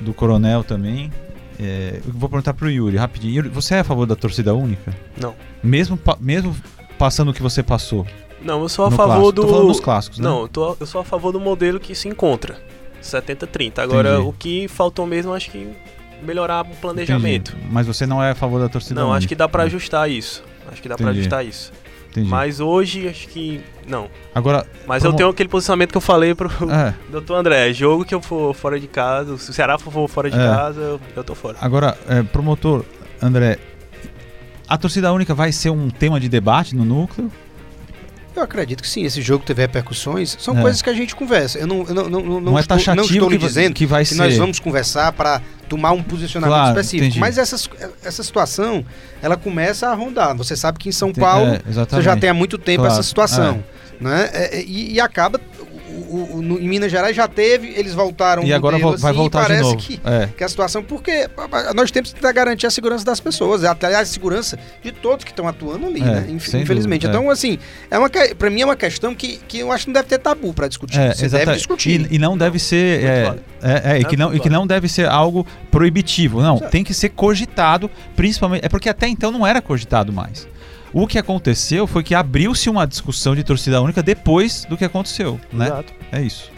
do 0.00 0.12
coronel 0.14 0.62
também. 0.64 1.12
É, 1.60 2.00
eu 2.06 2.12
vou 2.12 2.28
perguntar 2.28 2.54
pro 2.54 2.70
Yuri 2.70 2.96
rapidinho. 2.96 3.34
Yuri, 3.34 3.48
você 3.48 3.74
é 3.74 3.80
a 3.80 3.84
favor 3.84 4.06
da 4.06 4.14
torcida 4.14 4.54
única? 4.54 4.94
Não. 5.20 5.34
Mesmo, 5.62 5.98
mesmo 6.20 6.54
passando 6.96 7.30
o 7.30 7.34
que 7.34 7.42
você 7.42 7.62
passou? 7.62 8.06
Não, 8.40 8.62
eu 8.62 8.68
sou 8.68 8.84
a 8.84 8.90
favor 8.92 9.06
clássico? 9.14 9.32
do. 9.32 9.42
Tô 9.42 9.48
falando 9.48 9.66
nos 9.68 9.80
clássicos, 9.80 10.18
né? 10.20 10.24
Não, 10.24 10.42
eu, 10.42 10.48
tô, 10.48 10.76
eu 10.78 10.86
sou 10.86 11.00
a 11.00 11.04
favor 11.04 11.32
do 11.32 11.40
modelo 11.40 11.80
que 11.80 11.94
se 11.94 12.06
encontra. 12.08 12.56
70-30. 13.02 13.78
Agora, 13.80 14.14
Entendi. 14.14 14.28
o 14.28 14.32
que 14.32 14.68
faltou 14.68 15.06
mesmo, 15.06 15.32
acho 15.34 15.50
que 15.50 15.68
melhorar 16.22 16.62
o 16.64 16.76
planejamento. 16.76 17.52
Entendi. 17.52 17.66
Mas 17.72 17.86
você 17.86 18.06
não 18.06 18.22
é 18.22 18.30
a 18.30 18.34
favor 18.34 18.60
da 18.60 18.68
torcida 18.68 19.00
Não, 19.00 19.08
única? 19.08 19.18
acho 19.18 19.28
que 19.28 19.34
dá 19.34 19.48
pra 19.48 19.64
ajustar 19.64 20.10
isso. 20.10 20.42
Acho 20.70 20.80
que 20.82 20.88
dá 20.88 20.94
Entendi. 20.94 21.10
ajustar 21.10 21.44
isso. 21.44 21.72
Entendi. 22.10 22.28
Mas 22.28 22.58
hoje, 22.60 23.06
acho 23.08 23.28
que. 23.28 23.60
Não. 23.86 24.08
Agora, 24.34 24.66
Mas 24.86 25.02
Promo- 25.02 25.14
eu 25.14 25.16
tenho 25.16 25.28
aquele 25.28 25.48
posicionamento 25.48 25.90
que 25.90 25.96
eu 25.96 26.00
falei 26.00 26.34
pro 26.34 26.48
é, 26.70 26.94
doutor 27.10 27.34
André. 27.36 27.72
Jogo 27.72 28.04
que 28.04 28.14
eu 28.14 28.20
for 28.22 28.54
fora 28.54 28.78
de 28.80 28.86
casa, 28.86 29.36
se 29.38 29.50
o 29.50 29.52
Ceará 29.52 29.78
for 29.78 30.08
fora 30.08 30.30
de 30.30 30.36
É. 30.36 30.40
casa, 30.40 30.80
eu, 30.80 31.00
eu 31.16 31.22
tô 31.24 31.34
fora. 31.34 31.56
agora 31.60 31.96
é, 32.08 32.22
promotor, 32.22 32.84
André, 33.22 33.58
a 34.66 34.76
torcida 34.78 35.12
única 35.12 35.34
vai 35.34 35.52
ser 35.52 35.70
um 35.70 35.88
tema 35.90 36.18
de 36.20 36.28
debate 36.28 36.74
no 36.74 36.84
núcleo? 36.84 37.30
Eu 38.38 38.44
acredito 38.44 38.82
que 38.82 38.88
sim, 38.88 39.04
esse 39.04 39.20
jogo 39.20 39.44
teve 39.44 39.60
repercussões, 39.62 40.36
são 40.38 40.56
É. 40.58 40.62
coisas 40.62 40.80
que 40.80 40.88
a 40.88 40.92
gente 40.94 41.14
conversa. 41.16 41.58
Eu 41.58 41.66
não, 41.66 41.84
eu 41.86 41.94
não, 41.94 42.08
não, 42.08 42.20
não, 42.22 42.40
Não, 42.40 42.58
é 42.58 42.60
estou, 42.60 42.76
taxativo 42.76 42.96
não 42.96 43.04
estou 43.04 43.28
lhe 43.30 43.38
dizendo 43.38 43.74
que 43.74 43.84
vai 43.86 44.04
que 44.04 44.10
ser. 44.10 44.14
nós 44.16 44.36
vamos 44.36 44.60
conversar 44.60 45.12
para 45.12 45.40
tomar 45.68 45.92
um 45.92 46.02
posicionamento 46.02 46.54
Claro, 46.56 46.70
específico. 46.78 47.04
entendi. 47.04 47.20
Mas 47.20 47.36
essas, 47.36 47.68
essa 48.04 48.22
situação, 48.22 48.84
ela 49.20 49.36
começa 49.36 49.88
a 49.88 49.94
rondar. 49.94 50.36
Você 50.36 50.56
sabe 50.56 50.78
que 50.78 50.88
em 50.88 50.92
São 50.92 51.12
Paulo, 51.12 51.54
é, 51.54 51.60
você 51.66 52.00
já 52.02 52.16
tem 52.16 52.30
há 52.30 52.34
muito 52.34 52.56
tempo 52.58 52.78
Claro, 52.82 52.92
essa 52.94 53.02
situação. 53.02 53.62
Né? 54.00 54.30
É, 54.32 54.58
é, 54.58 54.62
e, 54.62 54.92
e 54.94 55.00
acaba, 55.00 55.40
o- 56.08 56.36
o- 56.38 56.42
no- 56.42 56.58
em 56.58 56.68
Minas 56.68 56.90
Gerais 56.90 57.14
já 57.14 57.28
teve, 57.28 57.68
eles 57.76 57.94
voltaram 57.94 58.42
E 58.44 58.52
agora 58.52 58.78
vai 58.78 58.94
assim, 58.94 59.08
e 59.08 59.12
voltar 59.12 59.40
de 59.42 59.46
parece 59.46 59.62
novo. 59.62 59.76
Que, 59.76 60.00
É. 60.04 60.28
que 60.36 60.42
a 60.44 60.48
situação, 60.48 60.82
porque 60.82 61.28
nós 61.74 61.90
temos 61.90 62.12
que 62.12 62.32
garantir 62.32 62.66
a 62.66 62.70
segurança 62.70 63.04
das 63.04 63.20
pessoas, 63.20 63.64
até 63.64 63.94
a 63.94 64.04
segurança 64.04 64.58
de 64.82 64.90
todos 64.92 65.24
que 65.24 65.30
estão 65.30 65.46
atuando 65.46 65.86
ali, 65.86 66.00
É, 66.00 66.04
né? 66.04 66.26
Inf- 66.30 66.48
Infelizmente. 66.54 67.02
dúvida, 67.02 67.18
é. 67.18 67.20
então, 67.20 67.30
assim, 67.30 67.58
é 67.90 67.98
uma, 67.98 68.08
pra 68.38 68.50
mim 68.50 68.60
é 68.62 68.64
uma 68.64 68.76
questão 68.76 69.14
que, 69.14 69.38
que 69.48 69.58
eu 69.60 69.70
acho 69.72 69.84
que 69.84 69.90
não 69.90 69.94
deve 69.94 70.08
ter 70.08 70.18
tabu 70.18 70.52
para 70.54 70.68
discutir. 70.68 70.98
É, 70.98 71.12
Você 71.14 71.26
exata- 71.26 71.44
deve 71.44 71.56
discutir. 71.58 72.06
E, 72.10 72.16
e 72.16 72.18
não 72.18 72.36
deve 72.36 72.58
ser. 72.58 73.04
É, 73.04 73.34
é, 73.62 73.92
é, 73.96 74.00
e, 74.00 74.04
que 74.04 74.16
não, 74.16 74.34
e 74.34 74.40
que 74.40 74.48
não 74.50 74.66
deve 74.66 74.88
ser 74.88 75.08
algo 75.08 75.46
proibitivo. 75.70 76.40
Não, 76.42 76.58
Certo. 76.58 76.70
tem 76.70 76.82
que 76.84 76.92
ser 76.94 77.10
cogitado, 77.10 77.90
principalmente. 78.16 78.64
É 78.64 78.68
porque 78.68 78.88
até 78.88 79.06
então 79.08 79.30
não 79.30 79.46
era 79.46 79.60
cogitado 79.62 80.12
mais. 80.12 80.46
O 80.92 81.06
que 81.06 81.18
aconteceu 81.18 81.86
foi 81.86 82.02
que 82.02 82.14
abriu-se 82.14 82.70
uma 82.70 82.86
discussão 82.86 83.34
de 83.34 83.44
torcida 83.44 83.80
única 83.80 84.02
depois 84.02 84.64
do 84.64 84.76
que 84.76 84.84
aconteceu, 84.84 85.38
né? 85.52 85.66
Exato. 85.66 85.92
É 86.10 86.22
isso. 86.22 86.50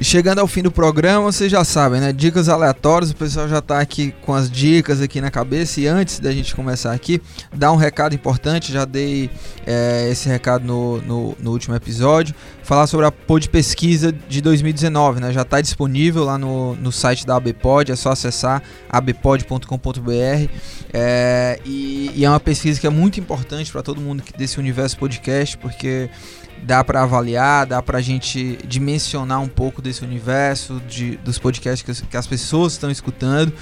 E 0.00 0.04
chegando 0.04 0.38
ao 0.38 0.46
fim 0.46 0.62
do 0.62 0.72
programa, 0.72 1.30
vocês 1.30 1.52
já 1.52 1.62
sabem, 1.62 2.00
né? 2.00 2.10
Dicas 2.10 2.48
aleatórias, 2.48 3.10
o 3.10 3.14
pessoal 3.14 3.46
já 3.46 3.60
tá 3.60 3.78
aqui 3.78 4.14
com 4.22 4.32
as 4.32 4.50
dicas 4.50 5.02
aqui 5.02 5.20
na 5.20 5.30
cabeça. 5.30 5.78
E 5.78 5.86
antes 5.86 6.18
da 6.18 6.32
gente 6.32 6.56
começar 6.56 6.94
aqui, 6.94 7.20
dar 7.54 7.70
um 7.70 7.76
recado 7.76 8.14
importante, 8.14 8.72
já 8.72 8.86
dei 8.86 9.28
é, 9.66 10.08
esse 10.10 10.26
recado 10.26 10.64
no, 10.64 11.02
no, 11.02 11.36
no 11.38 11.50
último 11.50 11.74
episódio. 11.74 12.34
Falar 12.62 12.86
sobre 12.86 13.04
a 13.04 13.12
Pod 13.12 13.46
Pesquisa 13.50 14.10
de 14.10 14.40
2019, 14.40 15.20
né? 15.20 15.34
Já 15.34 15.42
está 15.42 15.60
disponível 15.60 16.24
lá 16.24 16.38
no, 16.38 16.74
no 16.76 16.90
site 16.90 17.26
da 17.26 17.36
ABPod, 17.36 17.92
é 17.92 17.96
só 17.96 18.12
acessar 18.12 18.62
abpod.com.br. 18.88 20.48
É, 20.94 21.60
e, 21.66 22.10
e 22.14 22.24
é 22.24 22.30
uma 22.30 22.40
pesquisa 22.40 22.80
que 22.80 22.86
é 22.86 22.90
muito 22.90 23.20
importante 23.20 23.70
para 23.70 23.82
todo 23.82 24.00
mundo 24.00 24.22
desse 24.34 24.58
universo 24.58 24.96
podcast, 24.96 25.58
porque 25.58 26.08
dá 26.62 26.82
para 26.84 27.02
avaliar, 27.02 27.66
dá 27.66 27.82
para 27.82 27.98
a 27.98 28.00
gente 28.00 28.58
dimensionar 28.66 29.40
um 29.40 29.48
pouco 29.48 29.80
desse 29.82 30.04
universo, 30.04 30.80
de, 30.88 31.16
dos 31.18 31.38
podcasts 31.38 31.82
que, 31.82 31.90
as- 31.90 32.00
que 32.00 32.16
as 32.16 32.26
pessoas 32.26 32.72
estão 32.74 32.90
escutando. 32.90 33.52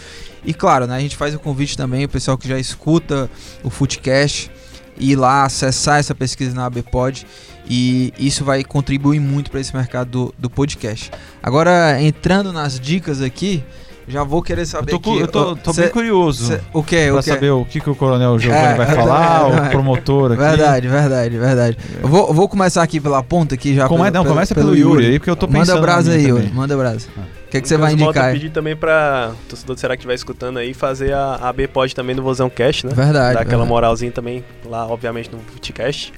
E 0.44 0.52
claro, 0.54 0.86
né, 0.86 0.96
a 0.96 1.00
gente 1.00 1.16
faz 1.16 1.34
o 1.34 1.38
convite 1.38 1.76
também, 1.76 2.04
o 2.04 2.08
pessoal 2.08 2.36
que 2.38 2.48
já 2.48 2.58
escuta 2.58 3.30
o 3.62 3.70
Footcast, 3.70 4.50
ir 4.98 5.16
lá 5.16 5.44
acessar 5.44 5.98
essa 5.98 6.14
pesquisa 6.14 6.54
na 6.54 6.66
ABPod. 6.66 7.26
E 7.70 8.14
isso 8.18 8.44
vai 8.44 8.64
contribuir 8.64 9.20
muito 9.20 9.50
para 9.50 9.60
esse 9.60 9.76
mercado 9.76 10.10
do, 10.10 10.34
do 10.38 10.48
podcast. 10.50 11.10
Agora, 11.42 12.00
entrando 12.00 12.50
nas 12.50 12.80
dicas 12.80 13.20
aqui, 13.20 13.62
já 14.08 14.24
vou 14.24 14.42
querer 14.42 14.62
Eu 14.62 14.66
saber 14.66 14.90
tô, 14.92 15.00
cu- 15.00 15.10
aqui, 15.12 15.20
eu 15.20 15.28
tô, 15.28 15.56
tô 15.56 15.72
cê- 15.72 15.82
bem 15.82 15.90
curioso 15.90 16.46
cê- 16.46 16.60
o 16.72 16.82
que? 16.82 17.06
pra 17.06 17.14
O 17.14 17.18
que? 17.18 17.22
saber 17.24 17.50
o 17.50 17.64
que, 17.64 17.80
que 17.80 17.90
o 17.90 17.94
Coronel 17.94 18.38
Giovanni 18.38 18.64
É, 18.66 18.74
vai 18.74 18.90
é, 18.90 18.94
falar, 18.94 19.50
é, 19.50 19.56
é. 19.56 19.60
o 19.68 19.70
promotor 19.70 20.32
aqui. 20.32 20.40
Verdade, 20.40 20.88
verdade, 20.88 21.38
verdade. 21.38 21.78
Eu 22.02 22.08
vou, 22.08 22.28
eu 22.28 22.34
vou 22.34 22.48
começar 22.48 22.82
aqui 22.82 22.98
pela 23.00 23.22
ponta 23.22 23.54
aqui 23.54 23.74
já. 23.74 23.86
Como 23.88 24.04
é, 24.04 24.10
pelo- 24.10 24.14
não, 24.14 24.22
pelo- 24.24 24.34
começa 24.34 24.54
pelo, 24.54 24.74
Yuri 24.76 25.06
aí, 25.06 25.18
porque 25.18 25.30
eu 25.30 25.36
tô 25.36 25.46
pensando. 25.46 25.68
Manda 25.76 25.80
brasa 25.80 26.12
aí, 26.12 26.26
Yuri. 26.26 26.50
Manda 26.52 26.76
brasa. 26.76 27.06
Ah. 27.16 27.22
O 27.46 27.50
que, 27.50 27.60
que 27.62 27.68
você 27.68 27.76
vai 27.78 27.94
indicar? 27.94 28.24
aí? 28.26 28.32
pedir 28.34 28.50
também 28.50 28.76
pra 28.76 29.32
torcedor 29.48 29.74
do 29.74 29.80
Será 29.80 29.96
que 29.96 30.00
estiver 30.00 30.14
escutando 30.14 30.58
aí, 30.58 30.74
fazer 30.74 31.14
a, 31.14 31.36
a 31.42 31.52
B 31.52 31.66
Pod 31.66 31.94
também 31.94 32.14
no 32.14 32.22
Vozão 32.22 32.50
Cast, 32.50 32.86
né? 32.86 32.92
Verdade. 32.94 33.34
Dar 33.34 33.40
aquela 33.40 33.44
verdade. 33.50 33.68
moralzinha 33.68 34.12
também 34.12 34.44
lá, 34.66 34.86
obviamente, 34.86 35.30
no 35.32 35.38
Footcast. 35.38 36.12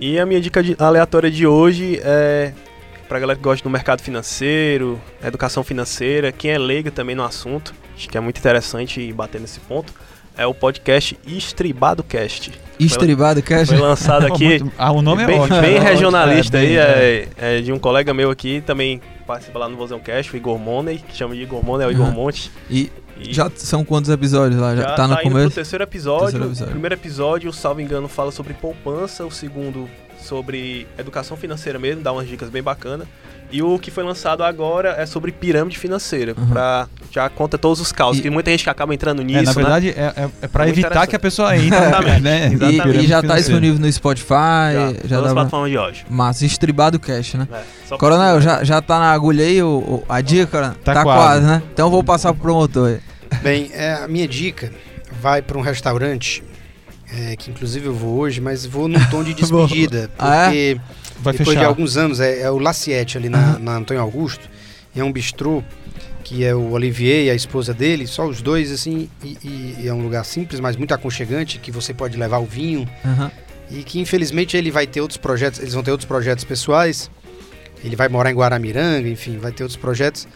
E 0.00 0.18
a 0.18 0.24
minha 0.26 0.40
dica 0.40 0.62
de- 0.62 0.74
aleatória 0.78 1.30
de 1.30 1.46
hoje 1.46 2.00
é 2.02 2.52
pra 3.14 3.20
galera 3.20 3.38
que 3.38 3.44
gosta 3.44 3.62
do 3.62 3.70
mercado 3.70 4.02
financeiro, 4.02 5.00
educação 5.22 5.62
financeira, 5.62 6.32
quem 6.32 6.50
é 6.50 6.58
leigo 6.58 6.90
também 6.90 7.14
no 7.14 7.22
assunto, 7.22 7.72
acho 7.94 8.08
que 8.08 8.18
é 8.18 8.20
muito 8.20 8.38
interessante 8.38 9.12
bater 9.12 9.40
nesse 9.40 9.60
ponto. 9.60 9.92
É 10.36 10.44
o 10.44 10.52
podcast 10.52 11.16
Estribado 11.24 12.02
Cast. 12.02 12.50
Estribado 12.76 13.40
Cast? 13.40 13.68
Foi 13.72 13.78
lançado 13.78 14.26
aqui. 14.34 14.60
Ah, 14.76 14.90
o 14.90 15.00
nome 15.00 15.22
é 15.22 15.26
bem, 15.26 15.38
ótimo. 15.38 15.60
bem 15.60 15.74
É 15.74 15.76
ótimo, 15.76 15.90
regionalista 15.90 16.58
é, 16.58 16.60
aí, 16.60 16.66
bem, 16.66 16.76
é, 16.76 17.58
é 17.58 17.60
de 17.60 17.70
um 17.70 17.78
colega 17.78 18.12
meu 18.12 18.32
aqui, 18.32 18.60
também 18.66 19.00
participa 19.24 19.60
lá 19.60 19.68
no 19.68 19.76
Vozão 19.76 20.00
Cast, 20.00 20.32
o 20.32 20.36
Igor 20.36 20.58
Money, 20.58 20.98
que 20.98 21.16
chama 21.16 21.36
de 21.36 21.42
Igor 21.42 21.64
Money, 21.64 21.84
é 21.84 21.88
o 21.88 21.92
Igor 21.92 22.06
Aham. 22.06 22.14
Monte. 22.14 22.50
E 22.68 22.90
E 23.16 23.32
já 23.32 23.48
são 23.54 23.84
quantos 23.84 24.10
episódios 24.10 24.60
lá? 24.60 24.74
Já, 24.74 24.94
tá 24.96 25.06
no 25.06 25.14
pro 25.14 25.22
começo? 25.22 25.54
terceiro 25.54 25.84
episódio. 25.84 26.24
Terceiro 26.32 26.46
episódio. 26.46 26.66
O 26.66 26.72
primeiro 26.72 26.94
episódio, 26.96 27.52
salvo 27.52 27.80
engano, 27.80 28.08
fala 28.08 28.32
sobre 28.32 28.54
poupança, 28.54 29.24
o 29.24 29.30
segundo 29.30 29.88
sobre 30.24 30.86
educação 30.98 31.36
financeira 31.36 31.78
mesmo, 31.78 32.02
dá 32.02 32.12
umas 32.12 32.26
dicas 32.26 32.48
bem 32.50 32.62
bacanas. 32.62 33.06
E 33.52 33.62
o 33.62 33.78
que 33.78 33.90
foi 33.90 34.02
lançado 34.02 34.42
agora 34.42 34.96
é 34.98 35.06
sobre 35.06 35.30
pirâmide 35.30 35.78
financeira, 35.78 36.34
Uhum. 36.36 36.46
pra, 36.48 36.88
já 37.12 37.28
conta 37.28 37.56
todos 37.58 37.78
os 37.78 37.92
causos, 37.92 38.18
E- 38.18 38.22
que 38.22 38.30
muita 38.30 38.50
gente 38.50 38.64
que 38.64 38.70
acaba 38.70 38.92
entrando 38.94 39.22
nisso, 39.22 39.38
É, 39.38 39.42
na 39.42 39.50
né? 39.50 39.54
verdade, 39.54 39.88
é, 39.90 40.12
é, 40.24 40.30
é 40.42 40.48
pra 40.48 40.64
Muito 40.64 40.80
evitar 40.80 41.06
que 41.06 41.14
a 41.14 41.18
pessoa 41.18 41.54
entre. 41.56 41.66
Exatamente. 41.68 42.20
né? 42.22 42.48
E, 42.50 42.54
Exatamente. 42.54 42.98
e 42.98 43.06
já 43.06 43.16
tá 43.16 43.20
Financeira. 43.22 43.40
disponível 43.42 43.78
no 43.80 43.92
Spotify, 43.92 44.28
Já, 44.32 44.94
já, 45.04 45.20
as 45.20 45.32
plataformas 45.32 45.70
de 45.70 45.78
hoje. 45.78 46.06
Massa, 46.08 46.46
Estribado 46.46 46.98
Cast, 46.98 47.36
né? 47.36 47.46
É, 47.90 47.96
Coronel, 47.96 48.40
já, 48.40 48.64
já 48.64 48.80
tá 48.80 48.98
na 48.98 49.12
agulha 49.12 49.44
aí 49.44 49.62
o, 49.62 49.68
o- 49.68 50.04
a 50.08 50.20
dica, 50.20 50.46
Coronel? 50.46 50.74
Tá 50.82 51.02
quase. 51.02 51.04
quase. 51.04 51.46
né? 51.46 51.62
Então 51.72 51.86
eu 51.86 51.90
vou 51.90 52.02
passar 52.02 52.32
pro 52.32 52.42
promotor 52.42 52.88
aí. 52.88 53.00
Bem, 53.42 53.70
é, 53.74 53.92
a 54.02 54.08
minha 54.08 54.26
dica 54.26 54.72
vai 55.20 55.42
para 55.42 55.56
um 55.58 55.60
restaurante, 55.60 56.42
é, 57.16 57.36
que 57.36 57.50
inclusive 57.50 57.86
eu 57.86 57.94
vou 57.94 58.18
hoje, 58.18 58.40
mas 58.40 58.64
vou 58.66 58.88
num 58.88 59.02
tom 59.10 59.22
de 59.22 59.32
despedida, 59.34 60.10
Ah, 60.18 60.46
é? 60.54 60.74
porque 60.74 60.80
Vai 61.20 61.32
depois 61.32 61.48
fechar. 61.50 61.60
de 61.60 61.66
alguns 61.66 61.96
anos, 61.96 62.20
é, 62.20 62.40
é 62.42 62.50
o 62.50 62.58
Laciette 62.58 63.16
ali 63.18 63.28
na, 63.28 63.58
na 63.58 63.76
Antônio 63.76 64.02
Augusto, 64.02 64.48
é 64.94 65.02
um 65.04 65.12
bistrô 65.12 65.62
que 66.22 66.42
é 66.44 66.54
o 66.54 66.70
Olivier 66.72 67.26
e 67.26 67.30
a 67.30 67.34
esposa 67.34 67.74
dele, 67.74 68.06
só 68.06 68.26
os 68.26 68.40
dois 68.40 68.72
assim, 68.72 69.08
e, 69.22 69.36
e- 69.44 69.76
e 69.82 69.88
é 69.88 69.92
um 69.92 70.02
lugar 70.02 70.24
simples, 70.24 70.58
mas 70.58 70.74
muito 70.74 70.94
aconchegante, 70.94 71.58
que 71.58 71.70
você 71.70 71.92
pode 71.92 72.16
levar 72.16 72.38
o 72.38 72.46
vinho, 72.46 72.88
Aham. 73.04 73.30
e 73.70 73.82
que 73.82 74.00
infelizmente 74.00 74.56
ele 74.56 74.70
vai 74.70 74.86
ter 74.86 75.02
outros 75.02 75.18
projetos, 75.18 75.60
eles 75.60 75.74
vão 75.74 75.82
ter 75.82 75.90
outros 75.90 76.08
projetos 76.08 76.42
pessoais. 76.44 77.10
Ele 77.84 77.94
vai 77.94 78.08
morar 78.08 78.30
em 78.30 78.34
Guaramiranga, 78.34 79.06
enfim, 79.06 79.36
vai 79.36 79.52
ter 79.52 79.62
outros 79.64 79.76
projetos 79.76 80.26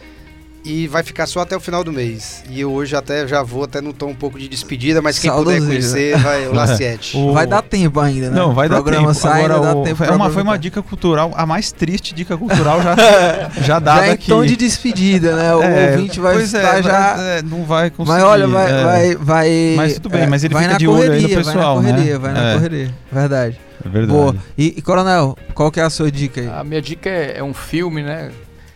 e 0.65 0.87
vai 0.87 1.03
ficar 1.03 1.25
só 1.25 1.39
até 1.41 1.55
o 1.55 1.59
final 1.59 1.83
do 1.83 1.91
mês. 1.91 2.43
E 2.49 2.59
eu 2.61 2.71
hoje 2.71 2.95
até 2.95 3.27
já 3.27 3.41
vou 3.41 3.63
até 3.63 3.79
no 3.81 3.93
tom 3.93 4.07
um 4.09 4.15
pouco 4.15 4.37
de 4.37 4.47
despedida, 4.47 5.01
mas 5.01 5.17
quem 5.17 5.31
puder 5.31 5.59
Saudosismo. 5.59 5.67
conhecer 5.67 6.17
vai 6.17 6.47
o 6.47 6.53
Laciete. 6.55 7.15
O- 7.17 7.33
Vai 7.33 7.47
dar 7.47 7.61
tempo 7.61 7.99
ainda, 7.99 8.29
né? 8.29 8.35
Não, 8.35 8.53
vai 8.53 8.67
o 8.67 8.69
dar 8.69 8.83
tempo. 8.83 9.13
sai, 9.13 9.45
Agora, 9.45 9.59
vai 9.59 9.73
dar 9.73 9.77
o- 9.77 9.83
tempo 9.83 9.95
foi, 9.95 10.07
pra 10.07 10.15
uma, 10.15 10.29
foi 10.29 10.43
uma 10.43 10.57
dica 10.59 10.81
cultural, 10.81 11.31
a 11.35 11.45
mais 11.45 11.71
triste 11.71 12.13
dica 12.13 12.37
cultural 12.37 12.81
já, 12.83 12.95
já 13.63 13.79
dada 13.79 14.01
Já 14.01 14.07
em 14.07 14.11
aqui. 14.11 14.27
tom 14.27 14.45
de 14.45 14.55
despedida, 14.55 15.35
né? 15.35 15.55
O 15.55 15.63
É, 15.63 15.91
ouvinte 15.91 16.19
vai 16.19 16.33
pois 16.35 16.53
é, 16.53 16.57
estar 16.57 16.81
já... 16.81 17.13
mas, 17.17 17.21
é, 17.25 17.41
não 17.41 17.63
vai 17.63 17.89
conseguir. 17.89 18.17
Mas 18.19 18.23
olha, 18.27 18.47
vai, 18.47 18.71
é. 18.71 18.83
vai, 18.83 19.15
vai. 19.15 19.73
Mas 19.77 19.93
tudo 19.95 20.09
bem, 20.09 20.27
mas 20.27 20.43
ele 20.43 20.53
vai 20.53 20.63
fica 20.63 20.73
na 20.73 20.79
de 20.79 20.87
olho 20.87 21.01
aí 21.01 21.07
no 21.07 21.13
correria, 21.29 21.37
pessoal, 21.37 21.75
vai 21.81 21.83
na 21.83 21.89
né? 21.89 21.93
correria, 21.97 22.19
vai 22.19 22.33
na 22.33 22.43
É. 22.49 22.53
correria. 22.53 22.93
Verdade. 23.11 23.59
É 23.85 23.89
verdade. 23.89 24.11
Boa. 24.19 24.35
E, 24.57 24.73
e, 24.77 24.81
Coronel, 24.81 25.37
qual 25.53 25.71
que 25.71 25.79
é 25.79 25.83
a 25.83 25.89
sua 25.89 26.11
dica 26.11 26.41
aí? 26.41 26.47
A 26.49 26.63
minha 26.65 26.81
dica 26.81 27.09
é, 27.09 27.37
é 27.37 27.43
um 27.43 27.53
filme, 27.53 28.03
né? 28.03 28.29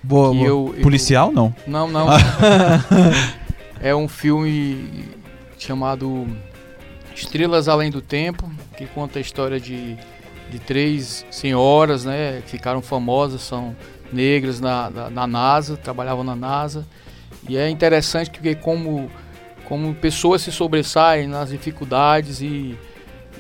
Boa, 0.04 0.34
boa. 0.34 0.46
eu, 0.46 0.74
eu- 0.78 0.84
Policial, 0.84 1.32
não. 1.32 1.54
Não, 1.66 1.88
não. 1.88 2.08
é 3.82 3.96
um 3.96 4.08
filme 4.08 5.06
chamado 5.58 6.28
Estrelas 7.16 7.68
Além 7.68 7.90
do 7.90 8.02
Tempo, 8.02 8.50
que 8.78 8.86
conta 8.88 9.20
a 9.20 9.22
história 9.22 9.60
de, 9.60 9.96
de 10.50 10.60
três 10.60 11.26
senhoras, 11.32 12.04
né? 12.06 12.42
Que 12.46 12.52
ficaram 12.52 12.82
famosas, 12.82 13.42
são 13.42 13.76
negras 14.12 14.60
na, 14.60 14.90
na, 14.90 15.10
na 15.10 15.28
NASA, 15.28 15.78
trabalhavam 15.78 16.24
na 16.24 16.36
NASA. 16.36 16.86
E 17.48 17.58
é 17.58 17.70
interessante 17.70 18.30
porque 18.30 18.56
como, 18.56 19.10
como 19.68 19.94
pessoas 19.96 20.42
se 20.42 20.52
sobressaem 20.52 21.28
nas 21.28 21.50
dificuldades 21.50 22.42
e, 22.42 22.78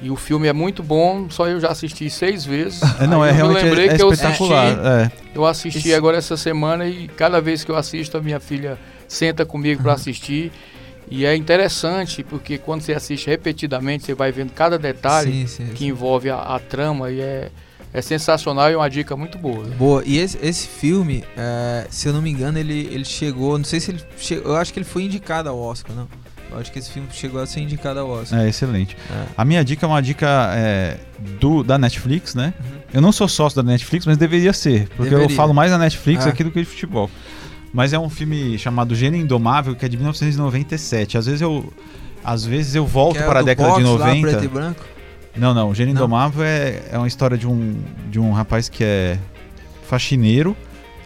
e 0.04 0.12
o 0.12 0.16
filme 0.16 0.48
é 0.48 0.54
muito 0.54 0.84
bom, 0.84 1.30
só 1.30 1.48
eu 1.48 1.60
já 1.60 1.70
assisti 1.70 2.10
seis 2.10 2.46
vezes. 2.46 2.82
É, 3.00 3.08
não, 3.08 3.24
Aí 3.24 3.30
é 3.30 3.32
eu 3.32 3.36
me 3.36 3.38
realmente 3.54 3.64
lembrei 3.64 3.88
é, 3.88 3.94
é 3.94 3.96
que 3.96 4.04
eu 4.04 4.12
espetacular. 4.12 4.66
assisti 4.68 4.88
é. 4.88 5.12
eu 5.34 5.46
assisti 5.46 5.78
Esse- 5.80 5.94
agora 5.96 6.18
essa 6.18 6.36
semana 6.38 6.86
e 6.88 7.08
cada 7.08 7.40
vez 7.42 7.64
que 7.64 7.72
eu 7.72 7.76
assisto, 7.76 8.18
a 8.18 8.22
minha 8.22 8.40
filha 8.40 8.78
senta 9.08 9.46
comigo 9.46 9.82
para 9.82 9.94
assistir. 9.94 10.52
E 11.10 11.26
é 11.26 11.36
interessante 11.36 12.24
porque 12.24 12.58
quando 12.58 12.82
você 12.82 12.94
assiste 12.94 13.28
repetidamente, 13.28 14.06
você 14.06 14.14
vai 14.14 14.32
vendo 14.32 14.52
cada 14.52 14.78
detalhe 14.80 15.32
Sim, 15.32 15.48
sim, 15.48 15.66
que 15.74 15.80
sim. 15.80 15.88
envolve 15.88 16.30
a, 16.30 16.38
a 16.38 16.60
trama 16.60 17.12
e 17.12 17.20
é, 17.20 17.50
é 17.94 18.02
sensacional 18.02 18.70
e 18.70 18.74
é 18.74 18.78
uma 18.78 18.90
dica 18.90 19.16
muito 19.16 19.38
boa. 19.38 19.66
Boa. 19.78 20.02
E 20.06 20.18
esse, 20.18 20.38
esse 20.42 20.68
filme, 20.68 21.24
é, 21.38 21.86
se 21.90 22.08
eu 22.08 22.14
não 22.14 22.22
me 22.22 22.30
engano, 22.32 22.58
ele, 22.58 22.88
ele 22.92 23.06
chegou. 23.06 23.58
Não 23.58 23.66
sei 23.66 23.80
se 23.80 23.92
ele. 23.92 24.02
chegou. 24.18 24.54
Eu 24.54 24.58
acho 24.58 24.74
que 24.74 24.80
ele 24.80 24.86
foi 24.86 25.04
indicado 25.04 25.50
ao 25.50 25.60
Oscar, 25.60 25.96
não. 25.96 26.08
Eu 26.54 26.60
acho 26.60 26.72
que 26.72 26.80
esse 26.80 26.92
filme 26.92 27.08
chegou 27.12 27.42
a 27.42 27.46
ser 27.48 27.62
indicado 27.62 28.00
ao 28.00 28.10
Oscar. 28.10 28.40
É 28.42 28.48
excelente. 28.50 28.96
É. 29.12 29.26
A 29.38 29.44
minha 29.44 29.64
dica 29.64 29.86
é 29.86 29.90
uma 29.90 30.02
dica 30.02 30.28
é, 30.54 30.98
do, 31.40 31.64
da 31.64 31.78
Netflix, 31.78 32.36
né? 32.36 32.54
Uhum. 32.60 32.78
Eu 32.94 33.02
não 33.02 33.12
sou 33.12 33.28
sócio 33.28 33.62
da 33.62 33.70
Netflix, 33.72 34.06
mas 34.06 34.18
deveria 34.18 34.54
ser, 34.54 34.88
porque 34.90 35.14
eu 35.14 35.18
Deveria. 35.20 35.36
falo 35.36 35.54
mais 35.54 35.72
da 35.72 35.78
Netflix 35.78 36.26
Ah. 36.26 36.30
aqui 36.30 36.44
do 36.44 36.52
que 36.52 36.60
de 36.60 36.66
futebol. 36.66 37.10
Mas 37.74 37.92
é 37.92 37.98
um 37.98 38.10
filme 38.10 38.58
chamado 38.60 38.94
Gênio 38.94 39.20
Indomável, 39.20 39.76
que 39.76 39.84
é 39.84 39.90
de 39.90 39.98
1997. 39.98 41.18
Às 41.18 41.26
vezes 41.26 41.42
eu, 41.42 41.74
às 42.24 42.46
vezes 42.46 42.76
eu 42.76 42.86
volto 42.86 43.18
é 43.18 43.24
para 43.24 43.40
a 43.40 43.44
década 43.44 43.70
de 43.78 43.84
boxe 43.84 43.98
lá, 44.00 44.08
90. 44.10 44.28
preto 44.28 44.44
e 44.46 44.48
branco. 44.48 44.86
Não, 45.36 45.54
não. 45.56 45.70
O 45.72 45.74
Gênio 45.76 45.96
Não? 45.96 46.02
Indomável 46.02 46.44
é, 46.44 46.84
é 46.92 46.98
uma 47.00 47.08
história 47.08 47.36
de 47.36 47.48
um, 47.48 47.76
de 48.12 48.20
um 48.20 48.32
rapaz 48.32 48.70
que 48.70 48.84
é 48.84 49.18
faxineiro, 49.88 50.56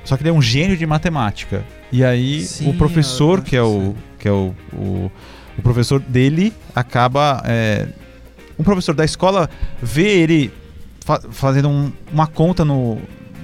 só 0.04 0.18
que 0.18 0.24
ele 0.24 0.30
é 0.30 0.34
um 0.34 0.42
gênio 0.42 0.76
de 0.76 0.86
matemática. 0.86 1.64
E 1.92 2.04
aí 2.04 2.42
Sim, 2.42 2.70
o 2.70 2.74
professor, 2.74 3.40
eu- 3.40 3.44
que 3.44 3.56
é 3.56 3.62
o 3.62 3.96
que 4.20 4.28
é 4.28 4.32
o, 4.32 4.54
o, 4.74 5.12
o 5.58 5.62
professor 5.62 6.00
dele, 6.00 6.54
acaba 6.76 7.42
é, 7.46 7.88
um 8.58 8.64
professor 8.64 8.94
da 8.94 9.04
escola 9.06 9.50
vê 9.82 10.20
ele 10.20 10.52
fa- 11.06 11.22
fazendo 11.32 11.70
um- 11.70 11.92
uma 12.12 12.28
conta 12.28 12.64
no 12.66 13.00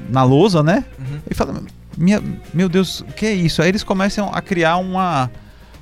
na 0.09 0.23
lousa, 0.23 0.61
né? 0.61 0.83
Uhum. 0.99 1.19
E 1.31 1.33
fala, 1.33 1.63
minha, 1.97 2.21
meu 2.53 2.67
Deus, 2.67 2.99
o 3.01 3.05
que 3.05 3.25
é 3.25 3.33
isso? 3.33 3.61
Aí 3.61 3.69
eles 3.69 3.83
começam 3.83 4.29
a 4.33 4.41
criar 4.41 4.77
uma, 4.77 5.31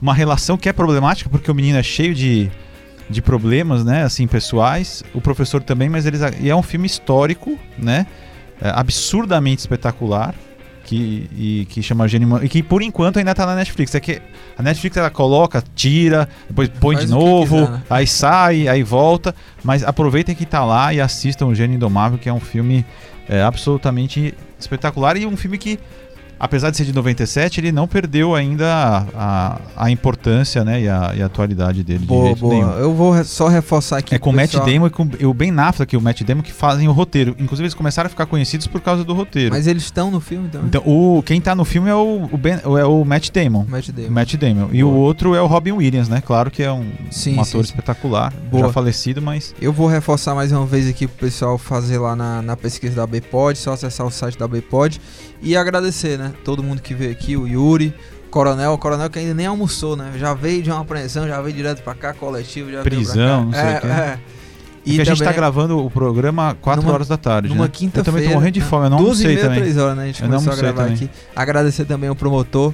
uma 0.02 0.14
relação 0.14 0.58
que 0.58 0.70
é 0.70 0.74
problemática, 0.74 1.28
porque 1.30 1.50
o 1.50 1.56
menino 1.56 1.80
é 1.80 1.84
cheio 1.84 2.14
de, 2.14 2.52
de 3.10 3.20
problemas, 3.22 3.84
né, 3.84 4.04
assim, 4.04 4.28
pessoais. 4.28 5.04
O 5.14 5.20
professor 5.20 5.64
também, 5.64 5.90
mas 5.90 6.06
eles... 6.06 6.22
E 6.40 6.50
é 6.50 6.56
um 6.56 6.62
filme 6.62 6.86
histórico, 6.86 7.58
né, 7.78 8.06
é, 8.62 8.70
absurdamente 8.70 9.62
espetacular, 9.62 10.36
que, 10.92 11.30
e, 11.38 11.66
que 11.70 11.82
chama 11.82 12.08
Gênio... 12.08 12.44
E 12.44 12.50
que, 12.50 12.62
por 12.62 12.82
enquanto, 12.82 13.18
ainda 13.18 13.34
tá 13.34 13.46
na 13.46 13.56
Netflix. 13.56 13.96
É 13.96 14.00
que 14.00 14.22
a 14.58 14.62
Netflix, 14.62 14.98
ela 14.98 15.10
coloca, 15.10 15.64
tira, 15.74 16.28
depois 16.50 16.68
põe 16.68 16.96
Faz 16.96 17.08
de 17.08 17.14
novo, 17.14 17.60
quiser, 17.60 17.72
né? 17.72 17.82
aí 17.90 18.08
sai, 18.08 18.68
aí 18.68 18.84
volta. 18.84 19.34
Mas 19.64 19.84
aproveitem 19.84 20.36
que 20.36 20.46
tá 20.46 20.66
lá 20.66 20.94
e 20.94 21.00
assistam 21.00 21.46
o 21.46 21.56
Gênio 21.56 21.76
Indomável, 21.76 22.20
que 22.20 22.28
é 22.28 22.34
um 22.34 22.40
filme 22.40 22.86
é, 23.30 23.42
absolutamente 23.42 24.34
espetacular 24.60 25.16
e 25.16 25.26
um 25.26 25.38
filme 25.38 25.58
que, 25.58 25.80
apesar 26.42 26.72
de 26.72 26.78
ser 26.78 26.86
de 26.86 26.94
97, 26.94 27.60
ele 27.60 27.72
não 27.72 27.88
perdeu 27.88 28.34
ainda 28.34 28.68
a, 28.74 29.06
a, 29.16 29.86
a 29.86 29.92
importância 29.92 30.66
né, 30.66 30.82
e, 30.82 30.90
a, 30.90 31.14
e 31.16 31.22
a 31.22 31.28
atualidade 31.28 31.84
dele. 31.84 32.00
de 32.00 32.06
Boa, 32.08 32.26
jeito 32.26 32.40
boa. 32.40 32.54
nenhum. 32.56 32.72
Eu 32.72 32.94
vou 32.96 33.24
só 33.24 33.48
reforçar 33.48 34.00
aqui. 34.00 34.16
É 34.16 34.18
com 34.18 34.32
o 34.32 34.34
Matt 34.34 34.52
pessoal. 34.52 34.66
Damon 34.66 34.88
e 34.88 34.90
com 34.90 35.08
e 35.20 35.26
o 35.26 35.34
Ben 35.36 35.52
Affleck 35.60 35.96
o 35.96 36.02
Matt 36.02 36.24
Damon 36.24 36.42
que 36.42 36.52
fazem 36.52 36.88
o 36.88 36.92
roteiro. 36.92 37.36
Inclusive, 37.38 37.66
eles 37.66 37.76
começaram 37.76 38.08
a 38.08 38.10
ficar 38.10 38.26
conhecidos 38.26 38.66
por 38.66 38.82
causa 38.82 39.04
do 39.04 39.14
roteiro. 39.14 39.54
Mas 39.54 39.68
eles 39.68 39.84
estão 39.84 40.10
no 40.10 40.20
filme 40.20 40.48
então? 40.48 40.64
Então, 40.66 40.82
o, 40.84 41.22
quem 41.22 41.40
tá 41.40 41.54
no 41.54 41.64
filme 41.64 41.92
é 41.92 41.96
o, 41.96 42.28
o, 42.32 42.38
ben, 42.38 42.60
é 42.64 42.86
o 42.86 43.06
Matt 43.06 43.30
Damon. 43.30 43.66
Matt 43.68 43.90
Damon. 43.90 44.08
O 44.08 44.12
Matt 44.12 44.36
Damon. 44.36 44.70
E 44.72 44.84
o 44.84 44.90
Boa. 44.90 45.00
outro 45.00 45.36
é 45.36 45.42
o 45.42 45.46
Robin 45.46 45.74
Williams, 45.74 46.10
né? 46.10 46.22
Claro 46.26 46.50
que 46.50 46.64
é 46.64 46.72
um, 46.72 46.88
Sim, 47.12 47.38
um 47.38 47.42
ator 47.42 47.64
sim. 47.64 47.72
espetacular, 47.72 48.34
Boa. 48.50 48.66
já 48.66 48.74
falecido, 48.74 49.22
mas 49.22 49.54
Eu 49.62 49.72
vou 49.72 49.88
reforçar 49.88 50.34
mais 50.34 50.52
uma 50.52 50.66
vez 50.66 50.90
aqui 50.90 51.06
pro 51.06 51.28
pessoal 51.28 51.60
fazer 51.60 52.00
lá 52.00 52.16
na, 52.16 52.42
na 52.42 52.58
pesquisa 52.58 52.96
da 52.96 53.06
Bpod, 53.06 53.56
só 53.60 53.74
acessar 53.74 54.08
o 54.08 54.12
site 54.12 54.40
da 54.40 54.48
Bpod 54.48 55.00
e 55.42 55.56
agradecer, 55.56 56.18
né? 56.18 56.32
Todo 56.44 56.62
mundo 56.64 56.82
que 56.82 56.94
veio 56.94 57.12
aqui, 57.12 57.36
o 57.36 57.48
Yuri, 57.48 57.94
o 58.28 58.30
Coronel, 58.30 58.74
o 58.74 58.78
Coronel 58.78 59.10
que 59.10 59.20
ainda 59.20 59.34
nem 59.34 59.46
almoçou, 59.46 59.96
né? 59.96 60.12
Já 60.18 60.34
veio 60.34 60.62
de 60.62 60.70
uma 60.72 60.82
apreensão, 60.82 61.28
já 61.28 61.42
veio 61.42 61.56
direto 61.56 61.82
pra 61.84 61.94
cá, 61.96 62.14
coletivo, 62.14 62.72
já 62.72 62.82
veio 62.82 62.84
pra 62.84 62.92
Prisão, 62.92 63.40
cá. 63.40 63.46
não 63.46 63.52
sei 63.54 63.62
é, 63.62 63.78
o 63.78 63.82
quê. 63.82 63.88
É. 63.88 64.20
E 64.84 65.00
a 65.00 65.04
gente 65.04 65.24
tá 65.24 65.32
gravando 65.32 65.78
o 65.78 65.92
programa 65.92 66.58
4 66.60 66.82
Numa- 66.82 66.94
horas 66.96 67.08
da 67.08 67.16
tarde. 67.18 67.50
numa 67.50 67.66
né? 67.66 67.70
quinta-feira. 67.72 68.10
Eu 68.10 68.14
também 68.14 68.28
tô 68.30 68.34
morrendo 68.34 68.54
de 68.54 68.60
né? 68.62 68.66
fome, 68.66 68.86
eu 68.86 68.90
não 68.90 68.98
Duas 68.98 69.20
meia, 69.22 69.40
também. 69.40 69.60
três 69.60 69.78
horas, 69.78 69.96
né? 69.96 70.04
A 70.04 70.06
gente 70.08 70.24
Eu 70.24 70.28
não 70.30 70.38
começou 70.40 70.54
a 70.54 70.56
gravar 70.56 70.82
também. 70.84 70.94
aqui. 70.96 71.10
Agradecer 71.36 71.86
também 71.86 72.10
ao 72.10 72.16
promotor. 72.16 72.74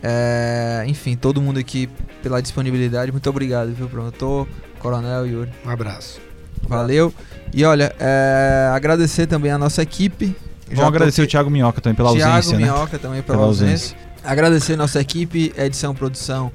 é, 0.00 0.84
enfim, 0.86 1.16
todo 1.16 1.42
mundo 1.42 1.58
aqui 1.58 1.88
pela 2.22 2.40
disponibilidade. 2.40 3.10
Muito 3.10 3.28
obrigado, 3.28 3.72
viu, 3.72 3.88
promotor, 3.88 4.46
Coronel, 4.78 5.26
Yuri. 5.26 5.50
Um 5.66 5.70
abraço. 5.70 6.20
Valeu. 6.68 7.12
E 7.52 7.64
olha, 7.64 7.92
é, 7.98 8.70
agradecer 8.72 9.26
também 9.26 9.50
a 9.50 9.58
nossa 9.58 9.82
equipe. 9.82 10.36
Vamos 10.70 10.84
agradecer 10.88 11.22
o 11.22 11.26
Thiago 11.26 11.50
Minhoca 11.50 11.80
também 11.80 11.96
pela 11.96 12.12
Thiago 12.12 12.32
ausência, 12.36 12.58
né? 12.58 12.64
Minhoca 12.64 12.98
também 12.98 13.22
pela, 13.22 13.36
Pela 13.38 13.46
ausência. 13.48 13.96
ausência. 13.96 13.96
Agradecer 14.24 14.76
nossa 14.76 15.00
equipe, 15.00 15.52
edição, 15.56 15.94
produção, 15.94 16.50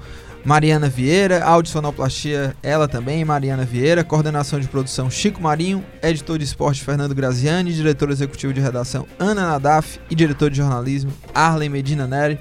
Mariana 0.45 0.89
Vieira, 0.89 1.43
áudio 1.43 1.71
sonoplastia, 1.71 2.53
ela 2.61 2.87
também, 2.87 3.23
Mariana 3.23 3.63
Vieira, 3.63 4.03
coordenação 4.03 4.59
de 4.59 4.67
produção 4.67 5.09
Chico 5.09 5.41
Marinho, 5.41 5.83
editor 6.01 6.37
de 6.37 6.43
esporte 6.43 6.83
Fernando 6.83 7.15
Graziani, 7.15 7.71
diretor 7.73 8.11
executivo 8.11 8.53
de 8.53 8.59
redação 8.59 9.07
Ana 9.17 9.47
Nadaf 9.47 9.99
e 10.09 10.15
diretor 10.15 10.49
de 10.49 10.57
jornalismo 10.57 11.11
Arlen 11.33 11.69
Medina 11.69 12.05
Neri. 12.05 12.37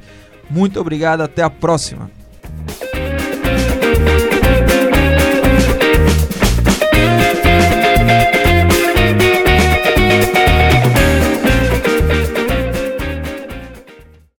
Muito 0.50 0.80
obrigado, 0.80 1.20
até 1.20 1.42
a 1.42 1.48
próxima. 1.48 2.10